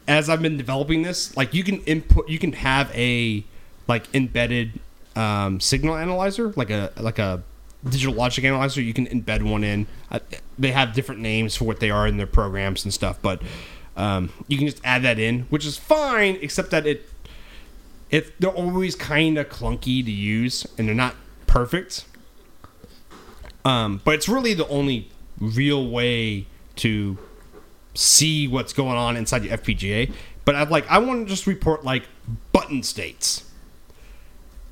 as 0.07 0.29
I've 0.29 0.43
been 0.43 0.57
developing 0.57 1.03
this, 1.03 1.37
like 1.37 1.55
you 1.55 1.65
can 1.65 1.81
input, 1.83 2.29
you 2.29 2.39
can 2.39 2.53
have 2.53 2.91
a 2.95 3.45
like 3.89 4.15
embedded 4.15 4.81
um, 5.17 5.61
signal 5.61 5.97
analyzer, 5.97 6.53
like 6.57 6.71
a 6.71 6.93
like 6.99 7.19
a 7.19 7.43
digital 7.89 8.15
logic 8.15 8.45
analyzer. 8.45 8.81
You 8.81 8.95
can 8.95 9.07
embed 9.07 9.43
one 9.43 9.65
in. 9.65 9.87
They 10.59 10.73
have 10.73 10.95
different 10.95 11.21
names 11.21 11.57
for 11.57 11.65
what 11.65 11.81
they 11.81 11.91
are 11.91 12.07
in 12.07 12.17
their 12.17 12.27
programs 12.27 12.85
and 12.85 12.93
stuff, 12.93 13.19
but 13.23 13.43
um, 13.97 14.31
you 14.49 14.59
can 14.59 14.67
just 14.67 14.81
add 14.85 15.03
that 15.03 15.19
in, 15.19 15.41
which 15.51 15.65
is 15.65 15.77
fine, 15.77 16.39
except 16.41 16.71
that 16.71 16.87
it 16.87 17.09
it 18.11 18.39
they're 18.41 18.51
always 18.51 18.95
kind 18.95 19.39
of 19.39 19.49
clunky 19.49 20.05
to 20.05 20.11
use 20.11 20.67
and 20.79 20.89
they're 20.89 20.95
not 20.95 21.15
perfect. 21.47 22.05
Um, 23.65 24.03
but 24.05 24.15
it's 24.15 24.29
really 24.29 24.53
the 24.53 24.69
only 24.69 25.11
real 25.41 25.89
way 25.89 26.47
to 26.77 27.19
see 27.95 28.49
what's 28.49 28.73
going 28.73 28.97
on 28.97 29.17
inside 29.17 29.41
the 29.41 29.51
FPGA. 29.51 30.13
But 30.45 30.55
I'd 30.57 30.71
like 30.71 30.89
I 30.91 30.99
want 30.99 31.27
to 31.27 31.29
just 31.29 31.47
report 31.47 31.85
like 31.85 32.05
button 32.53 32.83
states. 32.83 33.45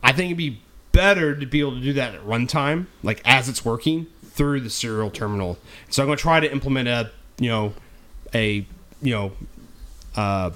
I 0.02 0.12
think 0.12 0.26
it'd 0.26 0.38
be 0.38 0.60
better 0.90 1.34
to 1.34 1.46
be 1.46 1.60
able 1.60 1.72
to 1.74 1.80
do 1.80 1.92
that 1.94 2.14
at 2.14 2.22
runtime, 2.24 2.86
like 3.02 3.22
as 3.24 3.48
it's 3.48 3.64
working 3.64 4.06
through 4.24 4.60
the 4.60 4.70
serial 4.70 5.10
terminal. 5.10 5.58
So 5.88 6.02
I'm 6.02 6.08
going 6.08 6.18
to 6.18 6.22
try 6.22 6.40
to 6.40 6.50
implement 6.50 6.88
a 6.88 7.10
you 7.38 7.48
know 7.48 7.72
a 8.34 8.66
you 9.00 9.14
know 9.14 9.32
uh, 10.16 10.50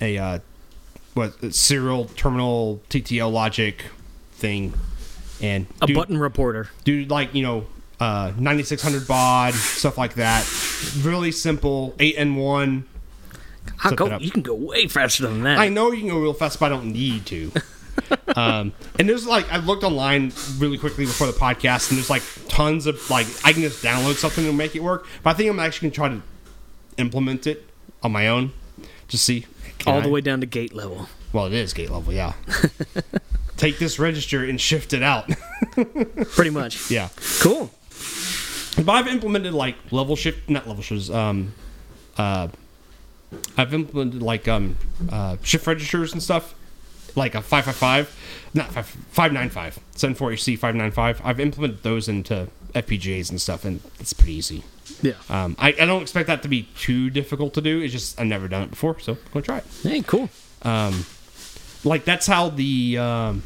a 0.00 0.18
uh, 0.18 0.38
what 1.14 1.54
serial 1.54 2.06
terminal 2.16 2.80
TTL 2.90 3.32
logic 3.32 3.86
thing 4.32 4.74
and 5.40 5.66
A 5.82 5.86
do- 5.86 5.94
button 5.94 6.18
reporter. 6.18 6.68
do 6.84 7.04
like 7.06 7.34
you 7.34 7.42
know 7.42 7.66
uh 8.04 8.32
9600 8.38 9.06
baud 9.08 9.54
stuff 9.54 9.96
like 9.98 10.14
that. 10.14 10.44
Really 11.02 11.32
simple 11.32 11.94
8 11.98 12.16
and 12.18 12.36
1 12.36 12.84
How 13.78 13.88
Set 13.90 13.98
go, 13.98 14.18
you 14.18 14.30
can 14.30 14.42
go 14.42 14.54
way 14.54 14.86
faster 14.88 15.22
than 15.26 15.42
that. 15.44 15.58
i 15.58 15.68
know 15.68 15.90
you 15.92 16.00
can 16.00 16.08
go 16.10 16.18
real 16.20 16.34
fast 16.34 16.60
but 16.60 16.66
i 16.66 16.68
don't 16.68 16.92
need 16.92 17.24
to. 17.26 17.50
Um 18.36 18.72
and 18.98 19.08
there's 19.08 19.24
like 19.26 19.46
i 19.52 19.58
looked 19.58 19.84
online 19.84 20.32
really 20.58 20.76
quickly 20.78 21.04
before 21.06 21.28
the 21.28 21.32
podcast 21.32 21.88
and 21.90 21.96
there's 21.96 22.10
like 22.10 22.24
tons 22.48 22.86
of 22.86 22.96
like 23.08 23.26
i 23.44 23.52
can 23.52 23.62
just 23.62 23.82
download 23.84 24.14
something 24.16 24.46
and 24.48 24.58
make 24.58 24.74
it 24.74 24.82
work 24.82 25.06
but 25.22 25.30
i 25.30 25.32
think 25.34 25.48
i'm 25.48 25.60
actually 25.60 25.90
gonna 25.90 25.94
try 25.94 26.08
to 26.08 26.20
implement 26.98 27.46
it 27.46 27.64
on 28.02 28.10
my 28.12 28.26
own 28.28 28.52
just 29.08 29.24
see. 29.24 29.46
All 29.86 30.00
the 30.00 30.08
I- 30.08 30.10
way 30.10 30.20
down 30.20 30.40
to 30.40 30.46
gate 30.46 30.74
level. 30.74 31.08
well 31.32 31.46
it 31.46 31.52
is 31.52 31.72
gate 31.72 31.90
level 31.90 32.12
yeah. 32.12 32.32
Take 33.56 33.78
this 33.78 34.00
register 34.00 34.42
and 34.44 34.60
shift 34.60 34.92
it 34.92 35.02
out. 35.04 35.30
Pretty 36.34 36.50
much. 36.50 36.90
yeah. 36.90 37.08
Cool. 37.40 37.70
But 38.76 38.88
I've 38.90 39.06
implemented 39.08 39.52
like 39.54 39.76
level 39.90 40.16
shift, 40.16 40.48
not 40.50 40.66
level 40.66 40.82
shifts. 40.82 41.10
Um, 41.10 41.52
uh, 42.16 42.48
I've 43.56 43.74
implemented 43.74 44.22
like 44.22 44.46
um, 44.48 44.76
uh, 45.10 45.36
shift 45.42 45.66
registers 45.66 46.12
and 46.12 46.22
stuff, 46.22 46.54
like 47.16 47.34
a 47.34 47.42
five 47.42 47.64
five 47.64 47.76
five, 47.76 48.48
not 48.54 48.72
five 48.72 48.86
five 48.86 49.32
nine 49.32 49.50
five, 49.50 49.78
seven 49.94 50.14
four 50.14 50.32
HC 50.32 50.58
five 50.58 50.74
nine 50.74 50.90
five. 50.90 51.20
I've 51.24 51.40
implemented 51.40 51.82
those 51.82 52.08
into 52.08 52.48
FPGAs 52.74 53.30
and 53.30 53.40
stuff, 53.40 53.64
and 53.64 53.80
it's 54.00 54.12
pretty 54.12 54.34
easy. 54.34 54.62
Yeah. 55.02 55.12
Um, 55.30 55.56
I, 55.58 55.68
I 55.68 55.86
don't 55.86 56.02
expect 56.02 56.26
that 56.26 56.42
to 56.42 56.48
be 56.48 56.68
too 56.78 57.10
difficult 57.10 57.54
to 57.54 57.60
do. 57.60 57.80
It's 57.80 57.92
just 57.92 58.20
I've 58.20 58.26
never 58.26 58.48
done 58.48 58.62
it 58.64 58.70
before, 58.70 58.98
so 59.00 59.12
I'm 59.12 59.18
gonna 59.32 59.44
try 59.44 59.58
it 59.58 59.64
Hey, 59.82 60.02
cool. 60.02 60.28
like 61.84 62.04
that's 62.04 62.26
how 62.26 62.48
the 62.50 62.98
um, 62.98 63.42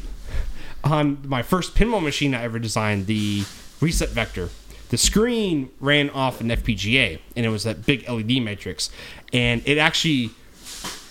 on 0.83 1.19
my 1.27 1.41
first 1.43 1.75
pinball 1.75 2.03
machine 2.03 2.33
I 2.33 2.43
ever 2.43 2.59
designed 2.59 3.05
the 3.07 3.43
reset 3.79 4.09
vector. 4.09 4.49
The 4.89 4.97
screen 4.97 5.69
ran 5.79 6.09
off 6.09 6.41
an 6.41 6.49
FPGA, 6.49 7.19
and 7.35 7.45
it 7.45 7.49
was 7.49 7.63
that 7.63 7.85
big 7.85 8.09
LED 8.09 8.41
matrix, 8.41 8.89
and 9.31 9.61
it 9.65 9.77
actually 9.77 10.31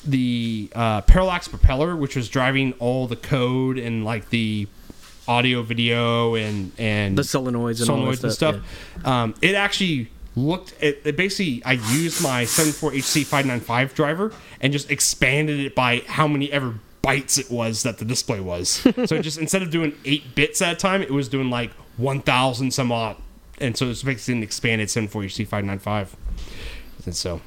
the 0.05 0.71
uh, 0.75 1.01
parallax 1.03 1.49
propeller, 1.49 1.95
which 1.97 2.17
was 2.17 2.29
driving 2.29 2.73
all 2.75 3.07
the 3.07 3.17
code 3.17 3.79
and 3.79 4.05
like 4.05 4.31
the 4.31 4.67
audio, 5.27 5.63
video, 5.63 6.35
and 6.35 6.73
and 6.79 7.17
The 7.17 7.23
solenoids 7.23 7.81
and 7.81 7.91
all 7.91 8.07
that 8.07 8.19
solenoids 8.19 8.25
and 8.25 8.33
stuff, 8.33 8.57
stuff. 8.57 9.07
Um, 9.07 9.35
it 9.43 9.55
actually 9.55 10.11
looked. 10.35 10.75
It, 10.81 11.03
it 11.05 11.17
basically, 11.17 11.63
I 11.65 11.73
used 11.73 12.23
my 12.23 12.45
74HC595 12.45 13.95
driver 13.95 14.33
and 14.61 14.73
just 14.73 14.91
expanded 14.91 15.61
it 15.61 15.75
by 15.75 16.03
how 16.07 16.27
many 16.27 16.51
ever 16.51 16.75
bytes 17.03 17.39
it 17.39 17.51
was 17.51 17.83
that 17.85 17.99
the 17.99 18.05
display 18.05 18.41
was. 18.41 18.69
so 19.07 19.17
it 19.17 19.23
just 19.23 19.39
instead 19.39 19.63
of 19.63 19.71
doing 19.71 19.95
eight 20.05 20.35
bits 20.35 20.61
at 20.63 20.73
a 20.73 20.77
time, 20.77 21.03
it 21.03 21.11
was 21.11 21.29
doing 21.29 21.51
like 21.51 21.71
1,000 21.97 22.71
some 22.73 22.93
odd, 22.93 23.17
and 23.61 23.77
so 23.77 23.89
it's 23.91 24.03
basically 24.03 24.35
an 24.39 24.43
expanded 24.43 24.89
74HC595. 24.89 26.09
And 27.05 27.15
so 27.17 27.41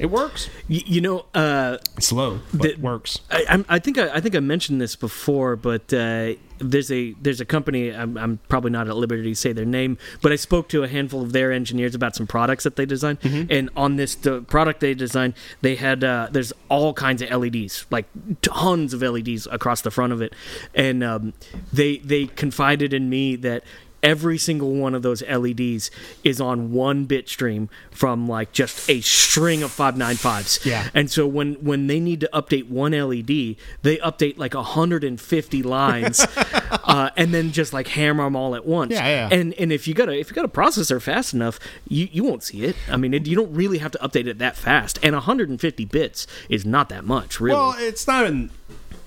it 0.00 0.06
works. 0.06 0.48
Y- 0.68 0.82
you 0.86 1.00
know, 1.02 1.26
uh, 1.34 1.76
It's 1.96 2.06
slow, 2.08 2.40
but 2.52 2.62
The- 2.62 2.70
it 2.70 2.80
works. 2.80 3.20
I, 3.30 3.44
I'm- 3.48 3.80
think 3.80 3.98
I, 3.98 4.14
I 4.14 4.20
think 4.20 4.34
I 4.34 4.40
mentioned 4.40 4.80
this 4.80 4.96
before, 4.96 5.56
but 5.56 5.92
uh, 5.92 6.32
there's 6.58 6.90
a 6.90 7.12
there's 7.20 7.40
a 7.40 7.44
company. 7.44 7.90
I'm, 7.94 8.16
I'm 8.16 8.38
probably 8.48 8.70
not 8.70 8.88
at 8.88 8.96
liberty 8.96 9.22
to 9.24 9.34
say 9.34 9.52
their 9.52 9.66
name, 9.66 9.98
but 10.22 10.32
I 10.32 10.36
spoke 10.36 10.68
to 10.70 10.82
a 10.84 10.88
handful 10.88 11.20
of 11.22 11.32
their 11.32 11.52
engineers 11.52 11.94
about 11.94 12.16
some 12.16 12.26
products 12.26 12.64
that 12.64 12.76
they 12.76 12.86
designed, 12.86 13.18
and 13.50 13.68
on 13.76 13.96
this 13.96 14.14
the 14.14 14.40
product 14.42 14.80
they 14.80 14.94
designed, 14.94 15.34
they 15.60 15.74
had 15.76 16.02
uh, 16.02 16.28
there's 16.32 16.52
all 16.70 16.94
kinds 16.94 17.20
of 17.20 17.30
LEDs, 17.30 17.84
like 17.90 18.06
tons 18.40 18.94
of 18.94 19.02
LEDs 19.02 19.46
across 19.50 19.82
the 19.82 19.90
front 19.90 20.12
of 20.14 20.22
it, 20.22 20.32
and 20.74 21.04
um, 21.04 21.34
they 21.72 21.98
they 21.98 22.26
confided 22.26 22.94
in 22.94 23.10
me 23.10 23.36
that 23.36 23.64
every 24.04 24.38
single 24.38 24.72
one 24.74 24.94
of 24.94 25.02
those 25.02 25.22
LEDs 25.22 25.90
is 26.22 26.40
on 26.40 26.70
one 26.70 27.06
bit 27.06 27.28
stream 27.28 27.68
from 27.90 28.28
like 28.28 28.52
just 28.52 28.88
a 28.88 29.00
string 29.00 29.62
of 29.62 29.70
595s. 29.70 30.64
Yeah. 30.64 30.88
And 30.94 31.10
so 31.10 31.26
when 31.26 31.54
when 31.54 31.86
they 31.86 31.98
need 31.98 32.20
to 32.20 32.30
update 32.32 32.68
one 32.68 32.92
LED, 32.92 33.56
they 33.82 33.96
update 33.96 34.38
like 34.38 34.54
150 34.54 35.62
lines 35.62 36.20
uh, 36.70 37.10
and 37.16 37.32
then 37.32 37.50
just 37.50 37.72
like 37.72 37.88
hammer 37.88 38.24
them 38.24 38.36
all 38.36 38.54
at 38.54 38.66
once. 38.66 38.92
Yeah, 38.92 39.06
yeah. 39.06 39.28
And 39.32 39.54
and 39.54 39.72
if 39.72 39.88
you 39.88 39.94
got 39.94 40.08
a 40.08 40.18
if 40.18 40.28
you 40.28 40.34
got 40.34 40.44
a 40.44 40.48
processor 40.48 41.00
fast 41.00 41.32
enough, 41.32 41.58
you, 41.88 42.08
you 42.12 42.22
won't 42.22 42.42
see 42.42 42.64
it. 42.64 42.76
I 42.90 42.96
mean, 42.96 43.14
it, 43.14 43.26
you 43.26 43.34
don't 43.34 43.52
really 43.52 43.78
have 43.78 43.92
to 43.92 43.98
update 43.98 44.26
it 44.26 44.38
that 44.38 44.56
fast. 44.56 44.98
And 45.02 45.14
150 45.14 45.84
bits 45.86 46.26
is 46.50 46.66
not 46.66 46.90
that 46.90 47.04
much, 47.04 47.40
really. 47.40 47.58
Well, 47.58 47.74
it's 47.78 48.06
not 48.06 48.26
an. 48.26 48.50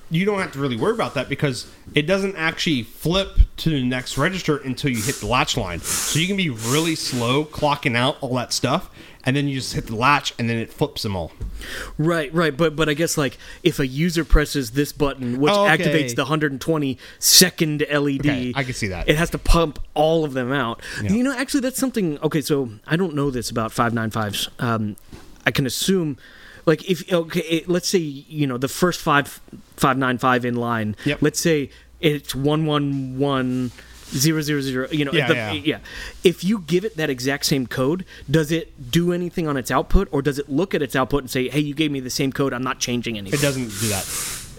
You 0.09 0.25
don't 0.25 0.39
have 0.39 0.53
to 0.53 0.59
really 0.59 0.77
worry 0.77 0.93
about 0.93 1.15
that 1.15 1.27
because 1.27 1.67
it 1.93 2.03
doesn't 2.03 2.35
actually 2.37 2.83
flip 2.83 3.39
to 3.57 3.69
the 3.69 3.83
next 3.83 4.17
register 4.17 4.57
until 4.57 4.89
you 4.91 5.01
hit 5.01 5.15
the 5.15 5.27
latch 5.27 5.57
line. 5.57 5.79
So 5.81 6.19
you 6.19 6.27
can 6.27 6.37
be 6.37 6.49
really 6.49 6.95
slow 6.95 7.43
clocking 7.43 7.95
out 7.97 8.17
all 8.21 8.33
that 8.35 8.53
stuff, 8.53 8.89
and 9.25 9.35
then 9.35 9.49
you 9.49 9.55
just 9.55 9.73
hit 9.73 9.87
the 9.87 9.95
latch, 9.97 10.33
and 10.39 10.49
then 10.49 10.57
it 10.57 10.71
flips 10.71 11.01
them 11.03 11.15
all. 11.17 11.33
Right, 11.97 12.33
right, 12.33 12.55
but 12.55 12.75
but 12.75 12.87
I 12.87 12.93
guess 12.93 13.17
like 13.17 13.37
if 13.63 13.79
a 13.79 13.87
user 13.87 14.23
presses 14.23 14.71
this 14.71 14.93
button, 14.93 15.41
which 15.41 15.51
Oh, 15.51 15.67
okay. 15.67 15.83
activates 15.83 16.15
the 16.15 16.21
120 16.23 16.97
second 17.19 17.85
LED, 17.91 18.19
Okay, 18.25 18.53
I 18.55 18.63
can 18.63 18.73
see 18.73 18.87
that. 18.87 19.09
It 19.09 19.17
has 19.17 19.29
to 19.31 19.37
pump 19.37 19.79
all 19.93 20.23
of 20.23 20.31
them 20.33 20.53
out. 20.53 20.81
Yeah. 21.03 21.11
You 21.11 21.23
know, 21.23 21.33
actually, 21.35 21.61
that's 21.61 21.79
something. 21.79 22.17
Okay, 22.19 22.39
so 22.41 22.69
I 22.87 22.95
don't 22.95 23.13
know 23.13 23.29
this 23.29 23.49
about 23.49 23.71
595s. 23.71 24.47
Um, 24.59 24.95
I 25.45 25.51
can 25.51 25.65
assume, 25.65 26.17
like 26.65 26.89
if 26.89 27.11
okay, 27.11 27.41
it, 27.41 27.67
let's 27.67 27.89
say 27.89 27.97
you 27.99 28.47
know 28.47 28.57
the 28.57 28.67
first 28.69 29.01
five 29.01 29.41
595 29.77 30.45
in 30.45 30.55
line. 30.55 30.95
Yep. 31.05 31.21
Let's 31.21 31.39
say 31.39 31.69
it's 32.01 32.35
one 32.35 32.65
one 32.65 33.17
one. 33.17 33.71
Zero 34.09 34.39
zero 34.39 34.61
zero. 34.61 34.87
You 34.89 35.03
know, 35.03 35.11
Yeah, 35.11 35.27
the- 35.27 35.33
yeah. 35.35 35.51
yeah. 35.51 35.79
If 36.23 36.41
you 36.41 36.59
give 36.59 36.85
it 36.85 36.95
that 36.95 37.09
exact 37.09 37.45
same 37.45 37.67
code, 37.67 38.05
does 38.31 38.53
it 38.53 38.89
do 38.89 39.11
anything 39.11 39.49
on 39.49 39.57
its 39.57 39.69
output, 39.69 40.07
or 40.11 40.21
does 40.21 40.39
it 40.39 40.47
look 40.47 40.73
at 40.73 40.81
its 40.81 40.95
output 40.95 41.23
and 41.23 41.29
say, 41.29 41.49
"Hey, 41.49 41.59
you 41.59 41.73
gave 41.73 41.91
me 41.91 41.99
the 41.99 42.09
same 42.09 42.31
code. 42.31 42.53
I'm 42.53 42.63
not 42.63 42.79
changing 42.79 43.17
anything." 43.17 43.37
It 43.37 43.41
doesn't 43.43 43.65
do 43.67 43.89
that. 43.89 44.07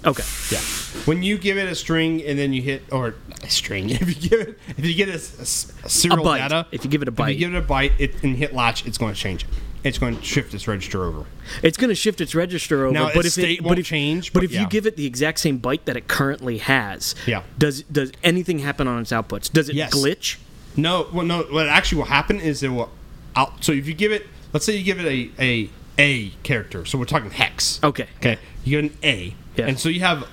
Okay. 0.05 0.23
Yeah. 0.51 0.61
When 1.07 1.23
you 1.23 1.39
give 1.39 1.57
it 1.57 1.67
a 1.67 1.75
string 1.75 2.23
and 2.25 2.39
then 2.39 2.53
you 2.53 2.61
hit 2.61 2.83
or 2.93 3.15
a 3.43 3.49
string, 3.49 3.89
if 4.03 4.07
you 4.23 4.29
give 4.29 4.41
it 4.41 4.59
if 4.77 4.85
you 4.85 4.95
get 4.95 5.09
a, 5.09 5.13
a 5.15 5.17
a 5.17 5.89
serial 5.89 6.27
byte. 6.27 6.39
data, 6.41 6.67
If 6.71 6.85
you 6.85 6.91
give 6.91 7.01
it 7.01 7.09
a 7.09 7.13
byte, 7.13 7.31
if 7.33 7.41
you 7.41 7.47
give 7.47 7.55
it 7.55 7.59
a 7.65 7.67
byte 7.67 7.93
it, 7.99 8.23
and 8.23 8.37
hit 8.37 8.53
latch, 8.55 8.87
it's 8.87 8.99
going 8.99 9.15
to 9.15 9.19
change 9.19 9.45
it. 9.45 9.51
It's 9.85 9.99
going 9.99 10.17
to 10.17 10.23
shift 10.23 10.55
its 10.55 10.67
register 10.67 11.05
over. 11.05 11.25
It's 11.63 11.77
going 11.77 11.89
to 11.91 11.95
shift 11.95 12.21
its 12.21 12.35
register 12.35 12.85
over, 12.85 12.93
Now, 12.95 13.07
but 13.15 13.25
its 13.25 13.27
if 13.39 13.45
state 13.45 13.59
it, 13.59 13.63
won't 13.63 13.73
but 13.77 13.79
if, 13.79 13.87
change, 13.87 14.33
but 14.33 14.41
but 14.41 14.45
if 14.45 14.53
you 14.53 14.67
give 14.69 14.87
it 14.87 14.97
the 14.97 15.07
exact 15.07 15.39
same 15.39 15.61
byte 15.61 15.85
that 15.85 15.97
it 15.97 16.09
currently 16.09 16.59
has, 16.59 17.15
Yeah. 17.27 17.43
does 17.59 17.83
does 17.85 18.13
anything 18.25 18.59
happen 18.61 18.89
on 18.89 19.01
its 19.01 19.13
outputs? 19.13 19.53
Does 19.53 19.69
it 19.69 19.77
Yes. 19.77 19.95
glitch? 19.95 20.37
No, 20.77 21.07
well, 21.13 21.25
no. 21.25 21.43
What 21.45 21.69
actually 21.69 21.99
will 21.99 22.07
happen 22.07 22.41
is 22.41 22.63
it 22.63 22.69
will 22.69 22.91
out. 23.37 23.65
So 23.65 23.73
if 23.73 23.87
you 23.87 23.95
give 23.95 24.13
it 24.13 24.27
let's 24.53 24.67
say 24.67 24.77
you 24.77 24.83
give 24.85 24.99
it 24.99 25.07
a 25.07 25.31
a 25.43 25.71
A 25.99 26.29
character. 26.43 26.85
So 26.85 26.99
we're 26.99 27.05
talking 27.05 27.31
hex. 27.31 27.81
Okay. 27.83 28.07
Okay. 28.19 28.39
You 28.65 28.81
get 28.83 28.93
an 28.93 28.99
A. 29.03 29.35
Yeah. 29.57 29.67
And 29.67 29.79
so 29.79 29.89
you 29.89 30.01
have 30.01 30.27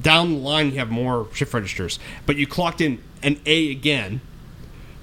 down 0.00 0.32
the 0.32 0.38
line 0.38 0.72
you 0.72 0.78
have 0.78 0.90
more 0.90 1.28
shift 1.34 1.52
registers, 1.52 1.98
but 2.24 2.36
you 2.36 2.46
clocked 2.46 2.80
in 2.80 2.98
an 3.22 3.38
A 3.46 3.70
again. 3.70 4.20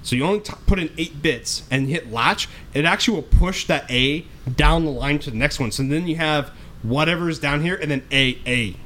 So 0.02 0.16
you 0.16 0.24
only 0.24 0.40
t- 0.40 0.52
put 0.66 0.78
in 0.78 0.90
eight 0.96 1.20
bits 1.22 1.62
and 1.70 1.88
hit 1.88 2.10
latch. 2.10 2.48
It 2.74 2.84
actually 2.84 3.14
will 3.16 3.22
push 3.22 3.66
that 3.66 3.90
A 3.90 4.24
down 4.56 4.84
the 4.84 4.90
line 4.90 5.18
to 5.20 5.30
the 5.30 5.36
next 5.36 5.60
one. 5.60 5.70
So 5.72 5.82
then 5.82 6.06
you 6.06 6.16
have 6.16 6.50
whatever's 6.82 7.38
down 7.38 7.62
here 7.62 7.76
and 7.76 7.90
then 7.90 8.02
A 8.10 8.38
A. 8.46 8.76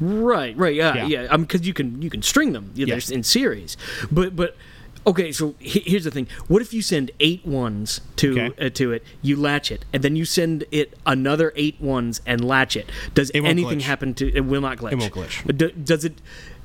Right, 0.00 0.56
right, 0.56 0.74
yeah, 0.74 0.94
Yeah. 0.94 1.06
yeah. 1.06 1.22
Um, 1.30 1.42
because 1.42 1.66
you 1.66 1.72
can 1.74 2.00
you 2.02 2.10
can 2.10 2.22
string 2.22 2.52
them 2.52 2.70
yeah, 2.74 2.86
Yeah. 2.86 2.94
there's 2.94 3.10
in 3.10 3.22
series, 3.22 3.76
but 4.10 4.34
but 4.34 4.56
okay. 5.06 5.32
So 5.32 5.54
here's 5.58 6.04
the 6.04 6.10
thing: 6.10 6.28
what 6.48 6.62
if 6.62 6.72
you 6.74 6.82
send 6.82 7.10
eight 7.20 7.44
ones 7.46 8.00
to 8.16 8.32
Okay. 8.40 8.66
uh, 8.66 8.70
to 8.70 8.92
it, 8.92 9.02
you 9.22 9.36
latch 9.36 9.70
it, 9.72 9.84
and 9.92 10.02
then 10.02 10.16
you 10.16 10.24
send 10.24 10.64
it 10.70 10.96
another 11.06 11.52
eight 11.56 11.80
ones 11.80 12.20
and 12.26 12.44
latch 12.44 12.76
it? 12.76 12.90
Does 13.14 13.30
won't 13.34 13.46
anything 13.46 13.78
glitch. 13.78 13.82
happen 13.82 14.14
to 14.14 14.32
it? 14.34 14.40
Will 14.44 14.60
not 14.60 14.78
glitch. 14.78 14.92
It 14.92 14.98
won't 14.98 15.12
glitch. 15.14 15.56
Do- 15.56 15.70
does 15.72 16.04
it? 16.04 16.20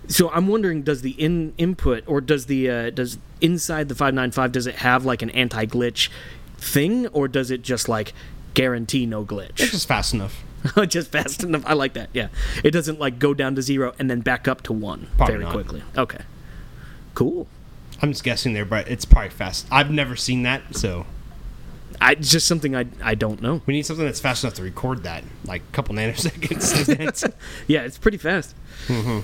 So 0.09 0.29
I'm 0.31 0.47
wondering, 0.47 0.83
does 0.83 1.01
the 1.01 1.11
in 1.11 1.53
input 1.57 2.03
or 2.07 2.21
does 2.21 2.45
the 2.45 2.69
uh, 2.69 2.89
does 2.91 3.17
inside 3.41 3.89
the 3.89 3.95
five 3.95 4.13
nine 4.13 4.31
five 4.31 4.51
does 4.53 4.65
it 4.67 4.75
have 4.75 5.03
like 5.05 5.21
an 5.21 5.29
anti 5.31 5.65
glitch 5.65 6.09
thing, 6.57 7.07
or 7.07 7.27
does 7.27 7.51
it 7.51 7.61
just 7.61 7.89
like 7.89 8.13
guarantee 8.53 9.05
no 9.05 9.25
glitch? 9.25 9.59
It's 9.59 9.71
just 9.71 9.87
fast 9.87 10.13
enough. 10.13 10.43
just 10.87 11.11
fast 11.11 11.43
enough. 11.43 11.63
I 11.65 11.73
like 11.73 11.93
that. 11.93 12.09
Yeah, 12.13 12.29
it 12.63 12.71
doesn't 12.71 12.99
like 12.99 13.19
go 13.19 13.33
down 13.33 13.55
to 13.55 13.61
zero 13.61 13.93
and 13.99 14.09
then 14.09 14.21
back 14.21 14.47
up 14.47 14.61
to 14.63 14.73
one 14.73 15.07
Probably 15.17 15.33
very 15.33 15.43
not. 15.43 15.53
quickly. 15.53 15.83
Okay, 15.97 16.21
cool. 17.13 17.47
I'm 18.01 18.11
just 18.11 18.23
guessing 18.23 18.53
there, 18.53 18.65
but 18.65 18.87
it's 18.87 19.05
probably 19.05 19.29
fast. 19.29 19.67
I've 19.71 19.91
never 19.91 20.15
seen 20.15 20.43
that, 20.43 20.75
so 20.75 21.05
I 21.99 22.13
it's 22.13 22.29
just 22.31 22.47
something 22.47 22.75
I 22.75 22.85
I 23.03 23.15
don't 23.15 23.41
know. 23.41 23.61
we 23.65 23.73
need 23.73 23.85
something 23.85 24.05
that's 24.05 24.19
fast 24.19 24.43
enough 24.43 24.53
to 24.55 24.63
record 24.63 25.03
that, 25.03 25.23
like 25.45 25.61
a 25.61 25.71
couple 25.71 25.95
nanoseconds. 25.95 27.33
Yeah, 27.67 27.81
it's 27.83 27.97
pretty 27.97 28.17
fast. 28.17 28.55
Mm-hmm. 28.87 29.19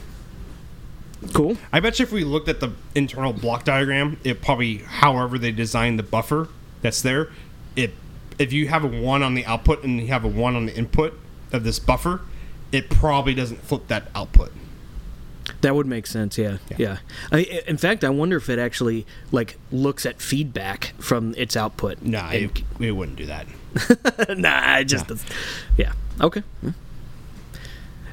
Cool. 1.34 1.58
I 1.72 1.80
bet 1.80 2.00
you 2.00 2.04
if 2.04 2.12
we 2.12 2.24
looked 2.24 2.50
at 2.50 2.60
the 2.60 2.72
internal 2.96 3.32
block 3.32 3.64
diagram, 3.64 4.20
it 4.24 4.42
probably, 4.42 4.80
however 4.80 5.38
they 5.38 5.52
designed 5.52 5.98
the 5.98 6.04
buffer 6.04 6.50
that's 6.82 7.02
there, 7.02 7.30
it 7.76 7.92
if 8.40 8.52
you 8.52 8.68
have 8.68 8.84
a 8.84 8.88
one 8.88 9.24
on 9.24 9.36
the 9.36 9.46
output 9.46 9.84
and 9.84 10.00
you 10.02 10.08
have 10.08 10.26
a 10.26 10.28
one 10.28 10.56
on 10.56 10.66
the 10.66 10.76
input 10.76 11.14
of 11.52 11.64
this 11.64 11.80
buffer, 11.80 12.22
it 12.72 12.90
probably 12.90 13.34
doesn't 13.34 13.62
flip 13.64 13.88
that 13.88 14.10
output. 14.16 14.52
That 15.64 15.76
would 15.76 15.88
make 15.88 16.06
sense. 16.08 16.38
Yeah, 16.38 16.58
Yeah. 16.70 16.78
yeah. 16.78 16.98
I, 17.32 17.40
in 17.68 17.78
fact, 17.78 18.04
I 18.04 18.10
wonder 18.10 18.38
if 18.38 18.50
it 18.50 18.60
actually 18.60 19.06
like 19.32 19.58
looks 19.72 20.06
at 20.06 20.22
feedback 20.22 20.94
from 21.00 21.34
its 21.36 21.56
output. 21.58 22.02
Nah, 22.04 22.30
And- 22.30 22.56
it, 22.58 22.64
it 22.80 22.92
wouldn't 22.92 23.18
do 23.18 23.26
that. 23.26 23.48
nah, 24.38 24.78
it 24.78 24.86
just. 24.86 25.06
Yeah. 25.78 25.94
Okay. 26.22 26.44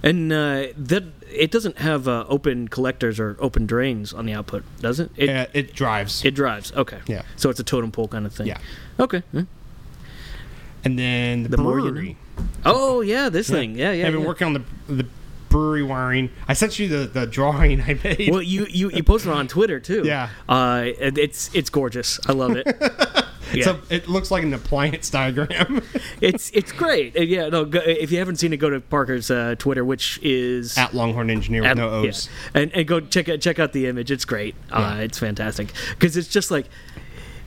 And 0.03 0.33
uh, 0.33 0.69
that 0.77 1.05
it 1.31 1.51
doesn't 1.51 1.79
have 1.79 2.09
uh, 2.09 2.25
open 2.29 2.69
collectors 2.69 3.21
or 3.21 3.37
open 3.39 3.67
drains 3.67 4.15
on 4.15 4.25
the 4.25 4.33
output, 4.33 4.65
does 4.81 4.99
it? 4.99 5.11
It, 5.17 5.29
Uh, 5.29 5.47
it 5.53 5.75
drives. 5.75 6.25
it 6.25 6.31
drives. 6.35 6.73
Okay. 6.73 7.01
Yeah. 7.07 7.23
So 7.37 7.51
it's 7.51 7.61
a 7.61 7.65
totem 7.65 7.93
pole 7.93 8.09
kind 8.09 8.25
of 8.25 8.33
thing. 8.33 8.47
Yeah. 8.47 8.59
Okay. 8.99 9.23
And 10.85 10.99
then 10.99 11.43
the, 11.43 11.49
The 11.51 11.59
more 11.59 11.79
you 11.79 11.91
brewery. 11.91 12.17
Oh 12.65 13.03
yeah, 13.03 13.29
this 13.29 13.51
thing. 13.51 13.77
Yeah, 13.77 13.93
yeah. 13.93 14.07
I've 14.07 14.13
been 14.13 14.23
yeah. 14.23 14.27
working 14.29 14.47
on 14.47 14.53
the 14.55 14.63
the 14.95 15.07
brewery 15.51 15.83
wiring. 15.83 16.31
I 16.49 16.55
sent 16.55 16.79
you 16.79 16.89
the, 16.89 17.07
the 17.07 17.27
drawing 17.27 17.83
I 17.83 18.01
made. 18.03 18.31
Well, 18.31 18.41
you, 18.41 18.67
you 18.71 18.91
you 18.91 19.03
posted 19.05 19.31
it 19.33 19.35
on 19.37 19.47
Twitter 19.49 19.79
too. 19.79 20.03
Yeah. 20.07 20.31
Uh, 20.49 20.85
it- 20.99 21.19
it's 21.19 21.55
it's 21.55 21.69
gorgeous. 21.69 22.19
I 22.27 22.33
love 22.33 22.57
it. 22.57 22.67
Yeah. 23.53 23.65
So 23.65 23.81
it 23.91 24.07
looks 24.09 24.31
like 24.31 24.45
an 24.45 24.55
appliance 24.55 25.11
diagram 25.11 25.83
it's 26.21 26.53
it's 26.53 26.71
great. 26.71 27.17
Uh, 27.17 27.23
Yeah. 27.23 27.49
No. 27.49 27.65
Go, 27.65 27.81
if 27.81 28.13
you 28.13 28.19
haven't 28.19 28.37
seen 28.37 28.53
it, 28.53 28.59
go 28.59 28.71
to 28.71 28.81
Parker's 28.81 29.29
uh, 29.29 29.57
Twitter, 29.59 29.85
which 29.85 30.21
is 30.23 30.79
at 30.79 30.95
Longhorn 30.95 31.31
Engineer 31.31 31.63
with 31.63 31.73
at- 31.73 31.77
no 31.77 32.03
yeah. 32.05 32.09
O's. 32.11 32.29
and 32.55 32.73
and 32.73 32.87
go 32.87 33.01
check 33.01 33.29
out 33.29 33.41
check 33.41 33.59
out 33.59 33.73
the 33.73 33.89
image. 33.89 34.13
It's 34.13 34.25
great. 34.25 34.55
Uh, 34.71 34.95
Yeah. 34.99 35.03
it's 35.03 35.19
fantastic 35.19 35.73
because 35.99 36.17
it's 36.17 36.29
just 36.29 36.53
like. 36.53 36.67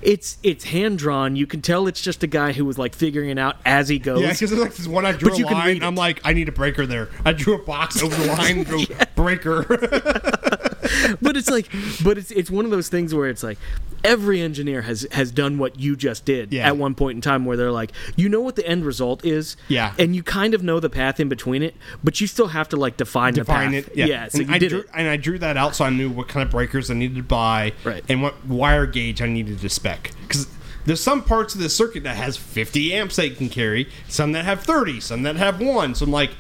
It's 0.06 0.38
it's 0.44 0.66
hand 0.66 0.98
drawn. 1.00 1.36
You 1.36 1.48
can 1.48 1.62
tell 1.62 1.88
it's 1.88 2.02
just 2.02 2.24
a 2.24 2.28
guy 2.28 2.52
who 2.52 2.66
was 2.66 2.78
like 2.78 2.94
figuring 2.96 3.30
it 3.30 3.40
out 3.40 3.58
as 3.66 3.88
he 3.90 4.00
goes. 4.00 4.22
Yeah, 4.22 4.32
because 4.32 4.50
there's 4.52 4.62
like 4.62 4.76
this 4.76 4.88
one 4.88 5.06
I 5.06 5.12
drew 5.14 5.30
But 5.32 5.40
a 5.40 5.46
line. 5.46 5.84
I'm 5.84 5.96
like, 5.96 6.20
I 6.24 6.34
need 6.34 6.50
a 6.50 6.52
breaker 6.52 6.86
there. 6.86 7.10
I 7.26 7.34
drew 7.34 7.56
a 7.56 7.64
box 7.64 8.02
over 8.04 8.16
the 8.16 8.28
line, 8.28 8.60
and 8.60 8.68
go 8.68 8.84
breaker. 9.16 9.64
but 11.22 11.38
it's 11.38 11.50
like 11.50 11.70
but 12.04 12.18
it's 12.18 12.32
it's 12.32 12.52
one 12.52 12.66
of 12.66 12.72
those 12.72 12.90
things 12.90 13.14
where 13.14 13.30
it's 13.30 13.44
like 13.44 13.58
every 14.04 14.42
engineer 14.42 14.82
has 14.82 15.08
has 15.12 15.32
done 15.32 15.58
what 15.58 15.80
you 15.80 15.96
just 15.96 16.26
did 16.26 16.52
Yeah. 16.52 16.68
at 16.68 16.76
one 16.78 16.94
point 16.94 17.16
in 17.16 17.22
time 17.22 17.46
where 17.46 17.56
they're 17.56 17.72
like 17.72 17.92
you 18.18 18.28
know 18.28 18.42
what 18.42 18.58
the 18.58 18.68
end 18.68 18.84
result 18.86 19.24
is 19.26 19.56
Yeah. 19.70 19.94
and 19.98 20.14
you 20.14 20.24
kind 20.24 20.54
of 20.54 20.62
know 20.62 20.82
the 20.82 20.90
path 20.90 21.22
in 21.22 21.30
between 21.30 21.64
it 21.64 21.74
but 22.04 22.20
you 22.20 22.28
still 22.28 22.48
have 22.48 22.68
to 22.70 22.76
like 22.76 22.98
define, 22.98 23.34
Define 23.34 23.72
the 23.72 23.78
it. 23.78 23.86
path 23.88 23.96
Yeah. 23.96 24.28
so 24.28 24.44
I 24.50 24.60
drew, 24.60 24.80
it 24.80 24.88
and 24.94 25.08
I 25.08 25.16
drew 25.16 25.40
that 25.40 25.56
out 25.56 25.74
so 25.74 25.86
I 25.86 25.90
knew 25.90 26.10
what 26.10 26.28
kind 26.28 26.46
of 26.46 26.52
breakers 26.52 26.92
I 26.92 26.96
needed 26.96 27.16
to 27.16 27.24
buy, 27.24 27.72
Right. 27.86 28.04
and 28.10 28.22
what 28.22 28.46
wire 28.46 28.86
gauge 28.86 29.22
I 29.22 29.28
needed 29.28 29.60
to 29.62 29.70
spec. 29.70 29.93
Because 30.02 30.48
there's 30.86 31.02
some 31.02 31.24
parts 31.24 31.56
of 31.56 31.62
the 31.62 31.70
circuit 31.70 32.04
that 32.04 32.16
has 32.18 32.38
50 32.38 32.94
amps 32.94 33.16
they 33.16 33.30
can 33.30 33.50
carry, 33.50 33.90
some 34.08 34.32
that 34.34 34.46
have 34.46 34.64
30, 34.64 35.00
some 35.00 35.24
that 35.24 35.36
have 35.38 35.62
one. 35.62 35.96
So 35.96 36.06
I'm 36.06 36.12
like, 36.12 36.32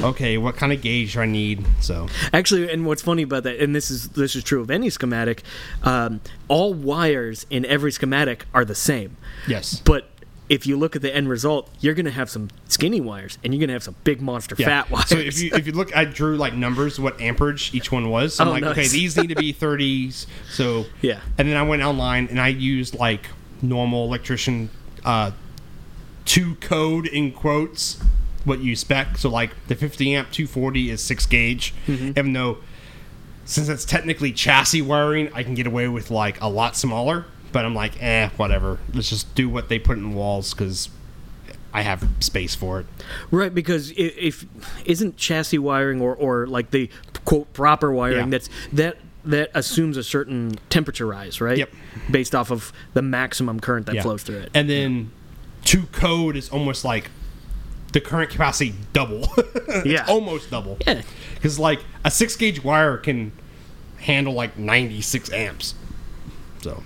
okay, 0.00 0.38
what 0.38 0.56
kind 0.56 0.72
of 0.72 0.80
gauge 0.80 1.12
do 1.14 1.20
I 1.20 1.26
need? 1.26 1.64
So 1.80 2.08
actually 2.32 2.70
and 2.70 2.86
what's 2.86 3.02
funny 3.02 3.22
about 3.22 3.44
that 3.44 3.58
and 3.60 3.74
this 3.74 3.90
is 3.90 4.10
this 4.10 4.34
is 4.34 4.42
true 4.42 4.60
of 4.60 4.70
any 4.70 4.90
schematic 4.90 5.42
um, 5.82 6.20
all 6.48 6.74
wires 6.74 7.46
in 7.50 7.64
every 7.66 7.92
schematic 7.92 8.46
are 8.54 8.64
the 8.64 8.74
same 8.74 9.16
yes, 9.46 9.80
but 9.84 10.08
if 10.52 10.66
you 10.66 10.76
look 10.76 10.94
at 10.94 11.00
the 11.02 11.14
end 11.14 11.28
result 11.28 11.70
you're 11.80 11.94
going 11.94 12.04
to 12.04 12.10
have 12.12 12.28
some 12.28 12.50
skinny 12.68 13.00
wires 13.00 13.38
and 13.42 13.54
you're 13.54 13.58
going 13.60 13.68
to 13.68 13.72
have 13.72 13.82
some 13.82 13.96
big 14.04 14.20
monster 14.20 14.54
Yeah. 14.58 14.66
fat 14.66 14.90
wires 14.90 15.08
So 15.08 15.16
if 15.16 15.40
you 15.40 15.50
if 15.54 15.66
you 15.66 15.72
look, 15.72 15.96
I 15.96 16.04
drew 16.04 16.36
like 16.36 16.52
numbers, 16.54 17.00
what 17.00 17.18
amperage 17.20 17.72
each 17.74 17.90
one 17.90 18.10
was. 18.10 18.34
So 18.34 18.44
I'm 18.44 18.48
Oh, 18.48 18.52
like, 18.52 18.62
okay, 18.64 18.86
these 18.86 19.16
need 19.16 19.28
to 19.30 19.34
be 19.34 19.52
30s. 19.64 20.26
So 20.50 20.84
Yeah. 21.00 21.20
and 21.38 21.48
then 21.48 21.56
I 21.56 21.62
went 21.62 21.82
online 21.82 22.26
and 22.28 22.38
I 22.40 22.48
used 22.48 22.94
like 22.94 23.26
normal 23.62 24.04
electrician 24.04 24.68
uh, 25.04 25.30
to 26.26 26.54
code 26.56 27.06
in 27.06 27.32
quotes 27.32 27.98
what 28.44 28.58
you 28.60 28.76
spec. 28.76 29.16
So 29.18 29.28
like 29.30 29.50
the 29.68 29.74
50 29.74 30.14
amp 30.14 30.30
240 30.32 30.90
is 30.90 31.02
six 31.02 31.24
gauge, 31.26 31.72
Mm-hmm. 31.86 32.08
even 32.18 32.32
though 32.34 32.58
since 33.44 33.68
it's 33.68 33.84
technically 33.84 34.32
chassis 34.32 34.82
wiring, 34.82 35.30
I 35.34 35.42
can 35.42 35.54
get 35.54 35.66
away 35.66 35.88
with 35.88 36.10
like 36.10 36.40
a 36.40 36.48
lot 36.48 36.76
smaller. 36.76 37.24
But 37.52 37.64
I'm 37.64 37.74
like, 37.74 38.02
eh, 38.02 38.30
whatever. 38.36 38.78
Let's 38.94 39.10
just 39.10 39.34
do 39.34 39.48
what 39.48 39.68
they 39.68 39.78
put 39.78 39.98
in 39.98 40.10
the 40.10 40.16
walls 40.16 40.54
because 40.54 40.88
I 41.74 41.82
have 41.82 42.06
space 42.20 42.54
for 42.54 42.80
it. 42.80 42.86
Right, 43.30 43.54
because 43.54 43.90
i- 43.92 43.94
if 44.18 44.44
isn't 44.84 45.16
chassis 45.16 45.58
wiring 45.58 46.00
or, 46.00 46.14
or 46.14 46.46
like 46.46 46.70
the 46.70 46.88
quote 47.24 47.52
proper 47.52 47.92
wiring 47.92 48.18
Yeah. 48.26 48.30
that's 48.30 48.48
that 48.72 48.96
that 49.24 49.50
assumes 49.54 49.96
a 49.96 50.02
certain 50.02 50.58
temperature 50.68 51.06
rise, 51.06 51.40
right? 51.40 51.56
Yep. 51.58 51.70
Based 52.10 52.34
off 52.34 52.50
of 52.50 52.72
the 52.94 53.02
maximum 53.02 53.60
current 53.60 53.86
that 53.86 53.94
Yeah. 53.94 54.02
flows 54.02 54.22
through 54.24 54.38
it. 54.38 54.50
And 54.52 54.68
then 54.68 55.12
to 55.66 55.84
code 55.92 56.34
is 56.36 56.48
almost 56.48 56.84
like 56.84 57.08
the 57.92 58.00
current 58.00 58.30
capacity 58.30 58.74
double. 58.92 59.28
It's 59.68 59.86
Yeah. 59.86 60.04
almost 60.08 60.50
double. 60.50 60.76
Yeah. 60.86 61.02
Because 61.34 61.58
like 61.58 61.80
a 62.04 62.10
six 62.10 62.34
gauge 62.36 62.64
wire 62.64 62.96
can 62.96 63.30
handle 63.98 64.32
like 64.34 64.58
96 64.58 65.32
amps. 65.32 65.74
So. 66.62 66.82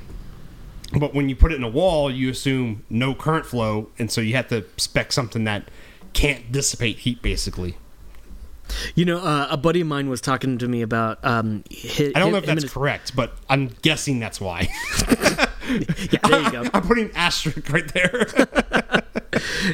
But 0.93 1.15
when 1.15 1.29
you 1.29 1.37
put 1.37 1.53
it 1.53 1.57
in 1.57 1.63
a 1.65 1.69
wall, 1.69 2.11
you 2.11 2.31
assume 2.31 2.85
no 2.89 3.15
current 3.15 3.45
flow, 3.47 3.91
and 3.99 4.11
so 4.11 4.21
you 4.21 4.35
have 4.37 4.49
to 4.49 4.65
spec 4.77 5.13
something 5.13 5.45
that 5.45 5.69
can't 6.13 6.51
dissipate 6.53 6.99
heat, 7.01 7.21
basically. 7.23 7.77
You 8.95 9.05
know, 9.05 9.19
uh, 9.19 9.47
a 9.51 9.57
buddy 9.57 9.81
of 9.81 9.87
mine 9.87 10.09
was 10.09 10.21
talking 10.21 10.59
to 10.59 10.67
me 10.69 10.83
about. 10.83 11.25
Um, 11.25 11.65
I 11.71 12.11
don't 12.15 12.33
know 12.33 12.39
if 12.39 12.47
that's 12.47 12.63
his- 12.65 12.73
correct, 12.73 13.15
but 13.15 13.37
I'm 13.49 13.69
guessing 13.83 14.19
that's 14.21 14.41
why. 14.41 14.69
Yeah, 15.69 16.19
there 16.29 16.43
you 16.43 16.53
go. 16.53 16.65
I'm 16.75 16.83
putting 16.83 17.11
asterisk 17.17 17.69
right 17.73 17.93
there. 17.93 18.29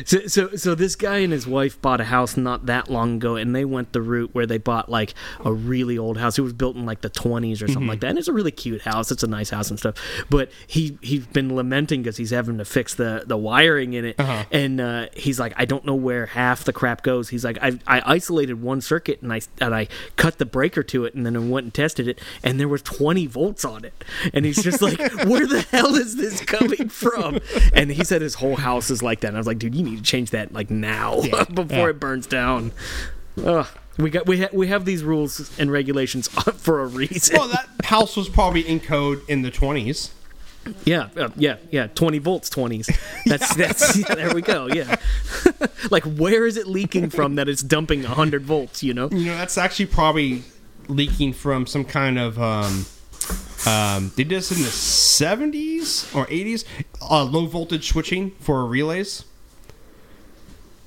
So, 0.04 0.26
so, 0.26 0.56
so 0.56 0.74
this 0.74 0.96
guy 0.96 1.18
and 1.18 1.32
his 1.32 1.46
wife 1.46 1.80
bought 1.80 2.00
a 2.00 2.04
house 2.04 2.36
not 2.36 2.66
that 2.66 2.90
long 2.90 3.16
ago, 3.16 3.36
and 3.36 3.54
they 3.54 3.64
went 3.64 3.92
the 3.92 4.02
route 4.02 4.30
where 4.32 4.46
they 4.46 4.58
bought 4.58 4.88
like 4.88 5.14
a 5.44 5.52
really 5.52 5.96
old 5.98 6.18
house. 6.18 6.38
It 6.38 6.42
was 6.42 6.52
built 6.52 6.76
in 6.76 6.84
like 6.86 7.00
the 7.00 7.10
20s 7.10 7.62
or 7.62 7.68
something 7.68 7.86
like 7.86 8.00
that, 8.00 8.08
and 8.10 8.18
it's 8.18 8.28
a 8.28 8.32
really 8.32 8.50
cute 8.50 8.82
house. 8.82 9.10
It's 9.10 9.22
a 9.22 9.26
nice 9.26 9.50
house 9.50 9.70
and 9.70 9.78
stuff. 9.78 9.94
But 10.30 10.50
he 10.66 10.98
he's 11.02 11.26
been 11.26 11.54
lamenting 11.54 12.02
because 12.02 12.16
he's 12.16 12.30
having 12.30 12.58
to 12.58 12.64
fix 12.64 12.94
the 12.94 13.24
the 13.26 13.36
wiring 13.36 13.92
in 13.94 14.04
it, 14.04 14.18
Uh-huh. 14.20 14.44
and 14.50 14.80
uh, 14.80 15.06
he's 15.14 15.38
like, 15.40 15.52
I 15.56 15.64
don't 15.64 15.84
know 15.84 15.94
where 15.94 16.26
half 16.26 16.64
the 16.64 16.72
crap 16.72 17.02
goes. 17.02 17.28
He's 17.30 17.44
like, 17.44 17.58
I 17.62 17.78
I 17.86 18.02
isolated 18.04 18.62
one 18.62 18.80
circuit 18.80 19.22
and 19.22 19.32
I 19.32 19.40
and 19.60 19.74
I 19.74 19.88
cut 20.16 20.38
the 20.38 20.46
breaker 20.46 20.82
to 20.84 21.04
it, 21.04 21.14
and 21.14 21.24
then 21.26 21.36
I 21.36 21.40
went 21.40 21.64
and 21.64 21.74
tested 21.74 22.08
it, 22.08 22.20
and 22.42 22.58
there 22.60 22.68
was 22.68 22.82
20 22.82 23.26
volts 23.26 23.64
on 23.64 23.84
it, 23.84 24.04
and 24.34 24.44
he's 24.44 24.62
just 24.62 24.82
like, 24.82 24.98
where 25.26 25.46
the 25.46 25.62
hell 25.70 25.94
is 25.94 26.16
this 26.16 26.40
coming 26.40 26.88
from? 26.88 27.38
And 27.72 27.90
he 27.90 28.04
said 28.04 28.22
his 28.22 28.34
whole 28.34 28.56
house 28.56 28.90
is 28.90 29.02
like 29.02 29.20
that. 29.20 29.28
And 29.28 29.36
I 29.36 29.40
was 29.40 29.46
like, 29.46 29.58
dude, 29.62 29.74
you 29.74 29.82
need 29.82 29.96
to 29.96 30.02
change 30.02 30.30
that 30.30 30.52
like 30.52 30.70
now 30.70 31.20
Yeah. 31.22 31.44
before 31.54 31.78
Yeah. 31.78 31.88
it 31.90 32.00
burns 32.00 32.26
down. 32.26 32.72
Ugh. 33.44 33.66
We 33.98 34.10
got 34.10 34.26
we 34.26 34.40
ha- 34.40 34.48
we 34.52 34.68
have 34.68 34.84
these 34.84 35.02
rules 35.04 35.50
and 35.58 35.70
regulations 35.70 36.28
for 36.56 36.80
a 36.80 36.86
reason. 36.86 37.36
well, 37.38 37.48
that 37.48 37.68
house 37.84 38.16
was 38.16 38.28
probably 38.28 38.62
in 38.66 38.80
code 38.80 39.20
in 39.28 39.42
the 39.42 39.50
20s. 39.50 40.10
Yeah, 40.84 41.08
uh, 41.16 41.28
yeah, 41.36 41.56
yeah. 41.72 41.88
Twenty 41.88 42.18
volts, 42.18 42.48
twenties. 42.48 42.88
That's 43.26 43.52
that's. 43.56 43.96
Yeah, 43.98 44.14
there 44.14 44.32
we 44.32 44.42
go. 44.42 44.68
Yeah. 44.68 44.94
like, 45.90 46.04
where 46.04 46.46
is 46.46 46.56
it 46.56 46.68
leaking 46.68 47.10
from 47.10 47.34
that 47.34 47.48
it's 47.48 47.62
dumping 47.62 48.04
hundred 48.04 48.44
volts? 48.44 48.80
You 48.80 48.94
know. 48.94 49.08
You 49.10 49.26
know, 49.26 49.36
that's 49.36 49.58
actually 49.58 49.86
probably 49.86 50.44
leaking 50.86 51.32
from 51.32 51.66
some 51.66 51.84
kind 51.84 52.16
of. 52.16 52.38
Um, 52.40 52.86
um, 53.66 54.12
they 54.16 54.22
did 54.22 54.38
this 54.38 54.52
in 54.52 54.62
the 54.62 54.68
70s 54.68 56.14
or 56.14 56.26
80s. 56.26 56.64
Uh, 57.00 57.24
low 57.24 57.46
voltage 57.46 57.88
switching 57.88 58.30
for 58.40 58.64
relays. 58.66 59.24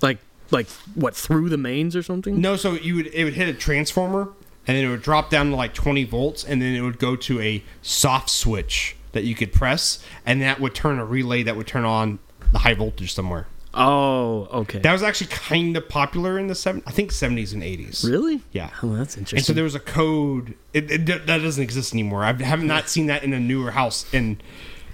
Like, 0.02 0.20
like 0.52 0.68
what 0.93 1.16
through 1.16 1.50
the 1.50 1.58
mains 1.58 1.96
or 1.96 2.04
something? 2.04 2.39
No, 2.39 2.56
so 2.56 2.74
you 2.74 2.96
would 2.96 3.08
it 3.08 3.24
would 3.24 3.34
hit 3.34 3.50
a 3.50 3.54
transformer, 3.54 4.30
and 4.68 4.78
then 4.78 4.84
it 4.86 4.89
would 4.89 5.02
drop 5.02 5.30
down 5.30 5.50
to 5.52 5.56
like 5.56 5.74
20 5.74 6.04
volts, 6.06 6.43
and 6.43 6.62
then 6.62 6.76
it 6.76 6.82
would 6.82 7.00
go 7.00 7.16
to 7.16 7.41
a 7.41 7.64
soft 7.82 8.30
switch 8.30 8.96
that 9.14 9.24
you 9.24 9.36
could 9.36 9.54
press, 9.54 10.04
and 10.26 10.41
that 10.41 10.60
would 10.60 10.76
turn 10.76 11.00
a 11.00 11.06
relay 11.06 11.43
that 11.43 11.56
would 11.56 11.68
turn 11.68 11.86
on 11.86 12.20
the 12.52 12.60
high 12.60 12.74
voltage 12.74 13.14
somewhere. 13.14 13.48
Oh, 13.78 14.48
okay. 14.54 14.80
That 14.80 14.93
was 14.93 15.04
actually 15.04 15.28
kind 15.28 15.76
of 15.76 15.89
popular 15.89 16.39
in 16.39 16.48
the 16.48 16.56
seven, 16.56 16.82
I 16.88 16.91
think 16.91 17.12
70s 17.12 17.54
and 17.54 17.62
80s. 17.62 18.10
really? 18.10 18.41
Yeah. 18.54 18.70
Oh, 18.82 18.96
that's 18.96 19.18
interesting. 19.18 19.39
And 19.39 19.46
so 19.46 19.52
there 19.52 19.66
was 19.66 19.76
a 19.76 19.82
code. 19.82 20.56
It, 20.74 20.89
it, 20.89 21.06
that 21.08 21.26
doesn't 21.26 21.62
exist 21.62 21.93
anymore. 21.93 22.24
I 22.24 22.32
have 22.32 22.64
not 22.64 22.88
seen 22.88 23.08
that 23.08 23.24
in 23.24 23.34
a 23.34 23.39
newer 23.39 23.72
house. 23.72 24.06
And 24.14 24.41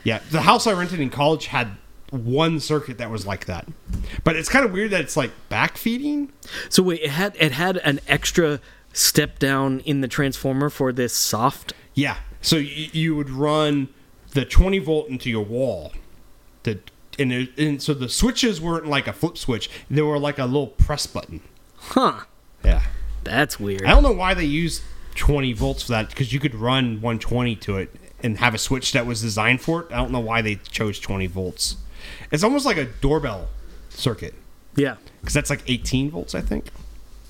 yeah, 0.04 0.22
the 0.32 0.42
house 0.42 0.66
I 0.66 0.74
rented 0.74 1.00
in 1.00 1.12
college 1.12 1.46
had 1.48 1.78
one 2.12 2.60
circuit 2.60 2.98
that 3.00 3.10
was 3.10 3.26
like 3.26 3.46
that. 3.46 3.68
But 4.24 4.36
it's 4.36 4.50
kind 4.50 4.66
of 4.66 4.72
weird 4.72 4.92
that 4.92 5.02
it's 5.02 5.18
like 5.18 5.32
backfeeding. 5.50 6.30
So 6.70 6.84
wait, 6.84 7.02
it 7.02 7.10
had 7.12 7.36
it 7.40 7.54
had 7.54 7.78
an 7.78 8.00
extra 8.08 8.60
step 8.94 9.40
down 9.40 9.80
in 9.82 10.02
the 10.02 10.08
transformer 10.08 10.70
for 10.70 10.92
this 10.92 11.14
soft. 11.14 11.74
Yeah. 11.94 12.18
So 12.42 12.58
you, 12.58 12.90
you 12.92 13.16
would 13.16 13.30
run 13.30 13.90
the 14.32 14.46
20 14.46 14.80
volt 14.80 15.10
into 15.10 15.30
your 15.30 15.44
wall. 15.44 15.94
The 16.64 16.80
and, 17.20 17.32
it, 17.32 17.58
and 17.58 17.82
so 17.82 17.94
the 17.94 18.10
switches 18.10 18.62
weren't 18.62 18.88
like 18.88 19.08
a 19.08 19.14
flip 19.14 19.38
switch. 19.38 19.70
They 19.90 20.02
were 20.02 20.20
like 20.20 20.40
a 20.40 20.46
little 20.46 20.68
press 20.68 21.08
button. 21.08 21.42
Huh. 21.76 22.22
Yeah. 22.64 22.84
That's 23.24 23.60
weird. 23.60 23.84
I 23.86 23.92
don't 23.92 24.04
know 24.04 24.12
why 24.12 24.34
they 24.34 24.46
used 24.46 24.82
20 25.16 25.54
volts 25.54 25.84
for 25.84 25.92
that 25.92 26.10
because 26.10 26.34
you 26.34 26.40
could 26.40 26.56
run 26.56 26.96
120 27.02 27.56
to 27.58 27.78
it 27.78 27.96
and 28.24 28.38
have 28.40 28.54
a 28.54 28.58
switch 28.58 28.94
that 28.94 29.06
was 29.06 29.22
designed 29.22 29.62
for 29.62 29.82
it. 29.82 29.92
I 29.92 29.98
don't 29.98 30.12
know 30.12 30.20
why 30.20 30.42
they 30.42 30.56
chose 30.56 31.00
20 31.00 31.28
volts. 31.28 31.78
It's 32.32 32.44
almost 32.44 32.66
like 32.66 32.78
a 32.78 32.86
doorbell 32.86 33.48
circuit 33.90 34.34
Yeah. 34.76 34.96
because 35.22 35.34
that's 35.34 35.50
like 35.50 35.64
18 35.68 36.12
volts, 36.12 36.34
I 36.36 36.42
think, 36.42 36.66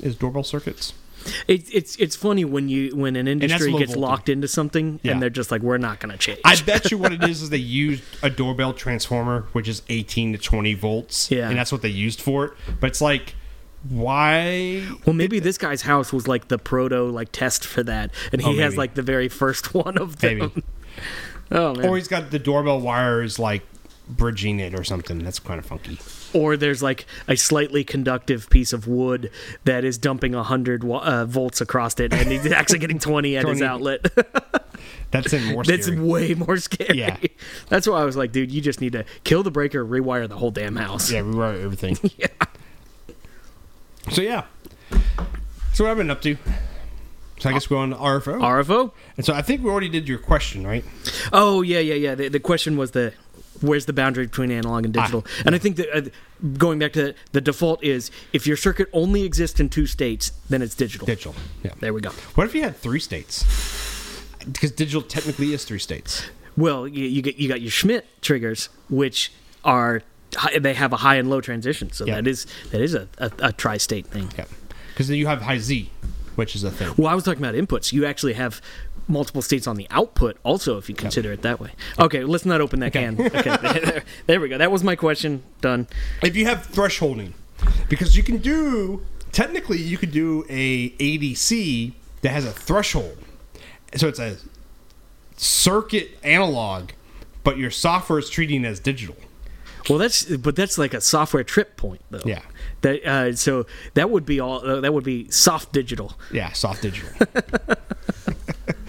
is 0.01 0.15
doorbell 0.15 0.43
circuits. 0.43 0.93
It's 1.47 1.69
it's 1.69 1.95
it's 1.97 2.15
funny 2.15 2.43
when 2.45 2.67
you 2.67 2.95
when 2.95 3.15
an 3.15 3.27
industry 3.27 3.71
gets 3.73 3.93
voltage. 3.93 3.95
locked 3.97 4.29
into 4.29 4.47
something 4.47 4.99
Yeah. 5.03 5.11
and 5.11 5.21
they're 5.21 5.29
just 5.29 5.51
like 5.51 5.61
we're 5.61 5.77
not 5.77 5.99
going 5.99 6.11
to 6.11 6.17
change. 6.17 6.39
I 6.43 6.59
bet 6.61 6.89
you 6.89 6.97
what 6.97 7.11
it 7.13 7.23
is 7.23 7.43
is 7.43 7.51
they 7.51 7.57
used 7.57 8.03
a 8.23 8.29
doorbell 8.31 8.73
transformer, 8.73 9.45
which 9.51 9.67
is 9.67 9.83
18 9.87 10.31
to 10.31 10.39
20 10.39 10.73
volts. 10.73 11.29
Yeah. 11.29 11.47
And 11.47 11.55
that's 11.59 11.71
what 11.71 11.83
they 11.83 11.89
used 11.89 12.21
for 12.21 12.45
it. 12.45 12.53
But 12.79 12.87
it's 12.89 13.01
like, 13.01 13.35
why? 13.87 14.83
well, 15.05 15.13
maybe 15.13 15.39
this 15.39 15.57
guy's 15.59 15.83
house 15.83 16.11
was 16.11 16.27
like 16.27 16.47
the 16.47 16.57
proto 16.57 17.03
like 17.03 17.31
test 17.31 17.65
for 17.65 17.83
that, 17.83 18.11
and 18.31 18.41
he 18.41 18.59
Oh, 18.59 18.63
has 18.63 18.75
like 18.77 18.95
the 18.95 19.01
very 19.03 19.27
first 19.29 19.73
one 19.75 19.97
of 19.99 20.19
them. 20.19 20.39
Maybe. 20.39 20.63
Oh 21.51 21.75
man. 21.75 21.85
Or 21.87 21.97
he's 21.97 22.07
got 22.07 22.31
the 22.31 22.39
doorbell 22.39 22.79
wires 22.81 23.37
like 23.37 23.61
bridging 24.17 24.59
it 24.59 24.73
or 24.77 24.83
something. 24.83 25.19
That's 25.23 25.39
kind 25.39 25.59
of 25.59 25.65
funky. 25.65 25.99
or 26.33 26.55
there's 26.57 26.81
like 26.83 27.05
a 27.27 27.35
slightly 27.35 27.83
conductive 27.83 28.49
piece 28.49 28.73
of 28.73 28.87
wood 28.87 29.29
that 29.65 29.83
is 29.83 29.97
dumping 29.97 30.33
100 30.33 30.83
uh, 30.85 31.25
volts 31.25 31.59
across 31.61 31.99
it 31.99 32.13
and 32.13 32.31
he's 32.31 32.45
actually 32.51 32.79
getting 32.79 32.99
20 32.99 33.37
at 33.37 33.47
his 33.47 33.61
outlet 33.61 34.05
That's 35.11 35.33
in 35.33 35.43
more 35.53 35.63
that's 35.65 35.89
way 35.89 36.33
more 36.35 36.55
scary 36.57 36.97
Yeah. 36.99 37.17
that's 37.67 37.85
why 37.85 37.99
i 38.01 38.05
was 38.05 38.15
like 38.15 38.31
dude 38.31 38.49
you 38.49 38.61
just 38.61 38.79
need 38.79 38.93
to 38.93 39.03
kill 39.25 39.43
the 39.43 39.51
breaker 39.51 39.85
rewire 39.85 40.27
the 40.29 40.37
whole 40.37 40.51
damn 40.51 40.77
house 40.77 41.11
Yeah, 41.11 41.19
rewrite 41.19 41.59
everything. 41.59 41.97
Yeah. 42.17 42.27
So 44.11 44.21
yeah. 44.21 44.45
So 45.73 45.83
what 45.83 45.91
I've 45.91 45.97
been 45.97 46.09
up 46.09 46.21
to. 46.21 46.37
So 47.39 47.49
I 47.49 47.53
guess 47.53 47.69
we're 47.69 47.77
on 47.77 47.93
RFO. 47.93 48.39
rfo 48.39 48.91
and 49.17 49.25
so 49.25 49.33
I 49.33 49.41
think 49.41 49.63
we 49.63 49.69
already 49.69 49.89
did 49.89 50.07
your 50.07 50.17
question, 50.19 50.65
right? 50.65 50.85
oh 51.33 51.61
yeah 51.61 51.79
yeah 51.79 51.95
yeah 51.95 52.15
the, 52.15 52.27
the 52.29 52.39
question 52.39 52.77
was 52.77 52.91
the 52.91 53.13
where's 53.61 53.85
the 53.85 53.93
boundary 53.93 54.25
between 54.25 54.51
analog 54.51 54.85
and 54.85 54.93
digital 54.93 55.25
and 55.45 55.53
i 55.55 55.57
think 55.57 55.75
that 55.77 55.87
uh, 55.95 56.01
going 56.57 56.79
back 56.79 56.91
to 56.93 57.13
the 57.31 57.41
default 57.41 57.83
is 57.83 58.11
if 58.33 58.45
your 58.47 58.57
circuit 58.57 58.89
only 58.93 59.23
exists 59.23 59.59
in 59.59 59.69
two 59.69 59.85
states 59.85 60.31
then 60.49 60.61
it's 60.61 60.75
digital 60.75 61.05
Digital. 61.05 61.35
Yeah. 61.63 61.71
there 61.79 61.93
we 61.93 62.01
go 62.01 62.09
What 62.35 62.45
if 62.47 62.55
you 62.55 62.63
had 62.63 62.75
three 62.77 62.99
states? 62.99 63.45
Because 64.45 64.71
digital 64.71 65.03
technically 65.03 65.53
is 65.53 65.65
three 65.65 65.77
states. 65.77 66.25
Well, 66.57 66.87
you, 66.87 67.05
you 67.05 67.21
get 67.21 67.35
you 67.37 67.47
got 67.47 67.61
your 67.61 67.69
Schmitt 67.69 68.07
triggers, 68.21 68.69
which 68.89 69.31
are 69.63 70.01
they 70.59 70.73
have 70.73 70.91
a 70.93 70.97
high 70.97 71.15
and 71.15 71.29
low 71.29 71.41
transition, 71.41 71.91
so 71.91 72.05
Yeah. 72.05 72.15
that 72.15 72.27
is 72.27 72.47
that 72.71 72.81
is 72.81 72.95
a, 72.95 73.07
a, 73.19 73.31
a 73.39 73.53
tri-state 73.53 74.07
thing. 74.07 74.29
Yeah. 74.37 74.45
Because 74.89 75.07
then 75.09 75.17
you 75.17 75.27
have 75.27 75.43
high 75.43 75.59
Z, 75.59 75.91
which 76.35 76.55
is 76.55 76.63
a 76.63 76.71
thing. 76.71 76.91
Well, 76.97 77.07
I 77.07 77.13
was 77.13 77.23
talking 77.23 77.43
about 77.43 77.53
inputs. 77.55 77.93
You 77.93 78.05
actually 78.05 78.33
have 78.33 78.61
multiple 79.11 79.41
states 79.41 79.67
on 79.67 79.75
the 79.75 79.87
output, 79.91 80.37
also, 80.43 80.77
if 80.77 80.89
you 80.89 80.95
consider 80.95 81.31
it 81.31 81.41
that 81.43 81.59
way. 81.59 81.71
Okay, 81.99 82.23
let's 82.23 82.45
not 82.45 82.61
open 82.61 82.79
that 82.79 82.93
can. 82.93 83.19
Okay, 83.19 83.57
there, 83.83 84.03
there 84.27 84.41
we 84.41 84.49
go. 84.49 84.57
That 84.57 84.71
was 84.71 84.83
my 84.83 84.95
question. 84.95 85.43
Done. 85.61 85.87
If 86.23 86.35
you 86.35 86.45
have 86.45 86.67
thresholding, 86.67 87.33
because 87.89 88.17
you 88.17 88.23
can 88.23 88.37
do 88.37 89.05
technically 89.31 89.77
you 89.77 89.97
could 89.97 90.11
do 90.11 90.45
a 90.49 90.89
ADC 90.91 91.93
that 92.21 92.29
has 92.29 92.45
a 92.45 92.51
threshold, 92.51 93.17
so 93.95 94.07
it's 94.07 94.19
a 94.19 94.37
circuit 95.37 96.11
analog, 96.23 96.91
but 97.43 97.57
your 97.57 97.71
software 97.71 98.19
is 98.19 98.29
treating 98.29 98.63
it 98.63 98.67
as 98.67 98.79
digital. 98.79 99.15
Well, 99.89 99.97
that's 99.97 100.23
but 100.23 100.55
that's 100.55 100.77
like 100.77 100.93
a 100.93 101.01
software 101.01 101.43
trip 101.43 101.75
point, 101.75 102.01
though. 102.11 102.21
Yeah. 102.25 102.41
That 102.81 103.05
uh, 103.05 103.35
so 103.35 103.65
that 103.93 104.09
would 104.09 104.25
be 104.25 104.39
all. 104.39 104.65
Uh, 104.65 104.79
that 104.81 104.93
would 104.93 105.03
be 105.03 105.29
soft 105.29 105.73
digital, 105.73 106.13
Yeah, 106.31 106.51
soft 106.51 106.81
digital. 106.81 107.09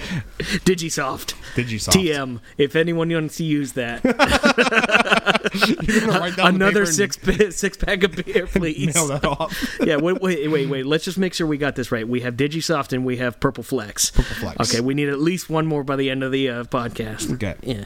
DigiSoft, 0.65 1.35
Digisoft. 1.55 1.93
TM. 1.93 2.41
If 2.59 2.77
anyone 2.77 3.11
wants 3.13 3.37
to 3.37 3.45
use 3.45 3.73
that, 3.73 4.03
You're 5.89 6.09
write 6.09 6.37
down 6.37 6.55
another 6.57 6.87
six 6.87 7.17
pa- 7.17 7.51
six 7.51 7.77
pack 7.77 8.03
of 8.03 8.13
beer, 8.25 8.47
please. 8.53 8.95
Nail 8.95 9.07
that 9.09 9.25
off. 9.25 9.77
yeah, 9.81 9.97
wait, 9.97 10.21
wait, 10.21 10.51
wait, 10.51 10.69
wait. 10.69 10.87
Let's 10.87 11.05
just 11.05 11.19
make 11.19 11.35
sure 11.35 11.47
we 11.47 11.59
got 11.59 11.77
this 11.77 11.93
right. 11.93 12.07
We 12.07 12.21
have 12.21 12.35
Digisoft 12.37 12.93
and 12.93 13.05
we 13.05 13.17
have 13.19 13.39
Purple 13.41 13.65
Flex. 13.65 14.11
Purple 14.11 14.35
Flex. 14.37 14.71
Okay, 14.75 14.81
we 14.81 14.95
need 14.95 15.09
at 15.09 15.19
least 15.21 15.49
one 15.51 15.67
more 15.67 15.85
by 15.85 15.97
the 15.97 16.11
end 16.11 16.23
of 16.23 16.33
the 16.33 16.49
uh, 16.49 16.65
podcast. 16.65 17.33
Okay. 17.35 17.55
Yeah. 17.63 17.85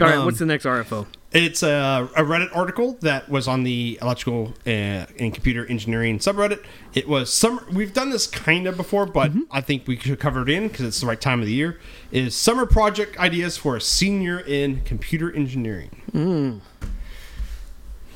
All 0.00 0.06
right, 0.06 0.16
Um, 0.18 0.24
what's 0.26 0.38
the 0.38 0.46
next 0.46 0.64
RFO? 0.64 1.06
It's 1.36 1.62
a, 1.62 2.08
a 2.16 2.22
Reddit 2.22 2.56
article 2.56 2.96
that 3.02 3.28
was 3.28 3.46
on 3.46 3.62
the 3.62 3.98
electrical 4.00 4.54
uh, 4.66 4.70
and 4.70 5.34
computer 5.34 5.66
engineering 5.66 6.18
subreddit. 6.18 6.64
It 6.94 7.06
was 7.06 7.30
summer. 7.30 7.62
We've 7.70 7.92
done 7.92 8.08
this 8.08 8.26
kind 8.26 8.66
of 8.66 8.78
before, 8.78 9.04
but 9.04 9.32
I 9.50 9.60
think 9.60 9.86
we 9.86 9.98
should 9.98 10.18
cover 10.18 10.40
it 10.40 10.48
in 10.48 10.68
because 10.68 10.86
it's 10.86 10.98
the 10.98 11.06
right 11.06 11.20
time 11.20 11.40
of 11.40 11.46
the 11.46 11.52
year. 11.52 11.78
Is 12.10 12.34
summer 12.34 12.64
project 12.64 13.18
ideas 13.18 13.58
for 13.58 13.76
a 13.76 13.82
senior 13.82 14.40
in 14.40 14.80
computer 14.84 15.30
engineering. 15.30 16.62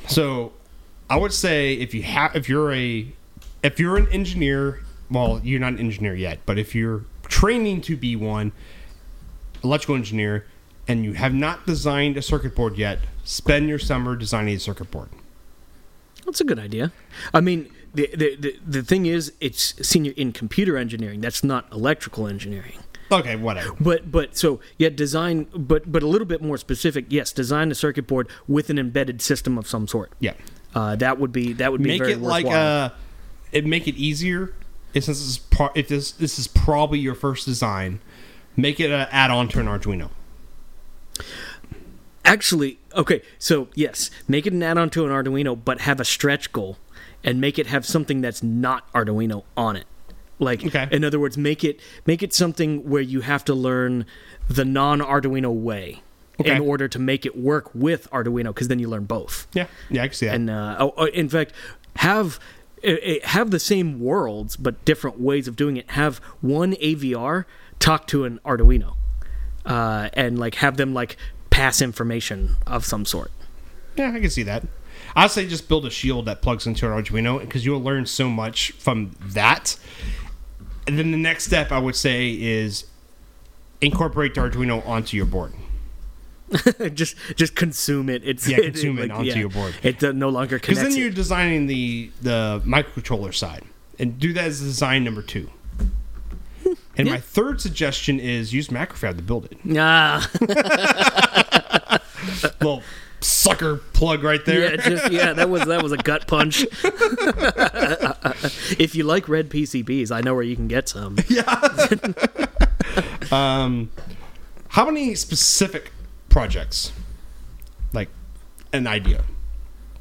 So, 0.08 0.54
I 1.10 1.18
would 1.18 1.34
say 1.34 1.74
if 1.74 1.92
you 1.92 2.02
have, 2.04 2.34
if 2.34 2.48
you're 2.48 2.72
a, 2.72 3.06
if 3.62 3.78
you're 3.78 3.98
an 3.98 4.08
engineer, 4.08 4.80
well, 5.10 5.42
you're 5.44 5.60
not 5.60 5.74
an 5.74 5.78
engineer 5.78 6.14
yet, 6.14 6.38
but 6.46 6.58
if 6.58 6.74
you're 6.74 7.04
training 7.24 7.82
to 7.82 7.98
be 7.98 8.16
one, 8.16 8.52
electrical 9.62 9.94
engineer 9.94 10.46
and 10.90 11.04
you 11.04 11.12
have 11.12 11.32
not 11.32 11.66
designed 11.66 12.16
a 12.16 12.22
circuit 12.22 12.56
board 12.56 12.76
yet, 12.76 12.98
spend 13.22 13.68
your 13.68 13.78
summer 13.78 14.16
designing 14.16 14.56
a 14.56 14.58
circuit 14.58 14.90
board. 14.90 15.08
That's 16.24 16.40
a 16.40 16.44
good 16.44 16.58
idea. 16.58 16.90
I 17.32 17.40
mean, 17.40 17.70
the, 17.94 18.08
the 18.12 18.36
the 18.36 18.56
the 18.66 18.82
thing 18.82 19.06
is, 19.06 19.32
it's 19.40 19.86
senior 19.86 20.12
in 20.16 20.32
computer 20.32 20.76
engineering. 20.76 21.20
That's 21.20 21.44
not 21.44 21.70
electrical 21.72 22.26
engineering. 22.26 22.78
Okay, 23.12 23.36
whatever. 23.36 23.76
But 23.78 24.10
but 24.10 24.36
so 24.36 24.58
yeah, 24.78 24.88
design. 24.88 25.46
But 25.54 25.90
but 25.90 26.02
a 26.02 26.08
little 26.08 26.26
bit 26.26 26.42
more 26.42 26.58
specific. 26.58 27.06
Yes, 27.08 27.32
design 27.32 27.70
a 27.70 27.74
circuit 27.76 28.08
board 28.08 28.28
with 28.48 28.68
an 28.68 28.78
embedded 28.78 29.22
system 29.22 29.58
of 29.58 29.68
some 29.68 29.86
sort. 29.86 30.10
Yeah. 30.18 30.34
Uh, 30.74 30.96
that 30.96 31.18
would 31.20 31.30
be 31.30 31.52
that 31.54 31.70
would 31.70 31.82
be 31.82 31.90
Make 31.90 32.00
very 32.00 32.12
it 32.12 32.20
like 32.20 32.44
worthwhile. 32.46 32.86
a 32.86 32.92
it 33.52 33.64
make 33.64 33.86
it 33.86 33.94
easier 33.94 34.54
if 34.92 35.06
this 35.06 35.20
is 35.20 35.38
pro- 35.38 35.72
if 35.76 35.86
this 35.86 36.10
this 36.12 36.38
is 36.38 36.48
probably 36.48 36.98
your 36.98 37.14
first 37.14 37.46
design, 37.46 38.00
make 38.56 38.80
it 38.80 38.90
an 38.90 39.06
add-on 39.10 39.46
to 39.48 39.60
an 39.60 39.66
Arduino. 39.66 40.10
Actually, 42.24 42.78
okay, 42.94 43.22
so 43.38 43.68
yes, 43.74 44.10
make 44.28 44.46
it 44.46 44.52
an 44.52 44.62
add-on 44.62 44.90
to 44.90 45.04
an 45.06 45.10
Arduino, 45.10 45.58
but 45.62 45.80
have 45.82 45.98
a 46.00 46.04
stretch 46.04 46.52
goal, 46.52 46.76
and 47.24 47.40
make 47.40 47.58
it 47.58 47.66
have 47.66 47.84
something 47.86 48.20
that's 48.20 48.42
not 48.42 48.90
Arduino 48.92 49.44
on 49.56 49.74
it. 49.76 49.86
Like, 50.38 50.64
Okay. 50.64 50.86
in 50.90 51.02
other 51.04 51.18
words, 51.18 51.36
make 51.36 51.64
it 51.64 51.80
make 52.06 52.22
it 52.22 52.32
something 52.32 52.88
where 52.88 53.02
you 53.02 53.22
have 53.22 53.44
to 53.46 53.54
learn 53.54 54.06
the 54.48 54.64
non-Arduino 54.64 55.52
way 55.52 56.02
Okay. 56.38 56.56
in 56.56 56.62
order 56.62 56.88
to 56.88 56.98
make 56.98 57.26
it 57.26 57.36
work 57.36 57.70
with 57.74 58.08
Arduino, 58.10 58.46
because 58.54 58.68
then 58.68 58.78
you 58.78 58.88
learn 58.88 59.04
both. 59.04 59.46
Yeah. 59.52 59.66
Yeah, 59.90 60.04
I 60.04 60.08
can 60.08 60.14
see 60.14 60.26
that. 60.26 60.34
And 60.34 60.48
uh, 60.50 60.76
oh, 60.78 60.94
oh, 60.96 61.04
in 61.06 61.28
fact, 61.28 61.52
have 61.96 62.38
eh, 62.84 62.96
eh, 63.02 63.18
have 63.24 63.50
the 63.50 63.58
same 63.58 63.98
worlds 64.00 64.56
but 64.56 64.82
different 64.84 65.18
ways 65.20 65.48
of 65.48 65.56
doing 65.56 65.76
it. 65.78 65.90
Have 65.92 66.18
one 66.40 66.72
AVR 66.74 67.44
talk 67.78 68.06
to 68.08 68.24
an 68.24 68.40
Arduino. 68.44 68.94
Uh, 69.66 70.08
and 70.14 70.38
like 70.38 70.56
have 70.56 70.76
them 70.76 70.94
like 70.94 71.16
pass 71.50 71.82
information 71.82 72.56
of 72.66 72.84
some 72.84 73.04
sort. 73.04 73.30
Yeah, 73.96 74.12
I 74.14 74.20
can 74.20 74.30
see 74.30 74.42
that. 74.44 74.64
I'd 75.16 75.30
say 75.30 75.46
just 75.46 75.68
build 75.68 75.86
a 75.86 75.90
shield 75.90 76.26
that 76.26 76.42
plugs 76.42 76.66
into 76.66 76.86
an 76.86 77.02
Arduino 77.02 77.40
because 77.40 77.64
you'll 77.64 77.82
learn 77.82 78.06
so 78.06 78.28
much 78.28 78.72
from 78.72 79.12
that. 79.20 79.76
And 80.86 80.98
then 80.98 81.10
the 81.10 81.18
next 81.18 81.44
step 81.44 81.72
I 81.72 81.78
would 81.78 81.96
say 81.96 82.30
is 82.30 82.86
incorporate 83.80 84.34
the 84.34 84.42
Arduino 84.42 84.86
onto 84.86 85.16
your 85.16 85.26
board. 85.26 85.52
just 86.94 87.16
just 87.36 87.54
consume 87.54 88.08
it. 88.08 88.22
It's 88.24 88.48
Yeah, 88.48 88.56
consume 88.62 88.98
it 88.98 89.10
onto 89.10 89.38
your 89.38 89.48
board. 89.48 89.74
It 89.82 90.02
uh, 90.02 90.12
no 90.12 90.28
longer 90.28 90.58
Because 90.58 90.80
then 90.80 90.96
you're 90.96 91.10
designing 91.10 91.66
the 91.66 92.10
the 92.22 92.60
microcontroller 92.64 93.34
side, 93.34 93.62
and 93.98 94.18
do 94.18 94.32
that 94.32 94.46
as 94.46 94.60
design 94.60 95.04
number 95.04 95.22
two. 95.22 95.48
And 97.00 97.10
my 97.10 97.18
third 97.18 97.60
suggestion 97.60 98.20
is 98.20 98.52
use 98.52 98.68
Macrofab 98.68 99.16
to 99.16 99.22
build 99.22 99.46
it. 99.46 99.58
Ah, 99.78 100.28
Little 102.60 102.82
sucker 103.20 103.76
plug 103.92 104.22
right 104.22 104.44
there. 104.44 104.70
yeah, 104.70 104.76
just 104.76 105.12
yeah. 105.12 105.32
That 105.32 105.48
was 105.50 105.64
that 105.66 105.82
was 105.82 105.92
a 105.92 105.96
gut 105.98 106.26
punch. 106.26 106.62
if 108.78 108.94
you 108.94 109.04
like 109.04 109.28
red 109.28 109.50
PCBs, 109.50 110.10
I 110.10 110.20
know 110.20 110.34
where 110.34 110.42
you 110.42 110.56
can 110.56 110.68
get 110.68 110.88
some. 110.88 111.16
Yeah. 111.28 111.88
Um, 113.30 113.90
how 114.68 114.84
many 114.84 115.14
specific 115.14 115.92
projects, 116.28 116.92
like 117.92 118.08
an 118.72 118.86
idea? 118.86 119.22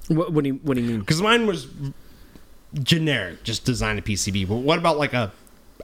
What, 0.08 0.34
what 0.34 0.43
do 0.43 0.50
you 0.50 0.60
What 0.64 0.76
do 0.76 0.82
you 0.82 0.89
mean? 0.89 1.00
Because 1.02 1.22
mine 1.22 1.45
was 1.45 1.68
generic, 2.82 3.43
just 3.43 3.64
design 3.66 4.00
a 4.00 4.02
PCB. 4.02 4.47
But 4.47 4.58
what 4.58 4.80
about 4.80 4.97
like 4.97 5.14
a 5.14 5.32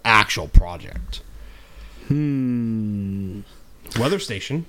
actual 0.04 0.48
project? 0.48 1.22
Hmm. 2.08 3.42
Weather 4.00 4.20
station. 4.20 4.66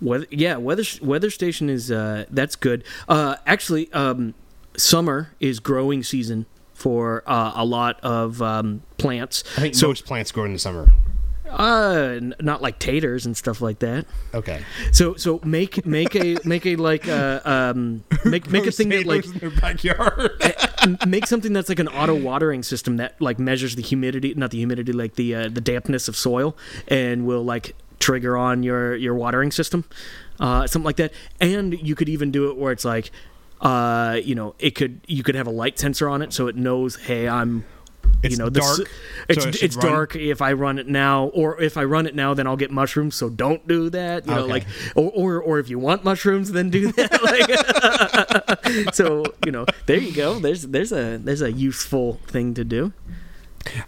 Weather, 0.00 0.26
yeah, 0.30 0.56
weather 0.56 0.84
weather 1.00 1.30
station 1.30 1.68
is 1.70 1.90
uh, 1.90 2.24
that's 2.30 2.56
good. 2.56 2.84
Uh, 3.08 3.36
actually, 3.46 3.92
um, 3.92 4.34
summer 4.76 5.32
is 5.38 5.60
growing 5.60 6.02
season 6.02 6.46
for 6.74 7.22
uh, 7.26 7.52
a 7.54 7.64
lot 7.64 8.00
of 8.00 8.42
um, 8.42 8.82
plants. 8.98 9.44
I 9.56 9.60
think 9.60 9.74
so. 9.74 9.88
most 9.88 10.04
plants 10.04 10.32
grow 10.32 10.44
in 10.44 10.52
the 10.52 10.58
summer. 10.58 10.90
Uh, 11.48 12.14
n- 12.16 12.34
not 12.40 12.62
like 12.62 12.78
taters 12.78 13.26
and 13.26 13.36
stuff 13.36 13.60
like 13.60 13.80
that. 13.80 14.06
Okay. 14.32 14.62
So 14.92 15.14
so 15.16 15.40
make 15.44 15.84
make 15.84 16.14
a 16.14 16.38
make 16.44 16.64
a 16.66 16.76
like 16.76 17.08
uh, 17.08 17.40
um 17.44 18.04
make 18.24 18.50
make 18.50 18.66
a 18.66 18.72
thing 18.72 18.88
that 18.90 19.06
like 19.06 19.24
in 19.26 19.32
their 19.38 19.50
backyard. 19.50 20.30
make 21.06 21.26
something 21.26 21.52
that's 21.52 21.68
like 21.68 21.78
an 21.78 21.88
auto 21.88 22.14
watering 22.14 22.62
system 22.62 22.96
that 22.96 23.20
like 23.20 23.38
measures 23.38 23.76
the 23.76 23.82
humidity 23.82 24.34
not 24.34 24.50
the 24.50 24.58
humidity 24.58 24.92
like 24.92 25.14
the 25.14 25.34
uh, 25.34 25.48
the 25.48 25.60
dampness 25.60 26.08
of 26.08 26.16
soil 26.16 26.56
and 26.88 27.26
will 27.26 27.44
like 27.44 27.74
trigger 28.00 28.36
on 28.36 28.62
your 28.64 28.96
your 28.96 29.14
watering 29.14 29.52
system 29.52 29.84
uh 30.40 30.66
something 30.66 30.84
like 30.84 30.96
that 30.96 31.12
and 31.40 31.78
you 31.86 31.94
could 31.94 32.08
even 32.08 32.32
do 32.32 32.50
it 32.50 32.56
where 32.56 32.72
it's 32.72 32.84
like 32.84 33.12
uh 33.60 34.18
you 34.24 34.34
know 34.34 34.56
it 34.58 34.72
could 34.74 35.00
you 35.06 35.22
could 35.22 35.36
have 35.36 35.46
a 35.46 35.50
light 35.52 35.78
sensor 35.78 36.08
on 36.08 36.20
it 36.20 36.32
so 36.32 36.48
it 36.48 36.56
knows 36.56 36.96
hey 36.96 37.28
i'm 37.28 37.64
It's 38.22 38.32
you 38.32 38.38
know 38.38 38.50
dark, 38.50 38.80
it's 39.28 39.42
so 39.42 39.48
it 39.48 39.62
it's 39.62 39.76
dark 39.76 40.14
if 40.14 40.40
i 40.40 40.52
run 40.52 40.78
it 40.78 40.86
now 40.86 41.26
or 41.26 41.60
if 41.60 41.76
i 41.76 41.82
run 41.82 42.06
it 42.06 42.14
now 42.14 42.34
then 42.34 42.46
i'll 42.46 42.56
get 42.56 42.70
mushrooms 42.70 43.16
so 43.16 43.28
don't 43.28 43.66
do 43.66 43.90
that 43.90 44.26
you 44.26 44.34
know 44.34 44.46
like 44.46 44.64
or, 44.94 45.10
or 45.10 45.40
or 45.40 45.58
if 45.58 45.68
you 45.68 45.78
want 45.78 46.04
mushrooms 46.04 46.52
then 46.52 46.70
do 46.70 46.92
that 46.92 47.20
like 48.86 48.94
so 48.94 49.24
you 49.44 49.50
know 49.50 49.66
there 49.86 49.98
you 49.98 50.12
go 50.12 50.38
there's 50.38 50.62
there's 50.62 50.92
a 50.92 51.18
there's 51.18 51.42
a 51.42 51.52
useful 51.52 52.20
thing 52.26 52.54
to 52.54 52.64
do. 52.64 52.92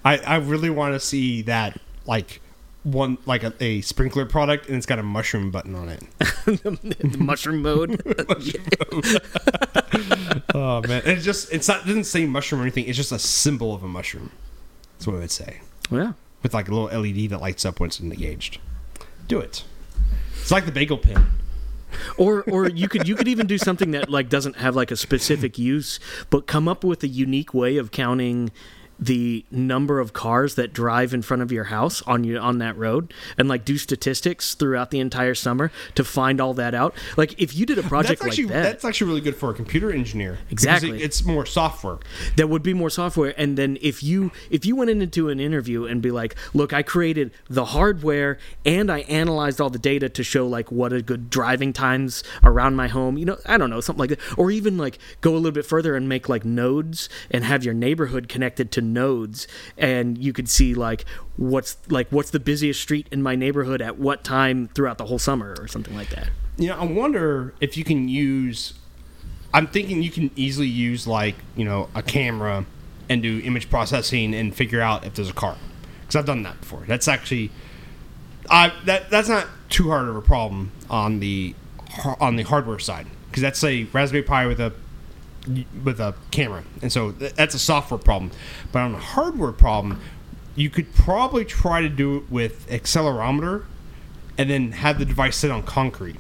I, 0.05 0.19
I 0.19 0.37
really 0.37 0.71
want 0.71 0.95
to 0.95 1.01
see 1.01 1.43
that 1.43 1.81
like 2.07 2.41
one 2.85 3.19
like 3.27 3.43
a, 3.43 3.53
a 3.61 3.81
sprinkler 3.81 4.27
product 4.27 4.69
and 4.69 4.77
it's 4.77 4.87
got 4.87 4.99
a 4.99 5.03
mushroom 5.03 5.51
button 5.51 5.75
on 5.75 5.89
it. 5.89 6.03
The 6.45 7.17
mushroom 7.19 7.63
mode 7.63 8.01
Oh 10.55 10.83
man, 10.83 11.03
and 11.05 11.19
it 11.19 11.23
just 11.23 11.53
it's 11.53 11.67
not 11.67 11.83
it 11.83 11.87
doesn't 11.87 12.05
say 12.05 12.27
mushroom 12.27 12.61
or 12.61 12.65
anything. 12.65 12.87
It's 12.87 12.97
just 12.97 13.13
a 13.13 13.19
symbol 13.19 13.75
of 13.75 13.83
a 13.83 13.89
mushroom. 13.89 14.31
That's 14.93 15.07
what 15.07 15.17
it 15.17 15.21
would 15.21 15.31
say 15.31 15.61
oh, 15.91 15.97
yeah 15.97 16.13
with 16.43 16.55
like 16.55 16.69
a 16.69 16.75
little 16.75 17.01
LED 17.01 17.31
that 17.31 17.41
lights 17.41 17.65
up 17.65 17.81
once 17.81 17.99
it's 17.99 18.05
engaged. 18.05 18.59
Do 19.27 19.41
it. 19.41 19.65
It's 20.41 20.51
like 20.51 20.67
the 20.67 20.73
bagel 20.73 20.99
pin. 20.99 21.27
or 22.19 22.43
or 22.43 22.69
you 22.69 22.89
could 22.89 23.09
you 23.09 23.15
could 23.15 23.29
even 23.29 23.47
do 23.47 23.57
something 23.57 23.93
that 23.93 24.11
like 24.11 24.29
doesn't 24.29 24.57
have 24.57 24.77
like 24.77 24.91
a 24.91 24.97
specific 24.97 25.59
use 25.59 25.99
but 26.29 26.47
come 26.47 26.69
up 26.69 26.85
with 26.85 27.03
a 27.03 27.09
unique 27.09 27.55
way 27.55 27.77
of 27.77 27.91
counting 27.93 28.51
the 28.99 29.45
number 29.51 29.99
of 30.01 30.13
cars 30.13 30.55
that 30.55 30.73
drive 30.73 31.13
in 31.13 31.23
front 31.23 31.43
of 31.43 31.51
your 31.51 31.65
house 31.65 32.03
on 32.03 32.25
you 32.25 32.39
on 32.39 32.59
that 32.59 32.77
road 32.77 33.13
and 33.37 33.49
like 33.49 33.65
do 33.65 33.77
statistics 33.77 34.55
throughout 34.55 34.91
the 34.91 35.01
entire 35.01 35.35
summer 35.35 35.71
to 35.95 36.05
find 36.05 36.41
all 36.41 36.55
that 36.55 36.75
out 36.75 36.95
like 37.17 37.35
if 37.41 37.55
you 37.55 37.67
did 37.67 37.79
a 37.79 37.83
project 37.83 38.21
That's 38.21 38.33
actually 38.33 38.45
like 38.45 38.53
that 38.55 38.63
that's 38.63 38.85
actually 38.85 39.09
really 39.09 39.21
good 39.21 39.37
for 39.37 39.51
a 39.51 39.55
computer 39.55 39.91
engineer. 39.91 40.39
Exactly. 40.51 40.91
it- 40.91 41.03
it's 41.05 41.25
more 41.25 41.45
software. 41.47 41.99
that 42.37 42.49
would 42.49 42.63
be 42.63 42.75
more 42.75 42.91
software 42.91 43.35
and 43.37 43.57
then 43.59 43.79
if 43.81 44.03
you 44.03 44.31
if 44.51 44.65
you 44.65 44.77
went 44.77 44.91
into 44.91 45.29
an 45.29 45.41
interview 45.41 45.85
and 45.85 46.01
be 46.03 46.11
like 46.11 46.35
look 46.53 46.73
i 46.73 46.83
created 46.83 47.31
the 47.49 47.65
hardware 47.67 48.39
and 48.65 48.91
i 48.91 49.01
analyzed 49.01 49.61
all 49.61 49.71
the 49.71 49.79
data 49.79 50.09
to 50.09 50.23
show 50.23 50.47
like 50.47 50.71
what 50.71 50.93
a 50.93 51.03
good 51.03 51.31
driving 51.31 51.73
times 51.73 52.23
around 52.43 52.75
my 52.77 52.89
home 52.89 53.19
you 53.19 53.25
know 53.25 53.37
i 53.47 53.57
don't 53.59 53.71
know 53.71 53.81
something 53.81 54.01
like 54.01 54.11
that 54.11 54.21
or 54.39 54.51
even 54.51 54.77
like 54.79 54.99
go 55.21 55.33
a 55.33 55.37
little 55.37 55.51
bit 55.53 55.67
further 55.67 55.97
and 55.97 56.09
make 56.09 56.29
like 56.29 56.45
nodes 56.45 57.09
and 57.31 57.45
have 57.45 57.65
your 57.65 57.75
neighborhood 57.75 58.29
connected 58.29 58.71
to 58.71 58.81
nodes 58.93 59.49
and 59.77 60.19
you 60.19 60.33
could 60.33 60.49
see 60.49 60.75
like 60.75 61.05
what's 61.37 61.77
like 61.89 62.07
what's 62.11 62.31
the 62.31 62.41
busiest 62.41 62.81
street 62.81 63.07
in 63.11 63.23
my 63.23 63.35
neighborhood 63.35 63.81
at 63.83 63.99
what 63.99 64.23
time 64.23 64.69
throughout 64.75 64.99
the 64.99 65.07
whole 65.07 65.19
summer 65.19 65.55
or 65.59 65.67
something 65.67 65.97
like 65.97 66.11
that 66.11 66.29
You 66.57 66.69
know, 66.69 66.77
I 66.79 66.85
wonder 66.85 67.53
if 67.61 67.77
you 67.77 67.83
can 67.85 68.09
use. 68.09 68.75
I'm 69.53 69.67
thinking 69.67 70.03
you 70.03 70.11
can 70.11 70.31
easily 70.37 70.69
use 70.69 71.07
like 71.07 71.35
you 71.57 71.65
know 71.65 71.89
a 71.95 72.03
camera 72.03 72.65
and 73.09 73.23
do 73.23 73.41
image 73.45 73.69
processing 73.71 74.35
and 74.35 74.55
figure 74.55 74.81
out 74.81 75.05
if 75.05 75.15
there's 75.15 75.29
a 75.29 75.35
car. 75.35 75.57
Because 76.03 76.17
I've 76.17 76.27
done 76.27 76.43
that 76.45 76.61
before. 76.61 76.85
That's 76.87 77.09
actually, 77.09 77.51
I 78.49 78.73
that 78.85 79.11
that's 79.11 79.29
not 79.29 79.47
too 79.69 79.89
hard 79.89 80.09
of 80.09 80.17
a 80.17 80.23
problem 80.23 80.71
on 80.89 81.21
the 81.21 81.55
on 82.21 82.37
the 82.37 82.45
hardware 82.45 82.79
side. 82.79 83.07
Because 83.29 83.43
that's 83.43 83.63
a 83.65 83.85
Raspberry 83.93 84.23
Pi 84.23 84.47
with 84.47 84.61
a 84.61 84.73
with 85.83 86.01
a 86.01 86.15
camera, 86.31 86.65
and 86.83 86.91
so 86.93 87.13
that's 87.13 87.55
a 87.55 87.59
software 87.59 87.99
problem. 87.99 88.31
But 88.73 88.81
on 88.81 88.95
a 88.95 88.99
hardware 88.99 89.53
problem, 89.53 90.01
you 90.57 90.71
could 90.71 90.95
probably 90.95 91.45
try 91.45 91.81
to 91.83 91.89
do 91.89 92.17
it 92.19 92.31
with 92.31 92.69
accelerometer, 92.69 93.65
and 94.39 94.49
then 94.51 94.73
have 94.73 94.99
the 94.99 95.05
device 95.05 95.37
sit 95.37 95.51
on 95.51 95.63
concrete. 95.63 96.17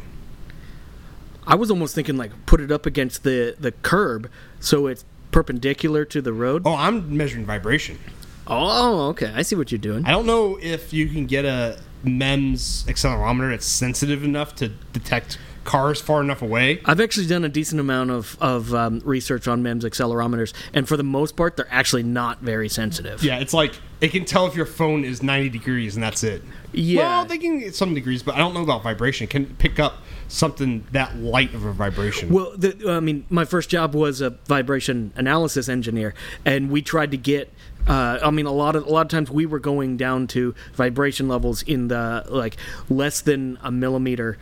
i 1.47 1.55
was 1.55 1.71
almost 1.71 1.95
thinking 1.95 2.17
like 2.17 2.31
put 2.47 2.61
it 2.61 2.71
up 2.73 2.87
against 2.87 3.23
the 3.23 3.55
the 3.59 3.73
curb 3.73 4.31
so 4.61 4.87
it's 4.87 5.05
perpendicular 5.31 6.05
to 6.05 6.23
the 6.23 6.33
road 6.33 6.63
Oh, 6.65 6.75
I'm 6.77 7.17
measuring 7.17 7.45
vibration. 7.45 7.99
Oh, 8.47 9.09
okay. 9.09 9.33
I 9.35 9.43
see 9.43 9.57
what 9.57 9.73
you're 9.73 9.79
doing. 9.79 10.05
I 10.07 10.11
don't 10.11 10.27
know 10.27 10.59
if 10.63 10.93
you 10.93 11.09
can 11.09 11.27
get 11.27 11.45
a 11.45 11.81
MEMS 12.05 12.85
accelerometer 12.87 13.51
that's 13.51 13.67
sensitive 13.67 14.23
enough 14.23 14.55
to 14.57 14.69
detect 14.93 15.39
cars 15.65 16.01
far 16.01 16.21
enough 16.21 16.43
away. 16.43 16.81
I've 16.85 17.01
actually 17.01 17.27
done 17.27 17.45
a 17.45 17.49
decent 17.49 17.81
amount 17.81 18.11
of, 18.11 18.37
of 18.41 18.75
um, 18.75 19.01
research 19.05 19.49
on 19.49 19.63
MEMS 19.63 19.85
accelerometers, 19.85 20.53
and 20.73 20.87
for 20.87 20.97
the 20.97 21.05
most 21.05 21.37
part, 21.37 21.57
they're 21.57 21.67
actually 21.71 22.03
not 22.03 22.41
very 22.41 22.69
sensitive. 22.69 23.23
Yeah, 23.23 23.39
it's 23.39 23.55
like 23.55 23.75
it 24.01 24.13
can 24.13 24.25
tell 24.25 24.47
if 24.47 24.55
your 24.55 24.67
phone 24.67 25.05
is 25.05 25.23
90 25.23 25.49
degrees 25.49 25.95
and 25.95 26.03
that's 26.03 26.23
it. 26.23 26.43
Yeah. 26.73 27.01
Well, 27.01 27.25
they 27.27 27.39
can 27.39 27.59
get 27.59 27.75
some 27.75 27.95
degrees, 27.95 28.23
but 28.23 28.35
I 28.35 28.39
don't 28.39 28.53
know 28.53 28.63
about 28.63 28.83
vibration. 28.83 29.25
It 29.25 29.31
can 29.31 29.47
pick 29.57 29.79
up 29.79 29.99
something 30.29 30.87
that 30.93 31.17
light 31.17 31.55
of 31.55 31.65
a 31.65 31.73
vibration. 31.73 32.31
Well, 32.31 32.53
the, 32.57 32.91
I 32.91 33.01
mean, 33.01 33.25
my 33.31 33.45
first 33.45 33.71
job 33.71 33.95
was 33.95 34.21
a 34.21 34.31
vibration 34.47 35.13
analysis 35.17 35.69
engineer, 35.69 36.15
and 36.45 36.71
we 36.71 36.83
tried 36.83 37.11
to 37.13 37.17
get. 37.17 37.53
Uh, 37.87 38.19
I 38.23 38.31
mean, 38.31 38.47
a 38.47 38.53
lot 38.53 38.77
of 38.77 38.87
a 38.87 38.91
lot 38.91 39.03
of 39.03 39.09
times 39.09 39.31
we 39.31 39.45
were 39.47 39.59
going 39.59 39.97
down 39.97 40.27
to 40.29 40.55
vibration 40.75 41.29
levels 41.29 41.63
in 41.63 41.89
the 41.89 42.25
like 42.29 42.57
less 42.89 43.21
than 43.21 43.59
a 43.63 43.71
millimeter, 43.71 44.39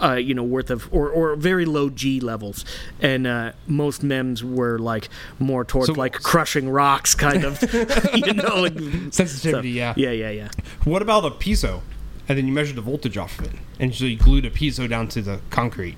uh, 0.00 0.12
you 0.14 0.34
know, 0.34 0.44
worth 0.44 0.70
of 0.70 0.88
or, 0.92 1.10
or 1.10 1.34
very 1.36 1.64
low 1.64 1.90
G 1.90 2.20
levels, 2.20 2.64
and 3.00 3.26
uh, 3.26 3.52
most 3.66 4.02
MEMS 4.02 4.44
were 4.44 4.78
like 4.78 5.08
more 5.38 5.64
towards 5.64 5.88
So- 5.88 5.94
like 5.94 6.12
crushing 6.14 6.68
rocks, 6.68 7.14
kind 7.14 7.44
of, 7.44 7.60
you 8.14 8.32
know. 8.34 8.62
Like, 8.62 8.78
Sensitivity, 9.12 9.70
yeah. 9.70 9.94
yeah, 9.96 10.10
yeah, 10.10 10.30
yeah. 10.30 10.48
What 10.84 11.02
about 11.02 11.24
a 11.24 11.30
piezo? 11.30 11.80
And 12.28 12.36
then 12.38 12.46
you 12.46 12.52
measure 12.52 12.74
the 12.74 12.80
voltage 12.80 13.16
off 13.16 13.38
of 13.38 13.46
it. 13.46 13.52
And 13.78 13.94
so 13.94 14.04
you 14.04 14.16
glued 14.16 14.44
a 14.44 14.50
piezo 14.50 14.88
down 14.88 15.06
to 15.08 15.22
the 15.22 15.40
concrete. 15.50 15.96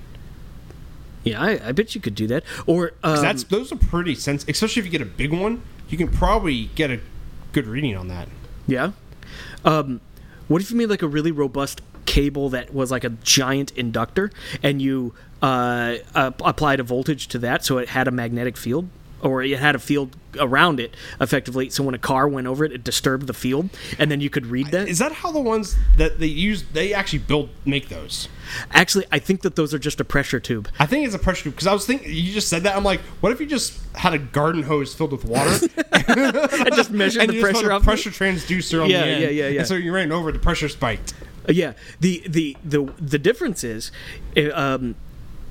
Yeah, 1.23 1.41
I, 1.41 1.69
I 1.69 1.71
bet 1.71 1.95
you 1.95 2.01
could 2.01 2.15
do 2.15 2.27
that. 2.27 2.43
Or 2.65 2.93
um, 3.03 3.21
that's 3.21 3.43
those 3.43 3.71
are 3.71 3.75
pretty 3.77 4.15
sensitive, 4.15 4.53
especially 4.53 4.79
if 4.81 4.85
you 4.85 4.91
get 4.91 5.01
a 5.01 5.05
big 5.05 5.31
one. 5.33 5.61
You 5.89 5.97
can 5.97 6.07
probably 6.07 6.65
get 6.75 6.91
a 6.91 6.99
good 7.51 7.67
reading 7.67 7.95
on 7.97 8.07
that. 8.07 8.27
Yeah. 8.67 8.91
Um, 9.65 10.01
what 10.47 10.61
if 10.61 10.71
you 10.71 10.77
made 10.77 10.89
like 10.89 11.01
a 11.01 11.07
really 11.07 11.31
robust 11.31 11.81
cable 12.05 12.49
that 12.49 12.73
was 12.73 12.91
like 12.91 13.03
a 13.03 13.09
giant 13.09 13.71
inductor, 13.71 14.31
and 14.63 14.81
you 14.81 15.13
uh, 15.41 15.95
uh, 16.15 16.31
applied 16.43 16.79
a 16.79 16.83
voltage 16.83 17.27
to 17.29 17.39
that, 17.39 17.63
so 17.65 17.77
it 17.77 17.89
had 17.89 18.07
a 18.07 18.11
magnetic 18.11 18.57
field? 18.57 18.89
Or 19.21 19.43
it 19.43 19.57
had 19.59 19.75
a 19.75 19.79
field 19.79 20.15
around 20.39 20.79
it 20.79 20.95
effectively. 21.19 21.69
So 21.69 21.83
when 21.83 21.95
a 21.95 21.99
car 21.99 22.27
went 22.27 22.47
over 22.47 22.63
it, 22.63 22.71
it 22.71 22.83
disturbed 22.83 23.27
the 23.27 23.33
field, 23.33 23.69
and 23.97 24.09
then 24.11 24.21
you 24.21 24.29
could 24.29 24.45
read 24.47 24.67
that. 24.71 24.87
Is 24.87 24.99
that 24.99 25.11
how 25.11 25.31
the 25.31 25.39
ones 25.39 25.75
that 25.97 26.19
they 26.19 26.27
use? 26.27 26.63
They 26.63 26.93
actually 26.93 27.19
build 27.19 27.49
make 27.65 27.89
those. 27.89 28.29
Actually, 28.71 29.05
I 29.11 29.19
think 29.19 29.41
that 29.41 29.55
those 29.55 29.73
are 29.73 29.79
just 29.79 29.99
a 29.99 30.03
pressure 30.05 30.39
tube. 30.39 30.69
I 30.79 30.85
think 30.85 31.05
it's 31.05 31.15
a 31.15 31.19
pressure 31.19 31.43
tube 31.45 31.53
because 31.55 31.67
I 31.67 31.73
was 31.73 31.85
thinking 31.85 32.11
you 32.11 32.33
just 32.33 32.49
said 32.49 32.63
that. 32.63 32.75
I'm 32.75 32.83
like, 32.83 32.99
what 33.21 33.31
if 33.31 33.39
you 33.39 33.45
just 33.45 33.79
had 33.95 34.13
a 34.13 34.19
garden 34.19 34.63
hose 34.63 34.93
filled 34.93 35.11
with 35.11 35.25
water 35.25 35.49
I 35.91 36.69
just 36.75 36.91
measured 36.91 37.21
and 37.23 37.29
the 37.31 37.35
you 37.35 37.41
just 37.41 37.51
pressure 37.53 37.67
put 37.67 37.71
a 37.73 37.75
of 37.77 37.83
pressure 37.83 38.09
transducer 38.09 38.83
on 38.83 38.89
Yeah, 38.89 39.01
the 39.01 39.07
end? 39.11 39.21
yeah, 39.23 39.29
yeah, 39.29 39.47
yeah. 39.49 39.59
And 39.59 39.67
so 39.67 39.75
you 39.75 39.91
ran 39.93 40.11
over, 40.11 40.31
the 40.31 40.39
pressure 40.39 40.69
spiked. 40.69 41.13
Uh, 41.47 41.51
Yeah, 41.53 41.73
the 41.99 42.23
the 42.27 42.57
the 42.63 42.91
the 42.99 43.19
difference 43.19 43.63
is, 43.63 43.91
uh, 44.37 44.49
um, 44.53 44.95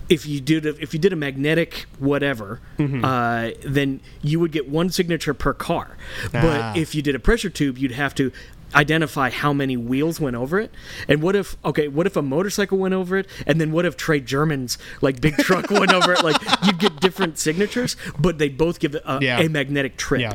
if 0.09 0.25
you 0.27 0.41
did 0.41 0.65
a, 0.67 0.71
if 0.83 0.93
you 0.95 0.99
did 1.01 1.13
a 1.13 1.17
magnetic 1.17 1.87
whatever, 1.99 2.61
Mm-hmm. 2.79 3.05
uh, 3.05 3.51
then 3.67 4.01
you 4.23 4.41
would 4.41 4.53
get 4.53 4.69
one 4.69 4.91
signature 4.91 5.35
per 5.35 5.53
car. 5.53 5.97
Ah. 6.27 6.29
But 6.33 6.77
if 6.79 6.95
you 6.95 7.03
did 7.03 7.15
a 7.15 7.19
pressure 7.19 7.51
tube, 7.51 7.77
you'd 7.79 7.93
have 7.93 8.15
to 8.17 8.33
identify 8.75 9.31
how 9.31 9.51
many 9.53 9.77
wheels 9.79 10.21
went 10.21 10.37
over 10.37 10.61
it 10.61 10.71
and 11.09 11.23
what 11.23 11.35
if 11.35 11.57
okay 11.65 11.89
what 11.89 12.07
if 12.07 12.17
a 12.19 12.21
motorcycle 12.23 12.77
went 12.77 12.93
over 12.93 13.17
it 13.17 13.27
and 13.47 13.59
then 13.59 13.73
what 13.73 13.87
if 13.87 13.97
trey 13.97 14.21
german's 14.21 14.77
like 15.01 15.23
big 15.23 15.35
truck 15.39 15.71
went 15.71 15.91
over 15.91 16.13
it 16.13 16.23
like 16.23 16.37
you'd 16.67 16.79
get 16.79 17.01
different 17.01 17.39
signatures 17.39 17.97
but 18.19 18.37
they 18.37 18.51
both 18.51 18.79
give 18.79 18.95
a, 18.95 19.19
Yeah. 19.23 19.41
a 19.41 19.49
magnetic 19.49 19.97
trip 19.97 20.21
Yeah, 20.21 20.35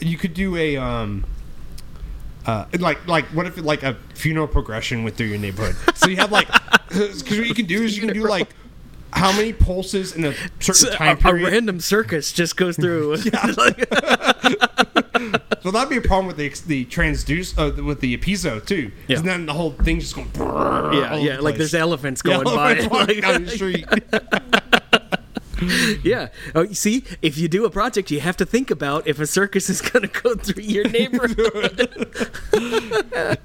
you 0.00 0.16
could 0.16 0.32
do 0.32 0.56
a 0.56 0.78
um, 0.78 1.26
uh, 2.46 2.64
like 2.78 3.06
like 3.06 3.26
what 3.26 3.44
if 3.44 3.58
like 3.58 3.82
a 3.82 3.94
funeral 4.14 4.46
progression 4.48 5.04
went 5.04 5.16
through 5.16 5.26
your 5.26 5.38
neighborhood? 5.38 5.76
So 5.98 6.08
you 6.08 6.16
have 6.16 6.32
like 6.32 6.48
because 6.88 7.22
what 7.24 7.46
you 7.46 7.54
can 7.54 7.66
do 7.66 7.82
is 7.82 7.94
you 7.94 8.06
can 8.06 8.14
do 8.14 8.26
like 8.26 8.48
how 9.16 9.32
many 9.32 9.52
pulses 9.52 10.14
in 10.14 10.26
a 10.26 10.34
certain 10.60 10.92
a, 10.92 10.96
time 10.96 11.16
a 11.16 11.20
period. 11.20 11.48
A 11.48 11.52
random 11.52 11.80
circus 11.80 12.32
just 12.32 12.56
goes 12.56 12.76
through 12.76 13.16
So 15.62 15.70
that'd 15.72 15.88
be 15.88 15.96
a 15.96 16.00
problem 16.00 16.26
with 16.26 16.36
the 16.36 16.48
the 16.66 16.84
transduce 16.84 17.56
uh, 17.58 17.82
with 17.82 18.00
the 18.00 18.16
piezo 18.18 18.64
too. 18.64 18.92
Yeah. 19.08 19.18
And 19.18 19.26
then 19.26 19.46
the 19.46 19.54
whole 19.54 19.72
thing's 19.72 20.12
just 20.12 20.14
going. 20.14 20.30
yeah 20.94 21.16
yeah 21.16 21.36
the 21.36 21.42
like 21.42 21.56
there's 21.56 21.74
elephants 21.74 22.22
going 22.22 22.44
by 22.44 22.76
elephants 22.76 22.92
walking 22.92 23.22
Like- 23.22 23.24
down 23.24 23.44
the 23.44 23.50
street. 23.50 23.86
Yeah. 26.02 26.28
Oh, 26.54 26.62
you 26.62 26.74
see, 26.74 27.02
if 27.22 27.38
you 27.38 27.48
do 27.48 27.64
a 27.64 27.70
project, 27.70 28.10
you 28.10 28.20
have 28.20 28.36
to 28.36 28.44
think 28.44 28.70
about 28.70 29.06
if 29.06 29.18
a 29.18 29.26
circus 29.26 29.70
is 29.70 29.80
going 29.80 30.06
to 30.06 30.22
go 30.22 30.34
through 30.34 30.62
your 30.62 30.86
neighborhood. 30.86 31.80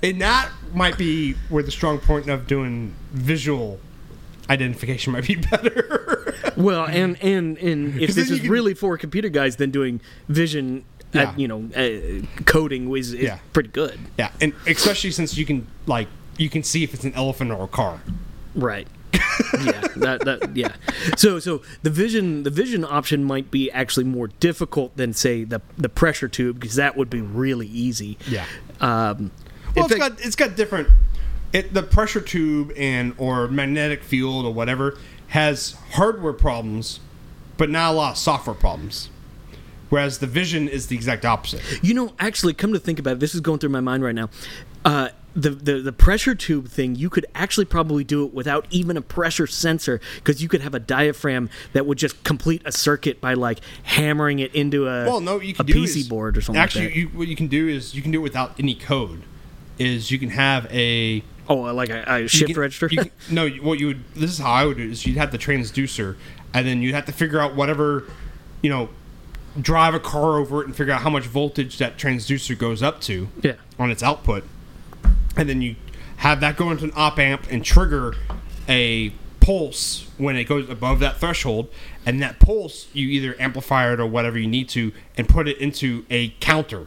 and 0.03 0.21
that 0.21 0.51
might 0.73 0.97
be 0.97 1.35
where 1.47 1.63
the 1.63 1.71
strong 1.71 1.99
point 1.99 2.29
of 2.29 2.47
doing 2.47 2.93
visual 3.13 3.79
identification 4.51 5.13
might 5.13 5.25
be 5.27 5.35
better. 5.51 6.33
well, 6.57 6.85
and 6.85 7.17
and 7.23 7.57
and 7.57 7.99
if 8.01 8.13
this 8.15 8.29
is 8.29 8.39
can- 8.41 8.49
really 8.49 8.73
for 8.73 8.97
computer 8.97 9.29
guys, 9.29 9.55
then 9.55 9.71
doing 9.71 10.01
vision, 10.29 10.83
Yeah. 11.13 11.21
at, 11.31 11.39
you 11.39 11.47
know, 11.47 11.69
uh, 11.75 12.25
coding 12.45 12.89
was 12.89 13.13
is 13.13 13.21
Yeah. 13.23 13.39
pretty 13.53 13.69
good. 13.69 13.99
yeah, 14.17 14.31
and 14.41 14.53
especially 14.67 15.11
since 15.11 15.37
you 15.37 15.45
can 15.45 15.67
like 15.87 16.07
you 16.37 16.49
can 16.49 16.63
see 16.63 16.83
if 16.83 16.93
it's 16.93 17.03
an 17.03 17.13
elephant 17.13 17.51
or 17.51 17.63
a 17.63 17.67
car. 17.67 18.01
Right. 18.55 18.87
yeah, 19.63 19.81
that, 19.97 20.21
that 20.25 20.55
yeah. 20.55 20.73
So 21.17 21.39
so 21.39 21.61
the 21.83 21.89
vision 21.89 22.43
the 22.43 22.49
vision 22.49 22.83
option 22.85 23.23
might 23.23 23.51
be 23.51 23.69
actually 23.71 24.05
more 24.05 24.27
difficult 24.39 24.95
than 24.97 25.13
say 25.13 25.43
the 25.43 25.61
the 25.77 25.89
pressure 25.89 26.27
tube 26.29 26.59
because 26.59 26.75
that 26.75 26.95
would 26.97 27.09
be 27.09 27.21
really 27.21 27.67
easy. 27.67 28.17
Yeah. 28.27 28.45
Um, 28.79 29.31
Well, 29.75 29.85
it's 29.85 29.95
fact- 29.95 30.17
got 30.17 30.25
it's 30.25 30.35
got 30.35 30.55
different. 30.55 30.87
It 31.53 31.73
the 31.73 31.83
pressure 31.83 32.21
tube 32.21 32.71
and 32.77 33.13
or 33.17 33.47
magnetic 33.47 34.03
field 34.03 34.45
or 34.45 34.53
whatever 34.53 34.97
has 35.27 35.75
hardware 35.93 36.33
problems, 36.33 36.99
but 37.57 37.69
not 37.69 37.91
a 37.91 37.95
lot 37.95 38.11
of 38.11 38.17
software 38.17 38.55
problems. 38.55 39.09
Whereas 39.89 40.19
the 40.19 40.27
vision 40.27 40.69
is 40.69 40.87
the 40.87 40.95
exact 40.95 41.25
opposite. 41.25 41.61
You 41.83 41.93
know, 41.93 42.13
actually, 42.17 42.53
come 42.53 42.71
to 42.71 42.79
think 42.79 42.97
about 42.99 43.13
it, 43.13 43.19
this 43.19 43.35
is 43.35 43.41
going 43.41 43.59
through 43.59 43.71
my 43.71 43.81
mind 43.81 44.03
right 44.03 44.15
now. 44.15 44.29
Uh, 44.85 45.09
the, 45.35 45.49
the 45.49 45.79
the 45.79 45.91
pressure 45.93 46.33
tube 46.35 46.67
thing, 46.69 46.95
you 46.95 47.09
could 47.09 47.25
actually 47.35 47.65
probably 47.65 48.03
do 48.05 48.25
it 48.25 48.33
without 48.33 48.65
even 48.69 48.95
a 48.97 49.01
pressure 49.01 49.47
sensor 49.47 49.99
because 50.15 50.41
you 50.41 50.47
could 50.49 50.61
have 50.61 50.73
a 50.73 50.79
diaphragm 50.79 51.49
that 51.73 51.85
would 51.85 51.97
just 51.97 52.21
complete 52.23 52.61
a 52.65 52.71
circuit 52.71 53.19
by 53.21 53.33
like 53.33 53.59
hammering 53.83 54.39
it 54.39 54.53
into 54.55 54.87
a 54.87 55.05
Well, 55.05 55.19
no, 55.21 55.39
you 55.41 55.53
can 55.53 55.65
a 55.69 55.73
PC 55.73 55.97
is- 55.97 56.07
board 56.07 56.37
or 56.37 56.41
something 56.41 56.61
Actually, 56.61 56.85
like 56.85 56.93
that. 56.93 56.99
you, 56.99 57.07
what 57.09 57.27
you 57.27 57.35
can 57.35 57.47
do 57.47 57.67
is 57.67 57.93
you 57.95 58.01
can 58.01 58.11
do 58.11 58.19
it 58.19 58.23
without 58.23 58.57
any 58.59 58.75
code. 58.75 59.23
Is 59.77 60.11
you 60.11 60.19
can 60.19 60.29
have 60.29 60.67
a 60.71 61.23
oh, 61.49 61.65
uh, 61.67 61.73
like 61.73 61.89
a, 61.89 62.03
a 62.07 62.27
shift 62.27 62.53
can- 62.53 62.59
register. 62.61 62.87
you 62.91 62.97
can- 63.03 63.11
no, 63.29 63.47
what 63.49 63.79
you 63.79 63.87
would 63.87 64.13
this 64.13 64.31
is 64.31 64.37
how 64.39 64.51
I 64.51 64.65
would 64.65 64.77
do 64.77 64.83
it, 64.83 64.91
is 64.91 65.05
you'd 65.05 65.17
have 65.17 65.31
the 65.31 65.37
transducer, 65.37 66.15
and 66.53 66.65
then 66.67 66.81
you'd 66.81 66.95
have 66.95 67.05
to 67.05 67.11
figure 67.11 67.39
out 67.39 67.55
whatever, 67.55 68.05
you 68.61 68.69
know, 68.69 68.89
drive 69.59 69.93
a 69.93 69.99
car 69.99 70.37
over 70.37 70.61
it 70.61 70.67
and 70.67 70.75
figure 70.75 70.93
out 70.93 71.01
how 71.01 71.09
much 71.09 71.23
voltage 71.25 71.77
that 71.77 71.97
transducer 71.97 72.57
goes 72.57 72.81
up 72.81 73.01
to 73.01 73.27
Yeah. 73.41 73.53
on 73.77 73.91
its 73.91 74.01
output, 74.03 74.43
and 75.35 75.49
then 75.49 75.61
you 75.61 75.75
have 76.17 76.39
that 76.41 76.55
go 76.55 76.71
into 76.71 76.85
an 76.85 76.91
op 76.95 77.19
amp 77.19 77.47
and 77.51 77.65
trigger 77.65 78.15
a 78.69 79.11
pulse 79.39 80.05
when 80.19 80.35
it 80.35 80.43
goes 80.43 80.69
above 80.69 80.99
that 80.99 81.17
threshold, 81.19 81.67
and 82.05 82.21
that 82.21 82.39
pulse 82.39 82.87
you 82.93 83.07
either 83.09 83.35
amplify 83.41 83.91
it 83.91 83.99
or 83.99 84.05
whatever 84.05 84.37
you 84.37 84.47
need 84.47 84.69
to, 84.69 84.91
and 85.17 85.27
put 85.27 85.47
it 85.47 85.57
into 85.57 86.05
a 86.11 86.29
counter. 86.39 86.85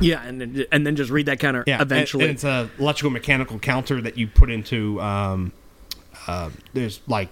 Yeah, 0.00 0.22
and 0.24 0.40
then, 0.40 0.64
and 0.72 0.86
then 0.86 0.96
just 0.96 1.10
read 1.10 1.26
that 1.26 1.38
counter 1.40 1.64
Yeah, 1.66 1.80
eventually. 1.82 2.24
and, 2.24 2.34
it's 2.34 2.44
a 2.44 2.68
electrical 2.78 3.10
mechanical 3.10 3.58
counter 3.58 4.00
that 4.00 4.18
you 4.18 4.26
put 4.28 4.50
into. 4.50 5.00
Um, 5.00 5.52
uh, 6.26 6.50
there's 6.72 7.00
like, 7.06 7.28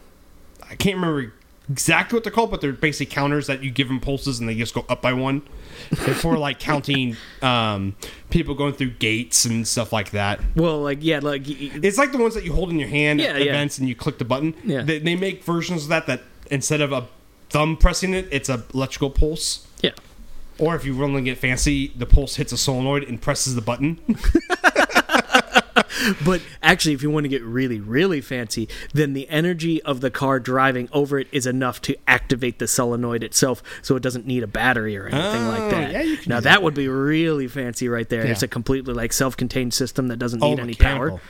I 0.68 0.74
can't 0.76 0.96
remember 0.96 1.32
exactly 1.70 2.16
what 2.16 2.24
they're 2.24 2.32
called, 2.32 2.50
but 2.50 2.60
they're 2.60 2.72
basically 2.72 3.06
counters 3.14 3.46
that 3.46 3.62
you 3.62 3.70
give 3.70 3.88
them 3.88 4.00
pulses 4.00 4.38
and 4.40 4.48
they 4.48 4.54
just 4.54 4.74
go 4.74 4.84
up 4.88 5.00
by 5.00 5.12
one. 5.12 5.42
They're 5.90 6.14
for 6.14 6.36
like 6.36 6.58
counting 6.70 7.16
um, 7.40 7.96
people 8.30 8.54
going 8.54 8.74
through 8.74 8.90
gates 8.92 9.44
and 9.44 9.66
stuff 9.66 9.92
like 9.92 10.10
that. 10.10 10.40
well, 10.54 10.80
like 10.80 10.98
yeah, 11.00 11.20
like 11.22 11.42
It's 11.46 11.98
like 11.98 12.12
the 12.12 12.18
ones 12.18 12.34
that 12.34 12.44
you 12.44 12.52
hold 12.52 12.70
in 12.70 12.78
your 12.78 12.88
hand 12.88 13.20
Yeah, 13.20 13.28
at 13.30 13.42
yeah. 13.44 13.50
events 13.52 13.78
and 13.78 13.88
you 13.88 13.94
click 13.94 14.18
the 14.18 14.24
button. 14.24 14.54
Yeah. 14.64 14.82
They, 14.82 14.98
they 14.98 15.14
make 15.16 15.42
versions 15.44 15.84
of 15.84 15.88
that 15.88 16.06
that 16.06 16.22
instead 16.50 16.80
of 16.80 16.92
a 16.92 17.06
thumb 17.48 17.76
pressing 17.76 18.12
it, 18.14 18.28
it's 18.30 18.48
a 18.48 18.64
electrical 18.74 19.10
pulse. 19.10 19.66
yeah. 19.80 19.92
Or 20.62 20.76
if 20.76 20.84
you 20.84 20.94
really 20.94 21.22
get 21.22 21.38
fancy, 21.38 21.88
the 21.96 22.06
pulse 22.06 22.36
hits 22.36 22.52
a 22.52 22.56
solenoid 22.56 23.02
and 23.02 23.20
presses 23.20 23.56
the 23.56 23.60
button. 23.62 23.98
But 26.24 26.42
actually, 26.62 26.94
if 26.94 27.02
you 27.02 27.10
want 27.10 27.24
to 27.24 27.28
get 27.28 27.42
really, 27.44 27.78
really 27.78 28.20
fancy, 28.20 28.68
then 28.92 29.12
the 29.12 29.28
energy 29.28 29.80
of 29.82 30.00
the 30.00 30.10
car 30.10 30.40
driving 30.40 30.88
over 30.92 31.18
it 31.18 31.28
is 31.30 31.46
enough 31.46 31.80
to 31.82 31.96
activate 32.08 32.58
the 32.58 32.66
solenoid 32.66 33.22
itself, 33.22 33.62
so 33.82 33.94
it 33.94 34.02
doesn't 34.02 34.26
need 34.26 34.42
a 34.42 34.48
battery 34.48 34.96
or 34.96 35.06
anything 35.06 35.42
Oh, 35.46 35.48
like 35.48 35.70
that. 35.70 35.92
yeah, 35.92 36.16
now 36.26 36.36
that. 36.36 36.44
that. 36.44 36.62
would 36.62 36.74
be 36.74 36.88
really 36.88 37.46
fancy 37.46 37.88
right 37.88 38.08
there. 38.08 38.22
It's 38.26 38.42
a 38.42 38.48
completely 38.48 38.94
like 38.94 39.12
self-contained 39.12 39.72
system 39.74 40.08
that 40.08 40.18
doesn't 40.18 40.42
Oh, 40.42 40.50
need 40.50 40.58
any 40.60 40.68
mechanical. 40.72 41.18
power. 41.18 41.20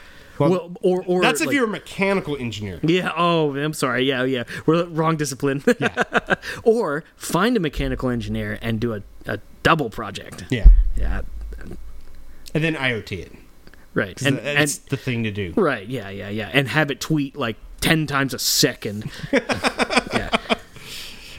Well, 0.51 0.51
Well, 0.51 0.77
or 0.83 1.05
or 1.07 1.23
That's 1.23 1.41
if 1.41 1.47
like- 1.49 1.55
you're 1.55 1.65
a 1.65 1.69
mechanical 1.69 2.37
engineer. 2.37 2.79
Yeah. 2.83 3.13
Oh, 3.17 3.57
I'm 3.57 3.73
sorry. 3.73 4.05
Yeah, 4.05 4.25
yeah. 4.25 4.45
We're 4.67 4.85
wrong 4.87 5.17
discipline. 5.17 5.63
yeah. 5.81 6.35
or 6.65 7.05
find 7.17 7.57
a 7.57 7.61
mechanical 7.61 8.09
engineer 8.11 8.59
and 8.63 8.79
do 8.81 8.95
a, 8.95 9.03
a 9.27 9.39
double 9.63 9.91
project. 9.91 10.45
Yeah. 10.51 10.69
Yeah. 10.97 11.23
And 12.55 12.63
then 12.65 12.75
IoT 12.75 13.13
it. 13.19 13.33
Right. 13.95 14.21
And, 14.23 14.39
that's 14.39 14.79
and 14.79 14.87
the 14.89 14.97
thing 14.97 15.23
to 15.25 15.31
do. 15.31 15.53
right. 15.57 15.87
Yeah. 15.87 16.09
Yeah. 16.11 16.29
Yeah. 16.29 16.51
And 16.53 16.69
have 16.69 16.91
it 16.91 17.01
tweet 17.01 17.37
like 17.37 17.57
ten 17.81 18.07
times 18.07 18.35
a 18.35 18.39
second. 18.39 19.11
yeah. 19.33 20.29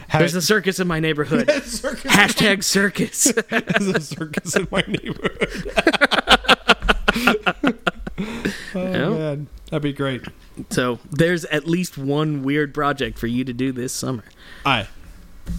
Have 0.09 0.19
There's 0.19 0.35
it- 0.35 0.39
a 0.39 0.41
circus 0.41 0.79
in 0.79 0.87
my 0.87 0.99
neighborhood. 0.99 1.49
circus. 1.63 2.03
Hashtag 2.11 2.63
circus. 2.63 3.31
There's 3.49 3.87
a 3.87 3.99
circus 4.01 4.55
in 4.55 4.67
my 4.71 4.83
neighborhood. 4.87 5.59
oh 8.75 8.83
Yeah. 8.83 9.09
man, 9.09 9.47
that'd 9.69 9.81
be 9.83 9.93
great. 9.93 10.21
so 10.69 10.99
there's 11.11 11.45
at 11.45 11.67
least 11.67 11.97
one 11.97 12.43
weird 12.43 12.73
project 12.73 13.17
for 13.19 13.27
you 13.27 13.43
to 13.43 13.53
do 13.53 13.71
this 13.71 13.93
summer. 13.93 14.23
Right. 14.65 14.87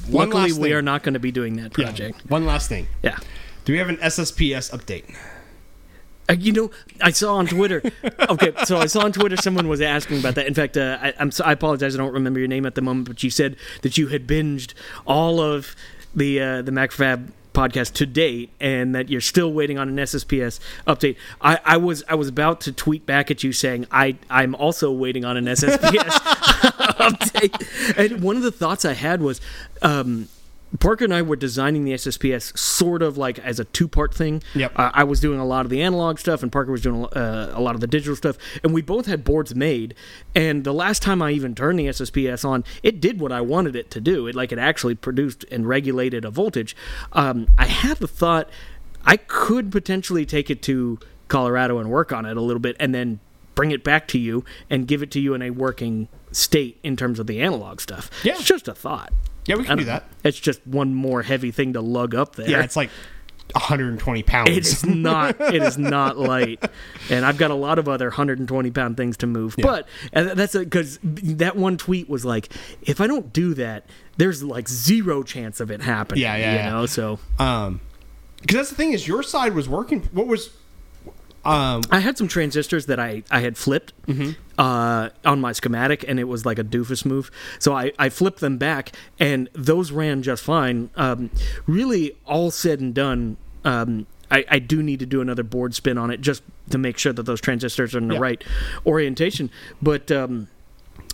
One 0.09 0.31
Luckily, 0.31 0.53
we 0.53 0.69
thing. 0.69 0.73
are 0.75 0.83
not 0.83 1.03
going 1.03 1.15
to 1.15 1.21
be 1.21 1.31
doing 1.33 1.57
that 1.57 1.77
Yeah, 1.77 1.85
project. 1.87 2.23
One 2.31 2.47
last 2.47 2.69
thing. 2.69 2.87
Yeah. 3.03 3.19
Do 3.65 3.73
we 3.73 3.79
have 3.79 3.89
an 3.89 3.97
SSPS 3.99 4.71
update? 4.73 5.15
Uh, 6.29 6.33
you 6.39 6.53
know, 6.53 6.71
I 7.03 7.11
saw 7.11 7.37
on 7.37 7.47
Twitter. 7.47 7.83
Okay, 8.31 8.53
so 8.65 8.79
I 8.79 8.87
saw 8.87 9.05
on 9.05 9.13
Twitter 9.13 9.37
someone 9.37 9.69
was 9.69 9.83
asking 9.83 10.21
about 10.21 10.35
that. 10.37 10.47
In 10.47 10.55
fact, 10.55 10.79
uh, 10.79 10.97
I, 11.01 11.13
I'm 11.21 11.31
so, 11.31 11.45
I 11.45 11.53
apologize, 11.53 11.95
I 11.95 11.99
don't 11.99 12.15
remember 12.15 12.39
your 12.41 12.49
name 12.49 12.65
at 12.65 12.75
the 12.75 12.81
moment, 12.81 13.07
but 13.07 13.23
you 13.23 13.29
said 13.29 13.57
that 13.83 13.99
you 13.99 14.07
had 14.09 14.27
binged 14.27 14.73
all 15.07 15.41
of 15.41 15.77
the 16.15 16.41
uh, 16.41 16.63
the 16.63 16.71
MacroFab 16.73 17.31
podcast 17.55 17.95
to 17.95 18.07
date, 18.07 18.51
and 18.61 18.95
that 18.95 19.09
you're 19.09 19.21
still 19.23 19.53
waiting 19.53 19.79
on 19.79 19.89
an 19.89 19.97
SSPS 19.97 20.61
update. 20.87 21.17
I, 21.41 21.59
I 21.65 21.77
was 21.79 22.05
I 22.09 22.15
was 22.17 22.29
about 22.29 22.61
to 22.63 22.73
tweet 22.73 23.07
back 23.07 23.31
at 23.31 23.43
you 23.43 23.53
saying 23.53 23.87
I 23.91 24.17
I'm 24.29 24.55
also 24.55 24.93
waiting 24.93 25.25
on 25.25 25.39
an 25.39 25.47
SSPS 25.47 25.79
update, 26.99 27.97
and 27.97 28.23
one 28.23 28.37
of 28.37 28.43
the 28.43 28.53
thoughts 28.53 28.85
I 28.85 28.93
had 28.93 29.23
was. 29.23 29.41
Um, 29.81 30.29
Parker 30.81 31.05
and 31.05 31.15
I 31.15 31.23
were 31.23 31.37
designing 31.37 31.85
the 31.85 31.93
SSPS 31.93 32.57
sort 32.59 33.03
of 33.03 33.17
like 33.17 33.39
as 33.39 33.61
a 33.61 33.65
two 33.65 33.89
part 33.89 34.15
thing. 34.15 34.43
Yep. 34.55 34.73
Uh, 34.77 34.91
I 34.93 35.05
was 35.05 35.21
doing 35.21 35.39
a 35.39 35.45
lot 35.45 35.65
of 35.67 35.71
the 35.71 35.83
analog 35.83 36.19
stuff, 36.19 36.43
and 36.43 36.51
Parker 36.51 36.73
was 36.73 36.83
doing 36.83 37.05
uh, 37.07 37.53
a 37.55 37.61
lot 37.61 37.75
of 37.75 37.81
the 37.81 37.87
digital 37.87 38.17
stuff. 38.17 38.37
And 38.63 38.75
we 38.75 38.83
both 38.83 39.07
had 39.07 39.25
boards 39.25 39.55
made. 39.55 39.95
And 40.35 40.65
the 40.65 40.75
last 40.75 41.03
time 41.03 41.23
I 41.23 41.31
even 41.31 41.55
turned 41.55 41.79
the 41.79 41.87
SSPS 41.87 42.45
on, 42.45 42.65
it 42.83 43.01
did 43.01 43.21
what 43.21 43.33
I 43.33 43.41
wanted 43.41 43.77
it 43.77 43.91
to 43.93 44.01
do. 44.01 44.27
It 44.27 44.35
like 44.35 44.53
it 44.53 44.59
actually 44.59 44.95
produced 44.95 45.45
and 45.51 45.69
regulated 45.69 46.25
a 46.25 46.31
voltage. 46.31 46.77
Um, 47.13 47.49
I 47.59 47.67
had 47.67 47.99
the 47.99 48.09
thought 48.09 48.49
I 49.05 49.17
could 49.17 49.71
potentially 49.71 50.27
take 50.27 50.51
it 50.51 50.63
to 50.63 50.99
Colorado 51.29 51.79
and 51.79 51.91
work 51.91 52.13
on 52.13 52.27
it 52.27 52.37
a 52.37 52.41
little 52.41 52.61
bit, 52.61 52.77
and 52.81 52.95
then 52.95 53.21
bring 53.55 53.71
it 53.71 53.85
back 53.85 54.09
to 54.09 54.19
you 54.19 54.45
and 54.69 54.87
give 54.87 55.03
it 55.03 55.11
to 55.13 55.21
you 55.21 55.35
in 55.35 55.43
a 55.43 55.51
working 55.51 56.09
state 56.33 56.79
in 56.83 56.97
terms 56.97 57.19
of 57.19 57.27
the 57.27 57.41
analog 57.41 57.81
stuff. 57.81 58.11
Yeah. 58.25 58.33
It's 58.33 58.45
just 58.45 58.67
a 58.69 58.75
thought. 58.75 59.13
Yeah, 59.47 59.57
we 59.57 59.65
can 59.65 59.79
do 59.79 59.85
that. 59.85 60.05
It's 60.23 60.39
just 60.39 60.67
one 60.67 60.95
more 60.95 61.23
heavy 61.23 61.51
thing 61.51 61.75
to 61.75 61.81
lug 61.81 62.15
up 62.15 62.37
there. 62.37 62.49
Yeah, 62.49 62.63
it's 62.63 62.77
like 62.77 62.91
120 63.53 64.23
pounds. 64.23 64.51
it 64.51 64.67
is 64.67 64.85
not. 64.87 65.41
It 65.41 65.63
is 65.63 65.79
not 65.79 66.17
light, 66.19 66.65
and 67.11 67.25
I've 67.25 67.37
got 67.37 67.51
a 67.51 67.55
lot 67.55 67.79
of 67.79 67.89
other 67.89 68.07
120 68.07 68.71
pound 68.71 68.97
things 68.97 69.17
to 69.19 69.27
move. 69.27 69.55
But 69.61 69.87
and 70.13 70.31
that's 70.31 70.57
because 70.57 70.99
that 71.03 71.57
one 71.57 71.77
tweet 71.77 72.09
was 72.09 72.25
like, 72.25 72.53
if 72.83 73.01
I 73.01 73.07
don't 73.07 73.33
do 73.33 73.55
that, 73.55 73.87
there's 74.17 74.43
like 74.43 74.69
zero 74.69 75.23
chance 75.23 75.61
of 75.61 75.71
it 75.71 75.83
happening. 75.83 76.23
Yeah, 76.23 76.37
yeah, 76.37 76.51
You 76.53 76.57
yeah. 76.59 76.71
know, 76.71 76.87
so 76.87 77.19
Um, 77.39 77.81
because 78.41 78.57
that's 78.57 78.71
the 78.71 78.77
thing 78.77 78.93
is 78.93 79.07
your 79.07 79.23
side 79.23 79.55
was 79.55 79.69
working. 79.69 80.09
What 80.13 80.27
was, 80.27 80.51
um, 81.45 81.83
I 81.91 82.01
had 82.01 82.17
some 82.19 82.29
transistors 82.29 82.87
that 82.87 82.99
I, 82.99 83.23
I 83.31 83.41
had 83.41 83.57
flipped 83.57 83.93
Mm-hmm. 84.07 84.31
uh, 84.59 85.09
on 85.25 85.41
my 85.41 85.53
schematic, 85.53 86.05
and 86.07 86.19
it 86.21 86.25
was 86.25 86.45
like 86.47 86.59
a 86.59 86.65
doofus 86.65 87.05
move. 87.05 87.31
So 87.59 87.75
I, 87.75 87.93
I 87.99 88.09
flipped 88.09 88.41
them 88.41 88.59
back, 88.59 88.93
and 89.19 89.49
those 89.53 89.91
ran 89.93 90.23
just 90.23 90.43
fine. 90.45 90.91
Um, 90.97 91.31
really, 91.67 92.17
all 92.27 92.51
said 92.51 92.81
and 92.81 92.95
done, 92.95 93.37
um, 93.65 94.07
I, 94.31 94.45
I 94.49 94.59
do 94.59 94.83
need 94.83 95.01
to 95.01 95.07
do 95.07 95.21
another 95.21 95.43
board 95.43 95.75
spin 95.75 95.99
on 95.99 96.11
it 96.11 96.21
just 96.21 96.43
to 96.71 96.79
make 96.79 96.99
sure 96.99 97.13
that 97.13 97.25
those 97.25 97.41
transistors 97.41 97.95
are 97.95 97.99
in 97.99 98.09
the 98.09 98.15
Yeah. 98.15 98.21
right 98.21 98.45
orientation. 98.87 99.51
But 99.83 100.11
um, 100.11 100.49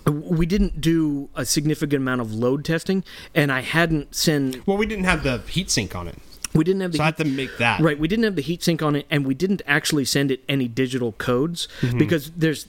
we 0.07 0.47
didn't 0.47 0.81
do 0.81 1.28
a 1.35 1.45
significant 1.45 2.03
amount 2.03 2.20
of 2.20 2.33
load 2.33 2.64
testing, 2.64 3.05
and 3.35 3.51
I 3.53 3.61
hadn't 3.61 4.14
sent. 4.14 4.66
well, 4.66 4.76
we 4.76 4.87
didn't 4.87 5.05
have 5.05 5.22
the 5.22 5.39
heat 5.49 5.70
sink 5.70 5.95
on 5.95 6.09
it, 6.09 6.16
We 6.55 6.64
didn't 6.64 6.80
have 6.82 6.92
the 6.92 6.98
so 6.98 7.03
I 7.05 7.07
had 7.07 7.16
to 7.18 7.24
make 7.24 7.57
that. 7.59 7.80
Right, 7.80 7.98
we 7.98 8.09
didn't 8.09 8.24
have 8.24 8.36
the 8.36 8.42
heatsink 8.42 8.82
on 8.82 8.96
it, 8.96 9.07
and 9.11 9.24
we 9.26 9.34
didn't 9.34 9.62
actually 9.66 10.05
send 10.05 10.30
it 10.30 10.42
any 10.48 10.68
digital 10.68 11.12
codes 11.12 11.68
Mm-hmm. 11.80 11.98
because 11.98 12.30
there's 12.32 12.66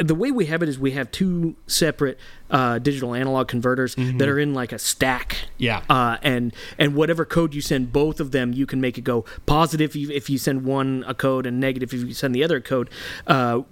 the 0.00 0.14
way 0.14 0.30
we 0.30 0.46
have 0.46 0.62
it 0.62 0.68
is 0.68 0.78
we 0.78 0.92
have 0.92 1.10
two 1.10 1.56
separate 1.66 2.16
uh, 2.52 2.78
digital 2.78 3.14
analog 3.14 3.48
converters 3.48 3.96
that 3.96 4.28
are 4.28 4.38
in 4.38 4.54
like 4.54 4.72
a 4.72 4.78
stack. 4.78 5.30
Mm-hmm. 5.30 5.52
Yeah. 5.58 5.82
Uh, 5.88 6.18
and 6.22 6.54
and 6.78 6.94
whatever 6.94 7.24
code 7.24 7.54
you 7.54 7.60
send 7.60 7.92
both 7.92 8.20
of 8.20 8.30
them, 8.30 8.52
you 8.52 8.66
can 8.66 8.80
make 8.80 8.98
it 8.98 9.02
go 9.02 9.24
positive 9.46 9.96
if 9.96 10.30
you, 10.30 10.38
send 10.38 10.64
one 10.64 11.04
a 11.06 11.14
code 11.14 11.46
and 11.46 11.58
negative 11.60 11.92
if 11.94 12.00
you 12.00 12.14
send 12.14 12.34
the 12.34 12.44
other 12.44 12.56
a 12.56 12.60
code. 12.60 12.90
Uh, 13.26 13.62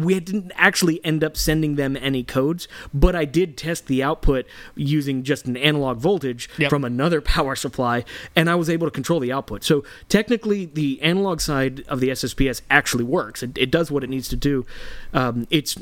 we 0.00 0.20
didn't 0.20 0.52
actually 0.54 1.04
end 1.04 1.24
up 1.24 1.36
sending 1.36 1.76
them 1.76 1.96
any 1.96 2.22
codes, 2.22 2.68
but 2.94 3.16
I 3.16 3.24
did 3.24 3.56
test 3.56 3.86
the 3.86 4.02
output 4.02 4.46
using 4.74 5.22
just 5.22 5.46
an 5.46 5.56
analog 5.56 5.98
voltage 5.98 6.48
Yep. 6.58 6.70
from 6.70 6.84
another 6.84 7.20
power 7.20 7.56
supply, 7.56 8.04
and 8.34 8.48
I 8.48 8.54
was 8.54 8.70
able 8.70 8.86
to 8.86 8.90
control 8.90 9.20
the 9.20 9.32
output. 9.32 9.64
So 9.64 9.84
technically, 10.08 10.66
the 10.66 11.00
analog 11.02 11.40
side 11.40 11.82
of 11.88 12.00
the 12.00 12.08
SSPS 12.10 12.62
actually 12.70 13.04
works. 13.04 13.42
It, 13.42 13.58
it 13.58 13.70
does 13.70 13.90
what 13.90 14.04
it 14.04 14.10
needs 14.10 14.28
to 14.28 14.36
do. 14.36 14.64
Um, 15.12 15.46
it's 15.50 15.76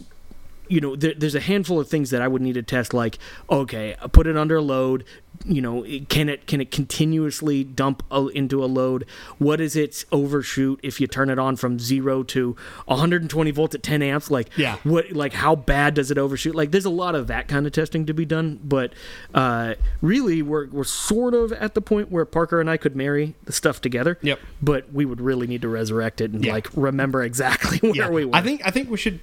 you 0.69 0.81
know, 0.81 0.97
there, 0.97 1.15
there's 1.17 1.35
a 1.35 1.41
handful 1.41 1.79
of 1.81 1.89
things 1.89 2.11
that 2.11 2.23
I 2.23 2.29
would 2.29 2.43
need 2.43 2.55
to 2.55 2.63
test, 2.63 2.95
like 2.95 3.19
okay, 3.51 3.97
put 4.13 4.27
it 4.27 4.37
under 4.37 4.61
load. 4.61 5.05
You 5.45 5.61
know, 5.61 5.85
can 6.09 6.29
it 6.29 6.47
can 6.47 6.61
it 6.61 6.71
continuously 6.71 7.65
dump 7.65 8.03
a, 8.11 8.29
into 8.29 8.65
a 8.65 8.67
load? 8.67 9.05
What 9.39 9.61
is 9.61 9.75
its 9.77 10.05
overshoot 10.13 10.79
if 10.83 11.01
you 11.01 11.07
turn 11.09 11.29
it 11.29 11.39
on 11.41 11.57
from 11.57 11.79
zero 11.81 12.23
to 12.23 12.57
120 12.87 13.51
volts 13.51 13.75
at 13.75 13.83
10 13.83 14.01
amps? 14.01 14.31
Like, 14.31 14.49
Yeah. 14.57 14.77
what 14.85 15.11
like 15.13 15.33
how 15.33 15.57
bad 15.57 15.95
does 15.95 16.11
it 16.13 16.19
overshoot? 16.19 16.55
Like, 16.55 16.71
there's 16.71 16.85
a 16.85 16.91
lot 16.91 17.15
of 17.17 17.27
that 17.27 17.49
kind 17.49 17.67
of 17.67 17.73
testing 17.73 18.07
to 18.07 18.15
be 18.15 18.25
done, 18.25 18.61
but 18.63 18.93
uh, 19.35 19.75
really, 20.01 20.41
we're 20.41 20.69
we're 20.69 20.85
sort 20.85 21.35
of 21.35 21.53
at 21.53 21.75
the 21.75 21.83
point 21.83 22.11
where 22.13 22.25
Parker 22.25 22.61
and 22.61 22.71
I 22.71 22.77
could 22.77 22.95
marry 22.97 23.35
the 23.45 23.53
stuff 23.53 23.81
together. 23.81 24.19
Yep. 24.23 24.39
But 24.63 24.93
we 24.95 25.05
would 25.05 25.21
really 25.21 25.47
need 25.49 25.63
to 25.63 25.69
resurrect 25.69 26.21
it 26.21 26.31
and 26.31 26.45
Yeah. 26.45 26.53
like 26.53 26.69
remember 26.75 27.23
exactly 27.25 27.79
where 27.83 27.95
Yeah. 27.95 28.09
we 28.09 28.25
were. 28.25 28.35
I 28.37 28.41
think 28.41 28.63
I 28.65 28.71
think 28.71 28.89
we 28.89 28.97
should. 28.97 29.19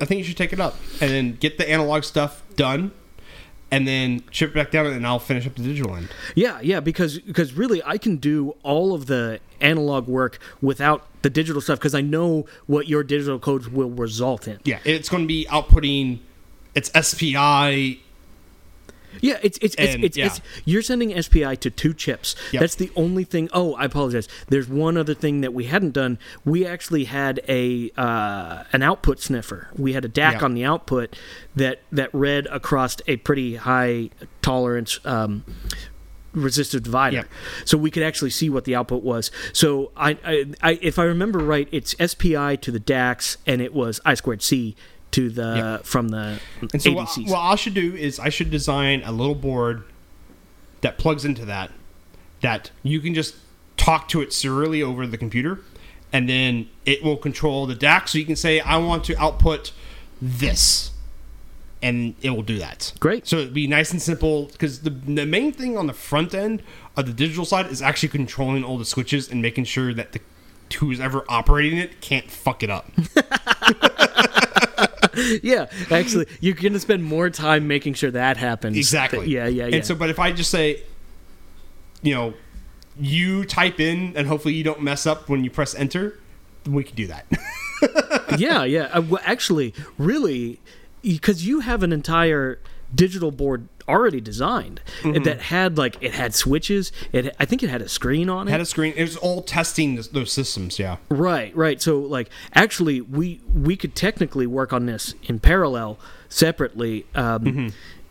I 0.00 0.04
think 0.04 0.18
you 0.18 0.24
should 0.24 0.36
take 0.36 0.52
it 0.52 0.60
up 0.60 0.76
and 1.00 1.10
then 1.10 1.36
get 1.36 1.58
the 1.58 1.68
analog 1.68 2.04
stuff 2.04 2.42
done, 2.56 2.92
and 3.70 3.88
then 3.88 4.22
chip 4.30 4.50
it 4.50 4.54
back 4.54 4.70
down, 4.70 4.86
and 4.86 5.06
I'll 5.06 5.18
finish 5.18 5.46
up 5.46 5.54
the 5.56 5.62
digital 5.62 5.96
end. 5.96 6.08
Yeah, 6.34 6.60
yeah, 6.60 6.80
because 6.80 7.18
because 7.18 7.54
really 7.54 7.82
I 7.84 7.98
can 7.98 8.18
do 8.18 8.56
all 8.62 8.94
of 8.94 9.06
the 9.06 9.40
analog 9.60 10.06
work 10.06 10.38
without 10.60 11.06
the 11.22 11.30
digital 11.30 11.60
stuff 11.60 11.78
because 11.78 11.94
I 11.94 12.00
know 12.00 12.46
what 12.66 12.86
your 12.88 13.02
digital 13.02 13.38
codes 13.38 13.68
will 13.68 13.90
result 13.90 14.46
in. 14.46 14.60
Yeah, 14.64 14.78
it's 14.84 15.08
going 15.08 15.24
to 15.24 15.28
be 15.28 15.46
outputting. 15.50 16.20
It's 16.74 16.90
SPI. 17.08 18.03
Yeah, 19.20 19.38
it's 19.42 19.58
it's 19.62 19.74
it's, 19.76 19.94
And, 19.94 20.04
it's, 20.04 20.16
yeah. 20.16 20.26
it's 20.26 20.40
you're 20.64 20.82
sending 20.82 21.20
SPI 21.22 21.56
to 21.56 21.70
two 21.70 21.94
chips. 21.94 22.34
Yep. 22.52 22.60
That's 22.60 22.74
the 22.74 22.90
only 22.96 23.24
thing. 23.24 23.48
Oh, 23.52 23.74
I 23.74 23.84
apologize. 23.84 24.28
There's 24.48 24.68
one 24.68 24.96
other 24.96 25.14
thing 25.14 25.40
that 25.40 25.52
we 25.54 25.64
hadn't 25.64 25.92
done. 25.92 26.18
We 26.44 26.66
actually 26.66 27.04
had 27.04 27.40
a 27.48 27.90
uh, 27.96 28.64
an 28.72 28.82
output 28.82 29.20
sniffer. 29.20 29.68
We 29.76 29.92
had 29.92 30.04
a 30.04 30.08
DAC 30.08 30.32
Yep. 30.34 30.42
on 30.42 30.54
the 30.54 30.64
output 30.64 31.16
that 31.56 31.80
that 31.92 32.10
read 32.12 32.46
across 32.46 32.96
a 33.06 33.16
pretty 33.16 33.56
high 33.56 34.10
tolerance. 34.42 34.98
Um, 35.04 35.44
resistive 36.32 36.82
divider 36.82 37.18
Yep. 37.18 37.28
so 37.64 37.78
we 37.78 37.92
could 37.92 38.02
actually 38.02 38.30
see 38.30 38.50
what 38.50 38.64
the 38.64 38.74
output 38.74 39.04
was 39.04 39.30
so 39.52 39.92
I, 39.96 40.18
I, 40.24 40.44
I 40.62 40.78
if 40.82 40.98
i 40.98 41.04
remember 41.04 41.38
right 41.38 41.68
it's 41.70 41.94
spi 42.04 42.56
to 42.56 42.72
the 42.72 42.80
DACs 42.80 43.36
and 43.46 43.62
it 43.62 43.72
was 43.72 44.00
i 44.04 44.14
squared 44.14 44.42
c 44.42 44.74
to 45.14 45.30
the 45.30 45.54
Yep. 45.56 45.86
from 45.86 46.08
the 46.08 46.40
And 46.72 46.82
so 46.82 46.92
what, 46.92 47.08
what 47.26 47.38
I 47.38 47.54
should 47.54 47.74
do 47.74 47.94
is 47.94 48.18
I 48.18 48.30
should 48.30 48.50
design 48.50 49.02
a 49.04 49.12
little 49.12 49.36
board 49.36 49.84
that 50.80 50.98
plugs 50.98 51.24
into 51.24 51.44
that, 51.44 51.70
that 52.40 52.72
you 52.82 53.00
can 53.00 53.14
just 53.14 53.36
talk 53.76 54.08
to 54.08 54.20
it 54.20 54.32
serially 54.32 54.82
over 54.82 55.06
the 55.06 55.16
computer, 55.16 55.60
and 56.12 56.28
then 56.28 56.68
it 56.84 57.02
will 57.02 57.16
control 57.16 57.64
the 57.66 57.76
DAC. 57.76 58.08
So 58.08 58.18
you 58.18 58.24
can 58.26 58.34
say, 58.36 58.58
I 58.60 58.76
want 58.78 59.04
to 59.04 59.16
output 59.16 59.72
this, 60.20 60.90
and 61.80 62.16
it 62.20 62.30
will 62.30 62.42
do 62.42 62.58
that. 62.58 62.92
Great. 62.98 63.26
So 63.28 63.36
it'd 63.38 63.54
be 63.54 63.68
nice 63.68 63.92
and 63.92 64.02
simple 64.02 64.46
because 64.46 64.80
the 64.80 64.90
the 64.90 65.26
main 65.26 65.52
thing 65.52 65.78
on 65.78 65.86
the 65.86 65.92
front 65.92 66.34
end 66.34 66.60
of 66.96 67.06
the 67.06 67.12
digital 67.12 67.44
side 67.44 67.66
is 67.66 67.80
actually 67.80 68.08
controlling 68.08 68.64
all 68.64 68.78
the 68.78 68.84
switches 68.84 69.30
and 69.30 69.40
making 69.40 69.64
sure 69.64 69.94
that 69.94 70.10
the 70.12 70.20
who's 70.78 70.98
ever 70.98 71.24
operating 71.28 71.78
it 71.78 72.00
can't 72.00 72.28
fuck 72.30 72.62
it 72.64 72.70
up. 72.70 72.90
yeah, 75.42 75.66
actually, 75.90 76.26
you're 76.40 76.54
going 76.54 76.72
to 76.72 76.80
spend 76.80 77.04
more 77.04 77.30
time 77.30 77.66
making 77.66 77.94
sure 77.94 78.10
that 78.10 78.36
happens. 78.36 78.76
Exactly. 78.76 79.28
Yeah, 79.28 79.46
yeah, 79.46 79.66
yeah. 79.66 79.76
And 79.76 79.86
so, 79.86 79.94
but 79.94 80.10
if 80.10 80.18
I 80.18 80.32
just 80.32 80.50
say, 80.50 80.82
you 82.02 82.14
know, 82.14 82.34
you 82.98 83.44
type 83.44 83.80
in 83.80 84.16
and 84.16 84.26
hopefully 84.26 84.54
you 84.54 84.64
don't 84.64 84.82
mess 84.82 85.06
up 85.06 85.28
when 85.28 85.44
you 85.44 85.50
press 85.50 85.74
enter, 85.74 86.18
we 86.66 86.84
can 86.84 86.96
do 86.96 87.06
that. 87.08 87.26
yeah, 88.38 88.64
yeah. 88.64 88.84
Uh, 88.92 89.02
well, 89.02 89.22
actually, 89.24 89.74
really, 89.98 90.60
because 91.02 91.46
you 91.46 91.60
have 91.60 91.82
an 91.82 91.92
entire 91.92 92.58
digital 92.94 93.30
board 93.30 93.68
already 93.88 94.20
designed 94.20 94.80
Mm-hmm. 95.02 95.22
that 95.24 95.40
had 95.42 95.76
like 95.78 95.96
it 96.00 96.12
had 96.14 96.34
switches. 96.34 96.92
It 97.12 97.34
I 97.38 97.44
think 97.44 97.62
it 97.62 97.68
had 97.70 97.82
a 97.82 97.88
screen 97.88 98.28
on 98.30 98.48
it. 98.48 98.50
Had 98.50 98.60
a 98.60 98.64
screen. 98.66 98.92
It 98.96 99.02
was 99.02 99.16
all 99.16 99.42
testing 99.42 99.94
this, 99.96 100.08
those 100.08 100.32
systems. 100.32 100.78
Yeah. 100.78 100.96
Right, 101.08 101.54
right. 101.56 101.80
So 101.82 101.98
like 102.00 102.30
actually 102.54 103.00
we 103.00 103.40
we 103.52 103.76
could 103.76 103.94
technically 103.94 104.46
work 104.46 104.72
on 104.72 104.86
this 104.86 105.14
in 105.24 105.38
parallel 105.40 105.98
separately 106.28 107.06
um 107.14 107.44
Mm-hmm. 107.44 107.68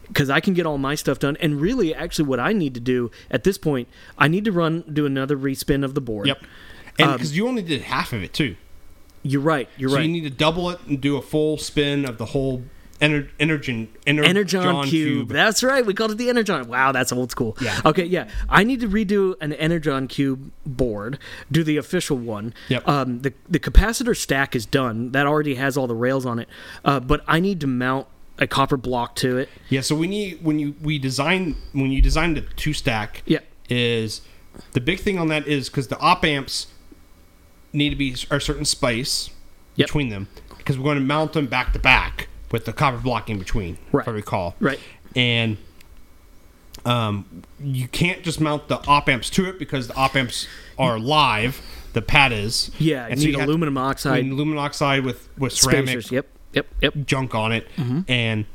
because 0.07 0.29
I 0.29 0.39
can 0.39 0.53
get 0.53 0.65
all 0.65 0.77
my 0.77 0.95
stuff 0.95 1.17
done, 1.17 1.37
and 1.39 1.59
really, 1.59 1.95
actually, 1.95 2.25
what 2.27 2.39
I 2.39 2.53
need 2.53 2.73
to 2.75 2.79
do 2.79 3.09
at 3.31 3.43
this 3.45 3.57
point, 3.57 3.87
I 4.17 4.27
need 4.27 4.45
to 4.45 4.51
run 4.51 4.83
do 4.91 5.05
another 5.05 5.35
respin 5.37 5.83
of 5.83 5.95
the 5.95 6.01
board. 6.01 6.27
Yep. 6.27 6.41
And 6.99 7.13
because 7.13 7.35
you 7.35 7.47
only 7.47 7.63
did 7.63 7.81
half 7.83 8.13
of 8.13 8.21
it 8.21 8.33
too, 8.33 8.55
You're 9.23 9.41
right. 9.41 9.67
You're 9.77 9.89
so 9.89 9.95
right. 9.95 10.05
you 10.05 10.11
need 10.11 10.23
to 10.25 10.29
double 10.29 10.69
it 10.69 10.79
and 10.87 11.01
do 11.01 11.17
a 11.17 11.21
full 11.21 11.57
spin 11.57 12.05
of 12.05 12.17
the 12.19 12.25
whole 12.27 12.63
ener- 13.03 13.29
energon 13.39 13.87
ener- 14.07 14.25
Energon 14.25 14.63
John 14.63 14.85
cube. 14.87 15.29
That's 15.29 15.61
right. 15.63 15.85
We 15.85 15.93
called 15.93 16.11
it 16.11 16.17
the 16.17 16.29
Energon. 16.29 16.67
Wow, 16.67 16.91
that's 16.91 17.11
old 17.11 17.31
school. 17.31 17.57
Yeah. 17.61 17.79
Okay, 17.85 18.05
yeah. 18.05 18.29
I 18.49 18.63
need 18.63 18.79
to 18.79 18.87
redo 18.87 19.35
an 19.41 19.53
Energon 19.53 20.07
cube 20.07 20.51
board, 20.65 21.19
do 21.51 21.63
the 21.63 21.77
official 21.77 22.17
one. 22.17 22.53
Yep. 22.69 22.87
Um, 22.87 23.19
the 23.21 23.33
the 23.49 23.59
capacitor 23.59 24.15
stack 24.15 24.55
is 24.55 24.65
done. 24.65 25.11
That 25.11 25.27
already 25.27 25.55
has 25.55 25.77
all 25.77 25.87
the 25.87 25.95
rails 25.95 26.25
on 26.25 26.39
it. 26.39 26.47
Uh, 26.85 26.99
but 26.99 27.23
I 27.27 27.39
need 27.39 27.59
to 27.61 27.67
mount 27.67 28.07
a 28.39 28.47
copper 28.47 28.77
block 28.77 29.15
to 29.17 29.37
it. 29.37 29.49
Yeah, 29.69 29.81
so 29.81 29.95
we 29.95 30.07
need 30.07 30.43
when 30.43 30.57
you 30.59 30.75
we 30.81 30.97
design 30.97 31.55
when 31.73 31.91
you 31.91 32.01
design 32.01 32.33
the 32.33 32.41
two 32.41 32.73
stack. 32.73 33.21
Yeah. 33.25 33.39
is 33.69 34.21
the 34.73 34.81
big 34.81 34.99
thing 34.99 35.17
on 35.19 35.27
that 35.29 35.47
is 35.47 35.69
because 35.69 35.87
the 35.87 35.97
op 35.99 36.23
amps 36.25 36.67
need 37.71 37.89
to 37.89 37.95
be 37.95 38.15
a 38.29 38.39
certain 38.39 38.65
space 38.65 39.29
Yep. 39.75 39.87
between 39.87 40.09
them 40.09 40.27
because 40.57 40.77
we're 40.77 40.83
going 40.83 40.99
to 40.99 41.03
mount 41.03 41.33
them 41.33 41.47
back 41.47 41.73
to 41.73 41.79
back 41.79 42.27
with 42.53 42.65
the 42.65 42.71
copper 42.71 42.99
block 42.99 43.29
in 43.31 43.39
between. 43.39 43.79
Right. 43.91 44.03
If 44.03 44.07
I 44.07 44.11
recall. 44.11 44.55
Right. 44.59 44.79
And 45.15 45.57
um, 46.85 47.43
you 47.59 47.87
can't 47.87 48.23
just 48.23 48.39
mount 48.39 48.67
the 48.67 48.77
op 48.87 49.09
amps 49.09 49.29
to 49.31 49.49
it 49.49 49.57
because 49.59 49.87
the 49.87 49.95
op 49.95 50.15
amps 50.15 50.47
are 50.77 50.99
live. 50.99 51.61
The 51.93 52.01
pad 52.01 52.31
is. 52.31 52.71
Yeah, 52.79 53.07
And 53.09 53.19
you 53.19 53.21
so 53.21 53.25
need 53.31 53.39
have- 53.39 53.49
aluminum 53.49 53.75
you 53.75 53.81
oxide 53.81 54.25
aluminum 54.25 54.59
oxide 54.59 55.03
with 55.03 55.27
with 55.37 55.53
ceramic 55.53 55.89
spacers. 55.89 56.11
Yep, 56.11 56.27
yep, 56.53 56.67
yep. 56.81 56.93
junk 57.05 57.35
on 57.35 57.51
it, 57.51 57.67
and 58.07 58.45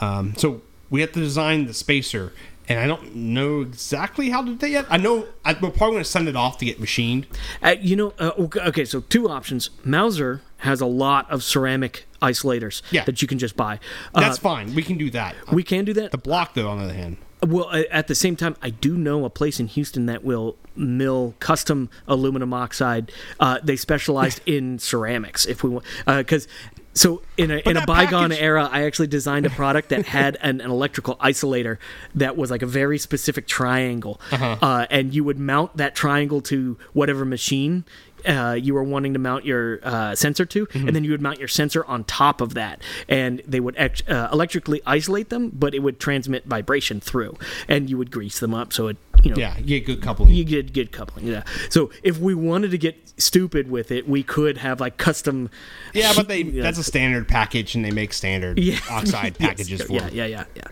um, 0.00 0.34
so 0.36 0.62
we 0.88 1.00
have 1.00 1.12
to 1.12 1.20
design 1.20 1.66
the 1.66 1.74
spacer. 1.74 2.32
And 2.68 2.78
I 2.78 2.86
don't 2.86 3.16
know 3.16 3.62
exactly 3.62 4.30
how 4.30 4.42
to 4.42 4.50
do 4.50 4.56
that 4.56 4.70
yet. 4.70 4.86
I 4.88 4.96
know 4.96 5.26
I, 5.44 5.54
we're 5.54 5.70
probably 5.70 5.94
going 5.94 6.04
to 6.04 6.10
send 6.10 6.28
it 6.28 6.36
off 6.36 6.58
to 6.58 6.64
get 6.64 6.78
machined. 6.78 7.26
Uh, 7.60 7.74
you 7.80 7.96
know, 7.96 8.12
uh, 8.20 8.30
okay, 8.38 8.60
okay, 8.60 8.84
so 8.84 9.00
two 9.00 9.28
options. 9.28 9.70
Mouser 9.84 10.40
has 10.60 10.80
a 10.80 10.86
lot 10.86 11.30
of 11.30 11.42
ceramic 11.42 12.06
isolators 12.22 12.82
Yeah. 12.90 13.04
that 13.04 13.20
you 13.22 13.28
can 13.28 13.38
just 13.38 13.56
buy. 13.56 13.78
Uh, 14.14 14.20
That's 14.20 14.38
fine. 14.38 14.74
We 14.74 14.82
can 14.82 14.96
do 14.98 15.10
that. 15.10 15.34
we 15.52 15.62
can 15.62 15.84
do 15.84 15.92
that. 15.94 16.12
The 16.12 16.18
block, 16.18 16.54
though, 16.54 16.68
on 16.68 16.78
the 16.78 16.84
other 16.84 16.94
hand, 16.94 17.16
Well, 17.42 17.68
uh, 17.70 17.82
at 17.90 18.06
the 18.08 18.14
same 18.14 18.36
time, 18.36 18.56
I 18.62 18.68
do 18.70 18.96
know 18.96 19.24
a 19.24 19.30
place 19.30 19.58
in 19.58 19.66
Houston 19.68 20.06
that 20.06 20.22
will 20.22 20.56
mill 20.76 21.34
custom 21.40 21.88
aluminum 22.06 22.52
oxide. 22.52 23.10
Uh, 23.38 23.58
they 23.62 23.76
specialized 23.76 24.40
in 24.46 24.78
ceramics. 24.78 25.46
If 25.46 25.62
we 25.64 25.70
want, 25.70 25.84
because 26.06 26.46
so 26.92 27.22
in 27.38 27.50
a 27.50 27.58
in 27.58 27.76
a 27.78 27.86
bygone 27.86 28.30
package- 28.30 28.42
era, 28.42 28.68
I 28.70 28.82
actually 28.82 29.06
designed 29.06 29.46
a 29.46 29.50
product 29.50 29.88
that 29.90 30.06
had 30.06 30.36
an, 30.42 30.60
an 30.60 30.70
electrical 30.70 31.16
isolator 31.16 31.78
that 32.16 32.36
was 32.36 32.50
like 32.50 32.62
a 32.62 32.66
very 32.66 32.98
specific 32.98 33.46
triangle, 33.46 34.20
Uh-huh. 34.32 34.56
uh, 34.60 34.86
and 34.90 35.14
you 35.14 35.24
would 35.24 35.38
mount 35.38 35.76
that 35.78 35.94
triangle 35.94 36.40
to 36.42 36.76
whatever 36.92 37.24
machine. 37.24 37.84
Uh, 38.26 38.52
you 38.52 38.74
were 38.74 38.82
wanting 38.84 39.12
to 39.14 39.18
mount 39.18 39.44
your 39.44 39.80
uh, 39.82 40.14
sensor 40.14 40.44
to, 40.46 40.66
Mm-hmm. 40.66 40.86
and 40.86 40.96
then 40.96 41.04
you 41.04 41.10
would 41.10 41.22
mount 41.22 41.38
your 41.38 41.48
sensor 41.48 41.84
on 41.86 42.04
top 42.04 42.40
of 42.40 42.54
that, 42.54 42.82
and 43.08 43.42
they 43.46 43.60
would 43.60 43.74
ex- 43.78 44.02
uh, 44.08 44.28
electrically 44.32 44.80
isolate 44.86 45.28
them, 45.30 45.50
but 45.52 45.74
it 45.74 45.80
would 45.80 45.98
transmit 46.00 46.44
vibration 46.46 47.00
through, 47.00 47.36
and 47.68 47.88
you 47.90 47.96
would 47.98 48.10
grease 48.10 48.38
them 48.40 48.54
up 48.54 48.72
so 48.72 48.88
it, 48.88 48.96
you 49.22 49.30
know, 49.30 49.36
yeah, 49.36 49.56
you 49.58 49.64
get 49.80 49.86
good 49.86 50.02
coupling. 50.02 50.32
you 50.34 50.44
get 50.44 50.72
good 50.72 50.92
coupling. 50.92 51.26
Yeah. 51.26 51.42
So 51.68 51.90
if 52.02 52.18
we 52.18 52.34
wanted 52.34 52.70
to 52.70 52.78
get 52.78 52.96
stupid 53.20 53.70
with 53.70 53.90
it, 53.90 54.08
we 54.08 54.22
could 54.22 54.56
have 54.58 54.80
like 54.80 54.96
custom. 54.96 55.50
Yeah, 55.92 56.12
but 56.16 56.28
they 56.28 56.42
Yeah. 56.42 56.62
that's 56.62 56.78
a 56.78 56.84
standard 56.84 57.28
package, 57.28 57.74
and 57.74 57.84
they 57.84 57.90
make 57.90 58.12
standard 58.14 58.58
Yeah. 58.58 58.78
oxide 58.90 59.36
Yes. 59.38 59.48
packages 59.48 59.82
for 59.82 59.92
yeah, 59.92 60.08
yeah, 60.10 60.26
yeah, 60.26 60.44
yeah. 60.56 60.62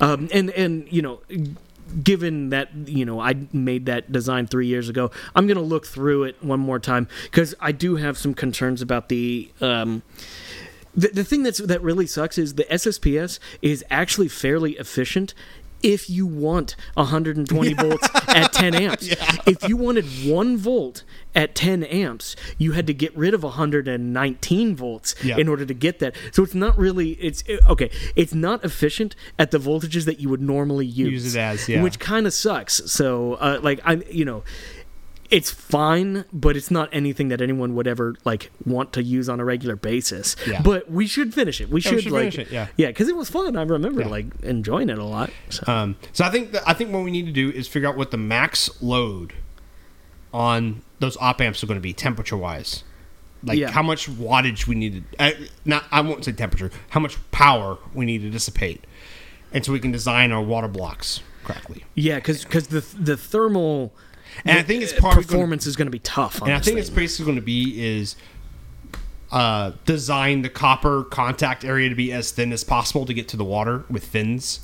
Um, 0.00 0.28
and 0.32 0.50
and 0.50 0.86
you 0.92 1.00
know, 1.02 1.20
given 2.02 2.50
that 2.50 2.68
you 2.86 3.04
know 3.04 3.20
I 3.20 3.34
made 3.52 3.86
that 3.86 4.12
design 4.12 4.46
three 4.46 4.66
years 4.66 4.88
ago, 4.88 5.10
I'm 5.34 5.46
gonna 5.46 5.60
look 5.60 5.86
through 5.86 6.24
it 6.24 6.42
one 6.42 6.60
more 6.60 6.78
time 6.78 7.08
because 7.24 7.54
I 7.60 7.72
do 7.72 7.96
have 7.96 8.18
some 8.18 8.34
concerns 8.34 8.82
about 8.82 9.08
the. 9.08 9.50
Um, 9.60 10.02
the, 10.94 11.08
the 11.08 11.22
thing 11.22 11.44
that's 11.44 11.58
that 11.58 11.80
really 11.80 12.08
sucks 12.08 12.38
is 12.38 12.54
the 12.54 12.64
SSPS 12.64 13.38
is 13.62 13.84
actually 13.88 14.26
fairly 14.26 14.72
efficient 14.72 15.32
if 15.82 16.10
you 16.10 16.26
want 16.26 16.74
120 16.94 17.74
volts 17.74 18.08
at 18.28 18.52
10 18.52 18.74
amps. 18.84 19.08
If 19.46 19.68
you 19.68 19.76
wanted 19.76 20.04
1 20.26 20.56
volt 20.56 21.04
at 21.34 21.54
10 21.54 21.84
amps, 21.84 22.34
you 22.58 22.72
had 22.72 22.86
to 22.88 22.94
get 22.94 23.16
rid 23.16 23.34
of 23.34 23.42
119 23.44 24.76
volts 24.76 25.14
Yeah. 25.22 25.36
in 25.36 25.48
order 25.48 25.64
to 25.64 25.74
get 25.74 25.98
that. 26.00 26.16
So 26.32 26.42
it's 26.42 26.54
not 26.54 26.76
really 26.78 27.10
it's 27.12 27.42
it- 27.46 27.60
okay, 27.68 27.90
it's 28.16 28.34
not 28.34 28.64
efficient 28.64 29.14
at 29.38 29.50
the 29.50 29.58
voltages 29.58 30.04
that 30.06 30.20
you 30.20 30.28
would 30.28 30.42
normally 30.42 30.86
use. 30.86 31.24
Use 31.24 31.34
it 31.34 31.38
as, 31.38 31.68
yeah. 31.68 31.82
Which 31.82 31.98
kind 31.98 32.26
of 32.26 32.32
sucks. 32.32 32.82
So 32.90 33.34
uh, 33.34 33.60
like 33.62 33.80
I 33.84 33.94
you 34.10 34.24
know, 34.24 34.42
it's 35.30 35.50
fine, 35.50 36.24
but 36.32 36.56
it's 36.56 36.70
not 36.70 36.88
anything 36.92 37.28
that 37.28 37.40
anyone 37.42 37.74
would 37.74 37.86
ever 37.86 38.14
like 38.24 38.50
want 38.64 38.92
to 38.94 39.02
use 39.02 39.28
on 39.28 39.40
a 39.40 39.44
regular 39.44 39.76
basis. 39.76 40.36
Yeah. 40.46 40.62
But 40.62 40.90
we 40.90 41.06
should 41.06 41.34
finish 41.34 41.60
it. 41.60 41.68
We 41.68 41.80
Yeah, 41.80 41.88
should, 41.90 41.96
we 41.96 42.02
should 42.02 42.12
like, 42.12 42.32
finish 42.32 42.38
it, 42.48 42.52
yeah. 42.52 42.68
yeah, 42.76 42.86
because 42.88 43.08
it 43.08 43.16
was 43.16 43.28
fun. 43.28 43.56
I 43.56 43.62
remember 43.62 44.00
Yeah. 44.02 44.08
like 44.08 44.26
enjoying 44.42 44.88
it 44.88 44.98
a 44.98 45.04
lot. 45.04 45.30
So. 45.50 45.64
Um, 45.70 45.96
so 46.12 46.24
I 46.24 46.30
think 46.30 46.52
that, 46.52 46.62
I 46.66 46.72
think 46.74 46.92
what 46.92 47.04
we 47.04 47.10
need 47.10 47.26
to 47.26 47.32
do 47.32 47.50
is 47.50 47.68
figure 47.68 47.88
out 47.88 47.96
what 47.96 48.10
the 48.10 48.16
max 48.16 48.70
load 48.82 49.34
on 50.32 50.82
those 51.00 51.16
op 51.18 51.40
amps 51.40 51.62
are 51.62 51.66
going 51.66 51.76
to 51.78 51.82
be 51.82 51.92
temperature 51.92 52.36
wise. 52.36 52.84
Like 53.44 53.62
how 53.62 53.82
much 53.84 54.10
wattage 54.10 54.66
we 54.66 54.74
need 54.74 55.04
to 55.12 55.22
uh, 55.22 55.30
not 55.64 55.84
I 55.92 56.00
won't 56.00 56.24
say 56.24 56.32
temperature, 56.32 56.70
how 56.90 56.98
much 57.00 57.16
power 57.30 57.78
we 57.94 58.04
need 58.04 58.22
to 58.22 58.30
dissipate. 58.30 58.84
And 59.52 59.64
so 59.64 59.72
we 59.72 59.78
can 59.78 59.92
design 59.92 60.32
our 60.32 60.42
water 60.42 60.66
blocks 60.68 61.20
correctly. 61.44 61.84
yeah, 61.94 62.16
because 62.16 62.44
the 62.66 62.80
the 62.98 63.16
thermal 63.16 63.94
And 64.44 64.58
I 64.58 64.62
think 64.62 64.82
it's 64.82 64.92
probably 64.92 65.24
gonna- 65.24 65.26
performance 65.26 65.66
is 65.66 65.76
going 65.76 65.86
to 65.86 65.92
be 65.92 65.98
tough. 66.00 66.40
And 66.42 66.52
I 66.52 66.56
think 66.56 66.64
thing. 66.64 66.78
it's 66.78 66.90
basically 66.90 67.26
going 67.26 67.36
to 67.36 67.42
be 67.42 67.98
is 67.98 68.16
uh, 69.30 69.72
design 69.84 70.42
the 70.42 70.48
copper 70.48 71.04
contact 71.04 71.64
area 71.64 71.88
to 71.88 71.94
be 71.94 72.12
as 72.12 72.30
thin 72.30 72.52
as 72.52 72.64
possible 72.64 73.04
to 73.06 73.14
get 73.14 73.28
to 73.28 73.36
the 73.36 73.44
water 73.44 73.84
with 73.90 74.04
fins. 74.04 74.60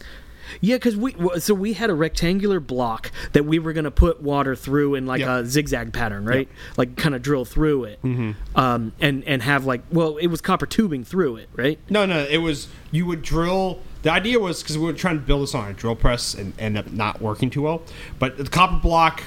Yeah, 0.61 0.77
because 0.77 0.97
we 0.97 1.15
so 1.39 1.55
we 1.55 1.73
had 1.73 1.91
a 1.91 1.95
rectangular 1.95 2.61
block 2.61 3.11
that 3.33 3.45
we 3.45 3.59
were 3.59 3.73
going 3.73 3.85
to 3.85 3.91
put 3.91 4.23
water 4.23 4.55
through 4.55 4.95
in 4.95 5.07
like 5.07 5.21
Yep. 5.21 5.29
a 5.29 5.47
zigzag 5.47 5.93
pattern, 5.93 6.27
right? 6.27 6.49
Like 6.77 6.97
kind 6.97 7.15
of 7.15 7.23
drill 7.23 7.45
through 7.47 7.85
it, 7.85 8.03
mm-hmm. 8.03 8.33
um, 8.59 8.93
and 9.01 9.25
and 9.25 9.43
have 9.43 9.65
like 9.65 9.83
well, 9.91 10.17
it 10.19 10.27
was 10.27 10.41
copper 10.43 10.67
tubing 10.67 11.03
through 11.03 11.37
it, 11.37 11.49
right? 11.55 11.79
No, 11.89 12.05
no, 12.05 12.25
it 12.25 12.39
was 12.39 12.69
you 12.91 13.07
would 13.07 13.23
drill. 13.23 13.81
The 14.03 14.13
idea 14.13 14.39
was 14.39 14.63
because 14.63 14.77
we 14.77 14.85
were 14.85 14.93
trying 14.93 15.19
to 15.19 15.25
build 15.25 15.45
this 15.45 15.55
on 15.55 15.71
a 15.71 15.73
drill 15.73 15.97
press 15.97 16.35
and 16.35 16.53
end 16.59 16.77
up 16.77 16.93
not 16.93 17.23
working 17.23 17.49
too 17.49 17.63
well. 17.63 17.83
But 18.19 18.37
the 18.37 18.45
copper 18.45 18.81
block, 18.81 19.23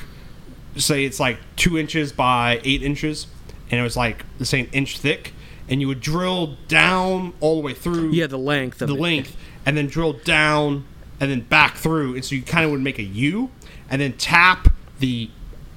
say 0.82 1.06
it's 1.06 1.20
like 1.20 1.38
two 1.56 1.78
inches 1.78 2.12
by 2.12 2.62
eight 2.64 2.84
inches, 2.84 3.28
and 3.72 3.80
it 3.80 3.84
was 3.84 3.98
like 3.98 4.26
the 4.38 4.46
same 4.46 4.70
inch 4.72 4.98
thick, 5.00 5.34
and 5.70 5.82
you 5.82 5.88
would 5.88 6.02
drill 6.02 6.56
down 6.68 7.34
all 7.40 7.56
the 7.56 7.62
way 7.62 7.74
through 7.74 8.12
Yeah, 8.12 8.28
the 8.28 8.38
length 8.38 8.82
of 8.82 8.88
the 8.90 8.96
it. 8.96 9.02
length, 9.02 9.36
and 9.66 9.76
then 9.78 9.88
drill 9.88 10.14
down 10.14 10.86
and 11.20 11.32
then 11.32 11.42
back 11.42 11.76
through, 11.78 12.16
and 12.16 12.24
so 12.24 12.36
you 12.36 12.44
kind 12.44 12.64
of 12.66 12.72
would 12.72 12.82
make 12.82 13.00
a 13.00 13.04
U, 13.04 13.50
and 13.90 14.00
then 14.02 14.14
tap 14.14 14.68
the 15.00 15.30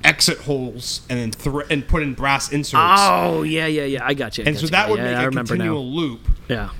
exit 0.04 0.38
holes, 0.38 1.02
and 1.10 1.32
then 1.32 1.62
and 1.70 1.86
put 1.88 2.02
in 2.02 2.14
brass 2.14 2.52
inserts. 2.52 2.82
Oh 3.00 3.42
yeah, 3.42 3.66
yeah, 3.66 3.84
yeah. 3.84 4.06
I 4.06 4.14
got 4.14 4.36
you. 4.38 4.44
I 4.44 4.48
and 4.48 4.56
got 4.56 4.60
so 4.60 4.66
you. 4.66 4.70
that 4.70 4.88
would 4.90 4.98
yeah, 4.98 5.04
make 5.04 5.16
I 5.16 5.24
a 5.24 5.30
continual 5.30 5.82
now. 5.84 5.88
loop. 5.96 6.20
Yeah. 6.48 6.70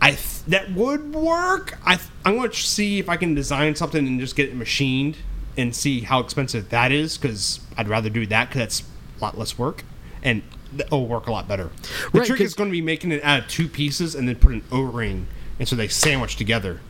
I 0.00 0.10
th- 0.10 0.42
that 0.48 0.72
would 0.72 1.14
work. 1.14 1.78
I 1.86 1.96
th- 1.96 2.08
I'm 2.26 2.36
going 2.36 2.50
to 2.50 2.56
see 2.56 2.98
if 2.98 3.08
I 3.08 3.16
can 3.16 3.34
design 3.34 3.74
something 3.74 4.06
and 4.06 4.20
just 4.20 4.36
get 4.36 4.50
it 4.50 4.54
machined 4.54 5.16
and 5.56 5.74
see 5.74 6.00
how 6.00 6.20
expensive 6.20 6.70
that 6.70 6.92
is 6.92 7.16
because 7.18 7.60
I'd 7.76 7.88
rather 7.88 8.10
do 8.10 8.26
that 8.26 8.48
because 8.48 8.58
that's 8.58 8.82
a 9.18 9.24
lot 9.24 9.38
less 9.38 9.58
work 9.58 9.84
and 10.22 10.42
it'll 10.78 11.06
work 11.06 11.26
a 11.26 11.32
lot 11.32 11.46
better. 11.46 11.70
The 12.12 12.18
Right, 12.20 12.26
trick 12.26 12.40
is 12.40 12.54
going 12.54 12.70
to 12.70 12.72
be 12.72 12.82
making 12.82 13.12
it 13.12 13.22
out 13.22 13.40
of 13.40 13.48
two 13.48 13.68
pieces 13.68 14.14
and 14.14 14.28
then 14.28 14.36
put 14.36 14.52
an 14.52 14.62
O-ring 14.72 15.28
and 15.58 15.68
so 15.68 15.76
they 15.76 15.88
sandwich 15.88 16.36
together. 16.36 16.80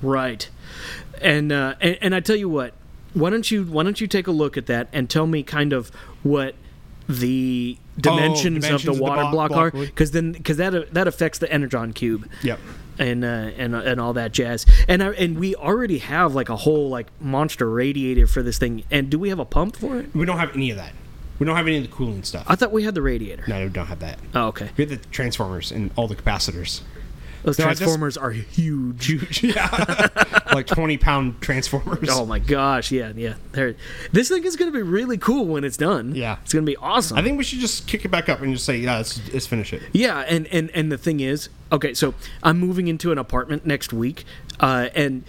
Right. 0.00 0.48
And, 1.20 1.50
uh, 1.50 1.74
and 1.80 1.98
and 2.00 2.14
I 2.14 2.20
tell 2.20 2.36
you 2.36 2.48
what, 2.48 2.74
why 3.14 3.30
don't 3.30 3.50
you 3.50 3.64
why 3.64 3.82
don't 3.82 4.00
you 4.00 4.06
take 4.06 4.26
a 4.28 4.30
look 4.30 4.56
at 4.56 4.66
that 4.66 4.88
and 4.92 5.10
tell 5.10 5.26
me 5.26 5.42
kind 5.42 5.72
of 5.72 5.88
what 6.22 6.54
the 7.08 7.78
dimensions, 7.98 8.56
of 8.56 8.62
dimensions 8.62 8.82
the 8.84 8.90
of 8.92 8.96
the 8.98 9.02
water 9.02 9.22
block- 9.22 9.32
block, 9.32 9.50
block 9.50 9.74
are 9.74 9.86
because 9.86 10.10
then 10.12 10.32
because 10.32 10.58
that 10.58 10.74
uh, 10.74 10.82
that 10.92 11.08
affects 11.08 11.38
the 11.38 11.50
energon 11.52 11.92
cube. 11.92 12.28
Yep. 12.42 12.60
And, 12.98 13.24
uh, 13.24 13.28
and 13.56 13.74
and 13.76 14.00
all 14.00 14.12
that 14.14 14.32
jazz, 14.32 14.66
and 14.88 15.02
I, 15.02 15.10
and 15.10 15.38
we 15.38 15.54
already 15.54 15.98
have 15.98 16.34
like 16.34 16.48
a 16.48 16.56
whole 16.56 16.88
like 16.88 17.06
monster 17.20 17.70
radiator 17.70 18.26
for 18.26 18.42
this 18.42 18.58
thing. 18.58 18.82
And 18.90 19.08
do 19.08 19.18
we 19.20 19.28
have 19.28 19.38
a 19.38 19.44
pump 19.44 19.76
for 19.76 19.98
it? 19.98 20.12
We 20.14 20.24
don't 20.26 20.38
have 20.38 20.54
any 20.56 20.70
of 20.70 20.78
that. 20.78 20.92
We 21.38 21.46
don't 21.46 21.54
have 21.54 21.68
any 21.68 21.76
of 21.76 21.84
the 21.84 21.90
cooling 21.90 22.24
stuff. 22.24 22.44
I 22.48 22.56
thought 22.56 22.72
we 22.72 22.82
had 22.82 22.96
the 22.96 23.02
radiator. 23.02 23.44
no, 23.46 23.62
we 23.62 23.68
don't 23.70 23.86
have 23.86 24.00
that. 24.00 24.18
Oh, 24.34 24.48
okay. 24.48 24.70
We 24.76 24.82
have 24.84 24.90
the 24.90 25.08
transformers 25.10 25.70
and 25.70 25.92
all 25.94 26.08
the 26.08 26.16
capacitors. 26.16 26.80
Those 27.42 27.58
I 27.60 27.70
just- 27.70 27.78
transformers 27.80 28.16
are 28.16 28.30
huge. 28.30 29.06
Huge, 29.06 29.44
yeah, 29.44 30.08
like 30.52 30.66
twenty 30.66 30.98
pound 30.98 31.40
transformers. 31.40 32.08
Oh 32.10 32.26
my 32.26 32.38
gosh, 32.38 32.90
yeah, 32.90 33.12
yeah. 33.14 33.34
This 34.12 34.28
thing 34.28 34.44
is 34.44 34.56
going 34.56 34.70
to 34.70 34.76
be 34.76 34.82
really 34.82 35.16
cool 35.18 35.46
when 35.46 35.64
it's 35.64 35.76
done. 35.76 36.14
Yeah. 36.14 36.38
it's 36.42 36.52
going 36.52 36.64
to 36.64 36.70
be 36.70 36.76
awesome. 36.76 37.16
I 37.16 37.22
think 37.22 37.38
we 37.38 37.44
should 37.44 37.60
just 37.60 37.86
kick 37.86 38.04
it 38.04 38.10
back 38.10 38.28
up 38.28 38.40
and 38.40 38.52
just 38.52 38.64
say, 38.66 38.76
yeah, 38.78 38.96
let's, 38.96 39.20
let's 39.32 39.46
finish 39.46 39.72
it. 39.72 39.82
Yeah, 39.92 40.20
and 40.28 40.46
and 40.48 40.70
and 40.74 40.90
the 40.92 40.98
thing 40.98 41.20
is, 41.20 41.48
okay, 41.72 41.94
so 41.94 42.14
I'm 42.42 42.58
moving 42.58 42.88
into 42.88 43.12
an 43.12 43.18
apartment 43.18 43.64
next 43.64 43.92
week, 43.92 44.24
uh, 44.60 44.88
and 44.94 45.24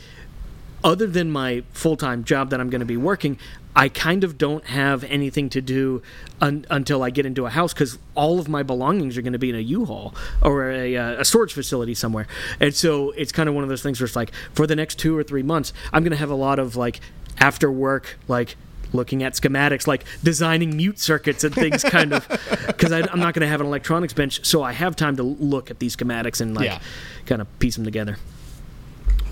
other 0.83 1.07
than 1.07 1.29
my 1.31 1.63
full 1.73 1.95
time 1.97 2.23
job 2.23 2.49
that 2.49 2.59
I'm 2.59 2.69
going 2.69 2.79
to 2.79 2.85
be 2.85 2.97
working, 2.97 3.37
I 3.75 3.87
kind 3.87 4.23
of 4.23 4.37
don't 4.37 4.65
have 4.65 5.03
anything 5.05 5.49
to 5.51 5.61
do 5.61 6.01
un- 6.41 6.65
until 6.69 7.01
I 7.03 7.11
get 7.11 7.25
into 7.25 7.45
a 7.45 7.49
house 7.49 7.73
because 7.73 7.97
all 8.15 8.39
of 8.39 8.49
my 8.49 8.63
belongings 8.63 9.17
are 9.17 9.21
going 9.21 9.33
to 9.33 9.39
be 9.39 9.49
in 9.49 9.55
a 9.55 9.59
U-Haul 9.59 10.13
or 10.41 10.69
a, 10.71 10.95
a 10.95 11.23
storage 11.25 11.53
facility 11.53 11.93
somewhere, 11.93 12.27
and 12.59 12.73
so 12.75 13.11
it's 13.11 13.31
kind 13.31 13.47
of 13.47 13.55
one 13.55 13.63
of 13.63 13.69
those 13.69 13.83
things 13.83 13.99
where 14.01 14.05
it's 14.05 14.15
like 14.15 14.31
for 14.53 14.65
the 14.67 14.75
next 14.75 14.95
two 14.99 15.15
or 15.17 15.23
three 15.23 15.43
months, 15.43 15.71
I'm 15.93 16.03
going 16.03 16.11
to 16.11 16.17
have 16.17 16.31
a 16.31 16.35
lot 16.35 16.59
of 16.59 16.75
like 16.75 16.99
after 17.39 17.71
work 17.71 18.17
like 18.27 18.55
looking 18.91 19.21
at 19.23 19.33
schematics 19.33 19.85
like 19.85 20.03
designing 20.23 20.75
mute 20.75 20.99
circuits 20.99 21.43
and 21.43 21.53
things 21.53 21.83
kind 21.97 22.11
of 22.11 22.27
because 22.67 22.91
i'm 22.91 23.19
not 23.19 23.35
going 23.35 23.41
to 23.41 23.47
have 23.47 23.61
an 23.61 23.67
electronics 23.67 24.13
bench 24.13 24.43
so 24.43 24.63
i 24.63 24.71
have 24.73 24.95
time 24.95 25.15
to 25.15 25.21
look 25.21 25.69
at 25.69 25.77
these 25.77 25.95
schematics 25.95 26.41
and 26.41 26.55
like 26.55 26.65
Yeah. 26.65 26.79
kind 27.27 27.39
of 27.39 27.59
piece 27.59 27.75
them 27.75 27.85
together 27.85 28.17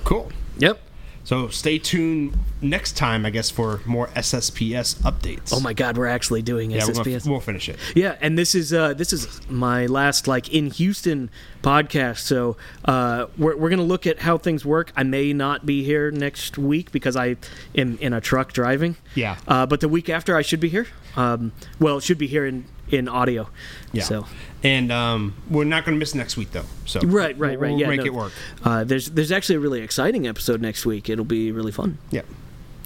Cool. 0.03 0.31
yep 0.59 0.79
So 1.27 1.49
stay 1.49 1.77
tuned 1.77 2.39
next 2.61 2.95
time, 2.95 3.25
I 3.25 3.31
guess, 3.31 3.49
for 3.49 3.81
more 3.85 4.07
SSPS 4.15 4.95
updates. 5.01 5.51
Oh 5.53 5.59
my 5.59 5.73
God, 5.73 5.97
we're 5.97 6.07
actually 6.07 6.41
doing 6.41 6.71
yeah, 6.71 6.85
we'll, 6.85 7.03
SSPS. 7.03 7.27
we'll 7.27 7.41
finish 7.41 7.67
it. 7.67 7.77
Yeah, 7.97 8.15
and 8.21 8.37
this 8.37 8.55
is 8.55 8.71
uh, 8.71 8.93
this 8.93 9.11
is 9.11 9.41
my 9.49 9.87
last 9.87 10.29
like 10.29 10.53
in 10.53 10.71
Houston 10.71 11.29
podcast. 11.61 12.19
So 12.19 12.55
uh, 12.85 13.25
we're 13.37 13.57
we're 13.57 13.69
gonna 13.69 13.81
look 13.81 14.07
at 14.07 14.19
how 14.19 14.37
things 14.37 14.65
work. 14.65 14.93
I 14.95 15.03
may 15.03 15.33
not 15.33 15.65
be 15.65 15.83
here 15.83 16.11
next 16.11 16.57
week 16.57 16.93
because 16.93 17.17
I 17.17 17.35
am 17.75 17.97
in 17.99 18.13
a 18.13 18.21
truck 18.21 18.53
driving. 18.53 18.95
Yeah. 19.13 19.35
Uh, 19.49 19.65
but 19.65 19.81
the 19.81 19.89
week 19.89 20.07
after, 20.07 20.37
I 20.37 20.41
should 20.41 20.61
be 20.61 20.69
here. 20.69 20.87
Um, 21.17 21.51
well, 21.77 21.99
should 21.99 22.19
be 22.19 22.27
here 22.27 22.45
in 22.45 22.63
in 22.89 23.07
audio. 23.07 23.49
Yeah. 23.91 24.03
So. 24.03 24.25
And 24.63 24.91
um, 24.91 25.35
we're 25.49 25.63
not 25.65 25.85
going 25.85 25.95
to 25.95 25.99
miss 25.99 26.15
next 26.15 26.35
week, 26.37 26.51
though. 26.51 26.65
So 26.85 26.99
Right, 27.01 27.37
right, 27.37 27.59
right. 27.59 27.71
We'll 27.71 27.79
yeah, 27.79 27.87
make 27.87 27.99
no. 27.99 28.05
it 28.05 28.13
work. 28.13 28.31
Uh, 28.63 28.83
there's 28.83 29.09
there's 29.11 29.31
actually 29.31 29.55
a 29.55 29.59
really 29.59 29.81
exciting 29.81 30.27
episode 30.27 30.61
next 30.61 30.85
week. 30.85 31.09
It'll 31.09 31.25
be 31.25 31.51
really 31.51 31.71
fun. 31.71 31.97
Yeah. 32.11 32.23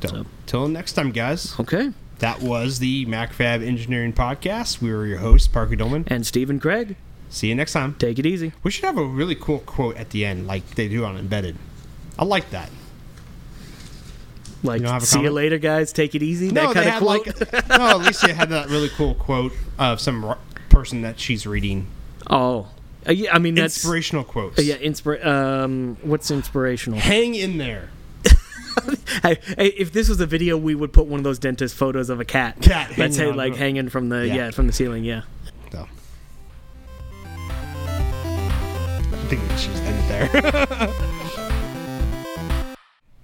So, 0.02 0.08
So. 0.08 0.26
till 0.48 0.68
next 0.68 0.94
time, 0.94 1.12
guys. 1.12 1.56
Okay. 1.60 1.92
That 2.20 2.42
was 2.42 2.80
the 2.80 3.06
MacroFab 3.08 3.66
Engineering 3.66 4.14
Podcast. 4.14 4.80
We 4.82 4.92
were 4.94 5.06
your 5.08 5.18
hosts, 5.20 5.48
Parker 5.48 5.76
Dolman. 5.76 6.04
And 6.08 6.26
Stephen 6.26 6.60
Craig, 6.60 6.96
See 7.30 7.48
you 7.48 7.56
next 7.56 7.74
time. 7.74 7.96
take 7.98 8.20
it 8.20 8.26
easy. 8.28 8.52
We 8.62 8.70
should 8.70 8.86
have 8.86 8.98
a 8.98 9.04
really 9.06 9.34
cool 9.36 9.60
quote 9.60 9.98
at 9.98 10.12
the 10.12 10.24
end, 10.26 10.46
like 10.46 10.76
they 10.76 10.88
do 10.88 11.04
on 11.04 11.18
Embedded. 11.18 11.56
I 12.20 12.26
like 12.26 12.52
that. 12.52 12.70
Like, 14.64 14.82
You 14.82 15.00
see 15.00 15.22
you 15.22 15.32
later, 15.32 15.58
guys. 15.58 15.92
Take 15.92 16.14
it 16.16 16.22
easy. 16.24 16.52
No, 16.52 16.68
that 16.68 16.74
kind 16.74 16.86
they 16.86 16.90
of 16.90 16.94
had 16.94 17.04
like 17.04 17.26
no. 17.26 18.00
Elecia 18.00 18.34
had 18.34 18.50
that 18.50 18.70
really 18.70 18.90
cool 18.90 19.16
quote 19.16 19.54
of 19.80 20.00
some 20.00 20.24
r- 20.24 20.38
person 20.70 21.02
that 21.02 21.20
she's 21.20 21.48
reading. 21.48 21.88
oh, 22.30 22.68
Uh, 23.08 23.12
yeah. 23.14 23.34
I 23.36 23.40
mean, 23.40 23.56
that's 23.56 23.78
Inspirational 23.78 24.24
quotes. 24.24 24.60
uh, 24.60 24.62
yeah. 24.62 24.78
Inspira- 24.78 25.26
Um, 25.26 25.98
what's 26.04 26.30
inspirational? 26.30 27.00
Hang 27.00 27.34
in 27.36 27.58
there. 27.58 27.90
Hey, 29.24 29.38
hey, 29.58 29.68
if 29.78 29.92
this 29.92 30.08
was 30.08 30.22
a 30.22 30.26
video, 30.26 30.56
we 30.58 30.74
would 30.76 30.94
put 30.94 31.06
one 31.06 31.20
of 31.20 31.24
those 31.26 31.38
dentist 31.38 31.76
photos 31.76 32.10
of 32.10 32.22
a 32.22 32.26
cat. 32.26 32.62
Cat 32.62 32.98
Let's 32.98 33.18
say 33.18 33.30
like 33.32 33.56
hanging 33.58 33.90
from 33.90 34.08
the 34.10 34.26
Yeah. 34.28 34.36
yeah. 34.36 34.52
from 34.52 34.66
the 34.68 34.74
ceiling. 34.74 35.04
Yeah. 35.04 35.24
So. 35.74 35.88
I 39.12 39.26
think 39.28 39.42
we 39.42 39.58
should 39.58 39.76
end 39.76 40.00
it 40.00 40.30
there. 40.70 41.12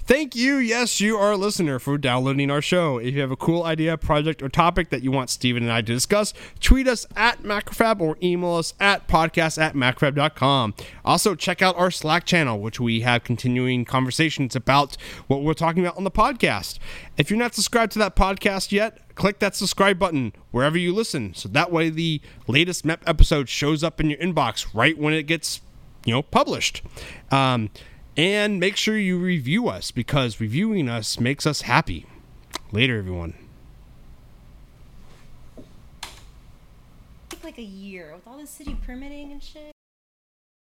Thank 0.08 0.38
you, 0.38 0.56
yes, 0.56 1.02
you, 1.02 1.18
are 1.18 1.34
a 1.34 1.38
listener, 1.38 1.80
for 1.80 1.98
downloading 1.98 2.50
our 2.50 2.62
show. 2.62 2.98
If 2.98 3.14
you 3.14 3.20
have 3.20 3.30
a 3.30 3.36
cool 3.36 3.66
idea, 3.66 3.98
project, 3.98 4.42
or 4.42 4.48
topic 4.48 4.90
that 4.90 5.04
you 5.04 5.12
want 5.12 5.30
Stephen 5.30 5.64
and 5.64 5.72
I 5.72 5.82
to 5.82 5.94
discuss, 5.94 6.34
tweet 6.62 6.88
us 6.88 7.06
at 7.18 7.44
MacroFab 7.44 8.00
or 8.00 8.18
email 8.24 8.54
us 8.54 8.74
at 8.80 9.10
podcast 9.10 9.62
at 9.62 9.76
macrofab.com. 9.76 10.76
Also, 11.04 11.36
check 11.36 11.62
out 11.62 11.78
our 11.78 11.92
Slack 11.92 12.24
channel, 12.24 12.62
which 12.62 12.80
we 12.80 13.02
have 13.02 13.26
continuing 13.26 13.84
conversations 13.84 14.56
about 14.56 14.96
what 15.28 15.44
we're 15.44 15.54
talking 15.54 15.84
about 15.84 15.98
on 15.98 16.06
the 16.06 16.10
podcast. 16.12 16.80
If 17.18 17.30
you're 17.30 17.38
not 17.38 17.54
subscribed 17.54 17.92
to 17.92 18.00
that 18.00 18.16
podcast 18.16 18.72
yet, 18.72 19.14
click 19.16 19.40
that 19.40 19.58
subscribe 19.58 20.00
button 20.00 20.32
wherever 20.52 20.78
you 20.78 20.94
listen. 20.96 21.34
So 21.34 21.50
that 21.50 21.70
way 21.70 21.90
the 21.90 22.22
latest 22.48 22.86
MEP 22.86 23.00
episode 23.06 23.50
shows 23.50 23.84
up 23.84 24.00
in 24.00 24.10
your 24.10 24.20
inbox 24.20 24.74
right 24.74 24.98
when 24.98 25.14
it 25.14 25.24
gets, 25.24 25.60
you 26.06 26.14
know, 26.14 26.22
published. 26.22 26.82
Um, 27.30 27.72
and 28.18 28.60
make 28.60 28.76
sure 28.76 28.98
you 28.98 29.20
review 29.20 29.70
us 29.70 29.92
because 29.92 30.42
reviewing 30.42 30.90
us 30.90 31.20
makes 31.20 31.46
us 31.46 31.62
happy. 31.62 32.08
Later, 32.72 32.98
everyone. 32.98 33.36
Like 37.44 37.60
a 37.60 37.62
year 37.62 38.14
with 38.14 38.28
all 38.28 38.38
the 38.38 38.48
city 38.48 38.76
permitting 38.86 39.32
and 39.32 39.42
shit. 39.42 39.77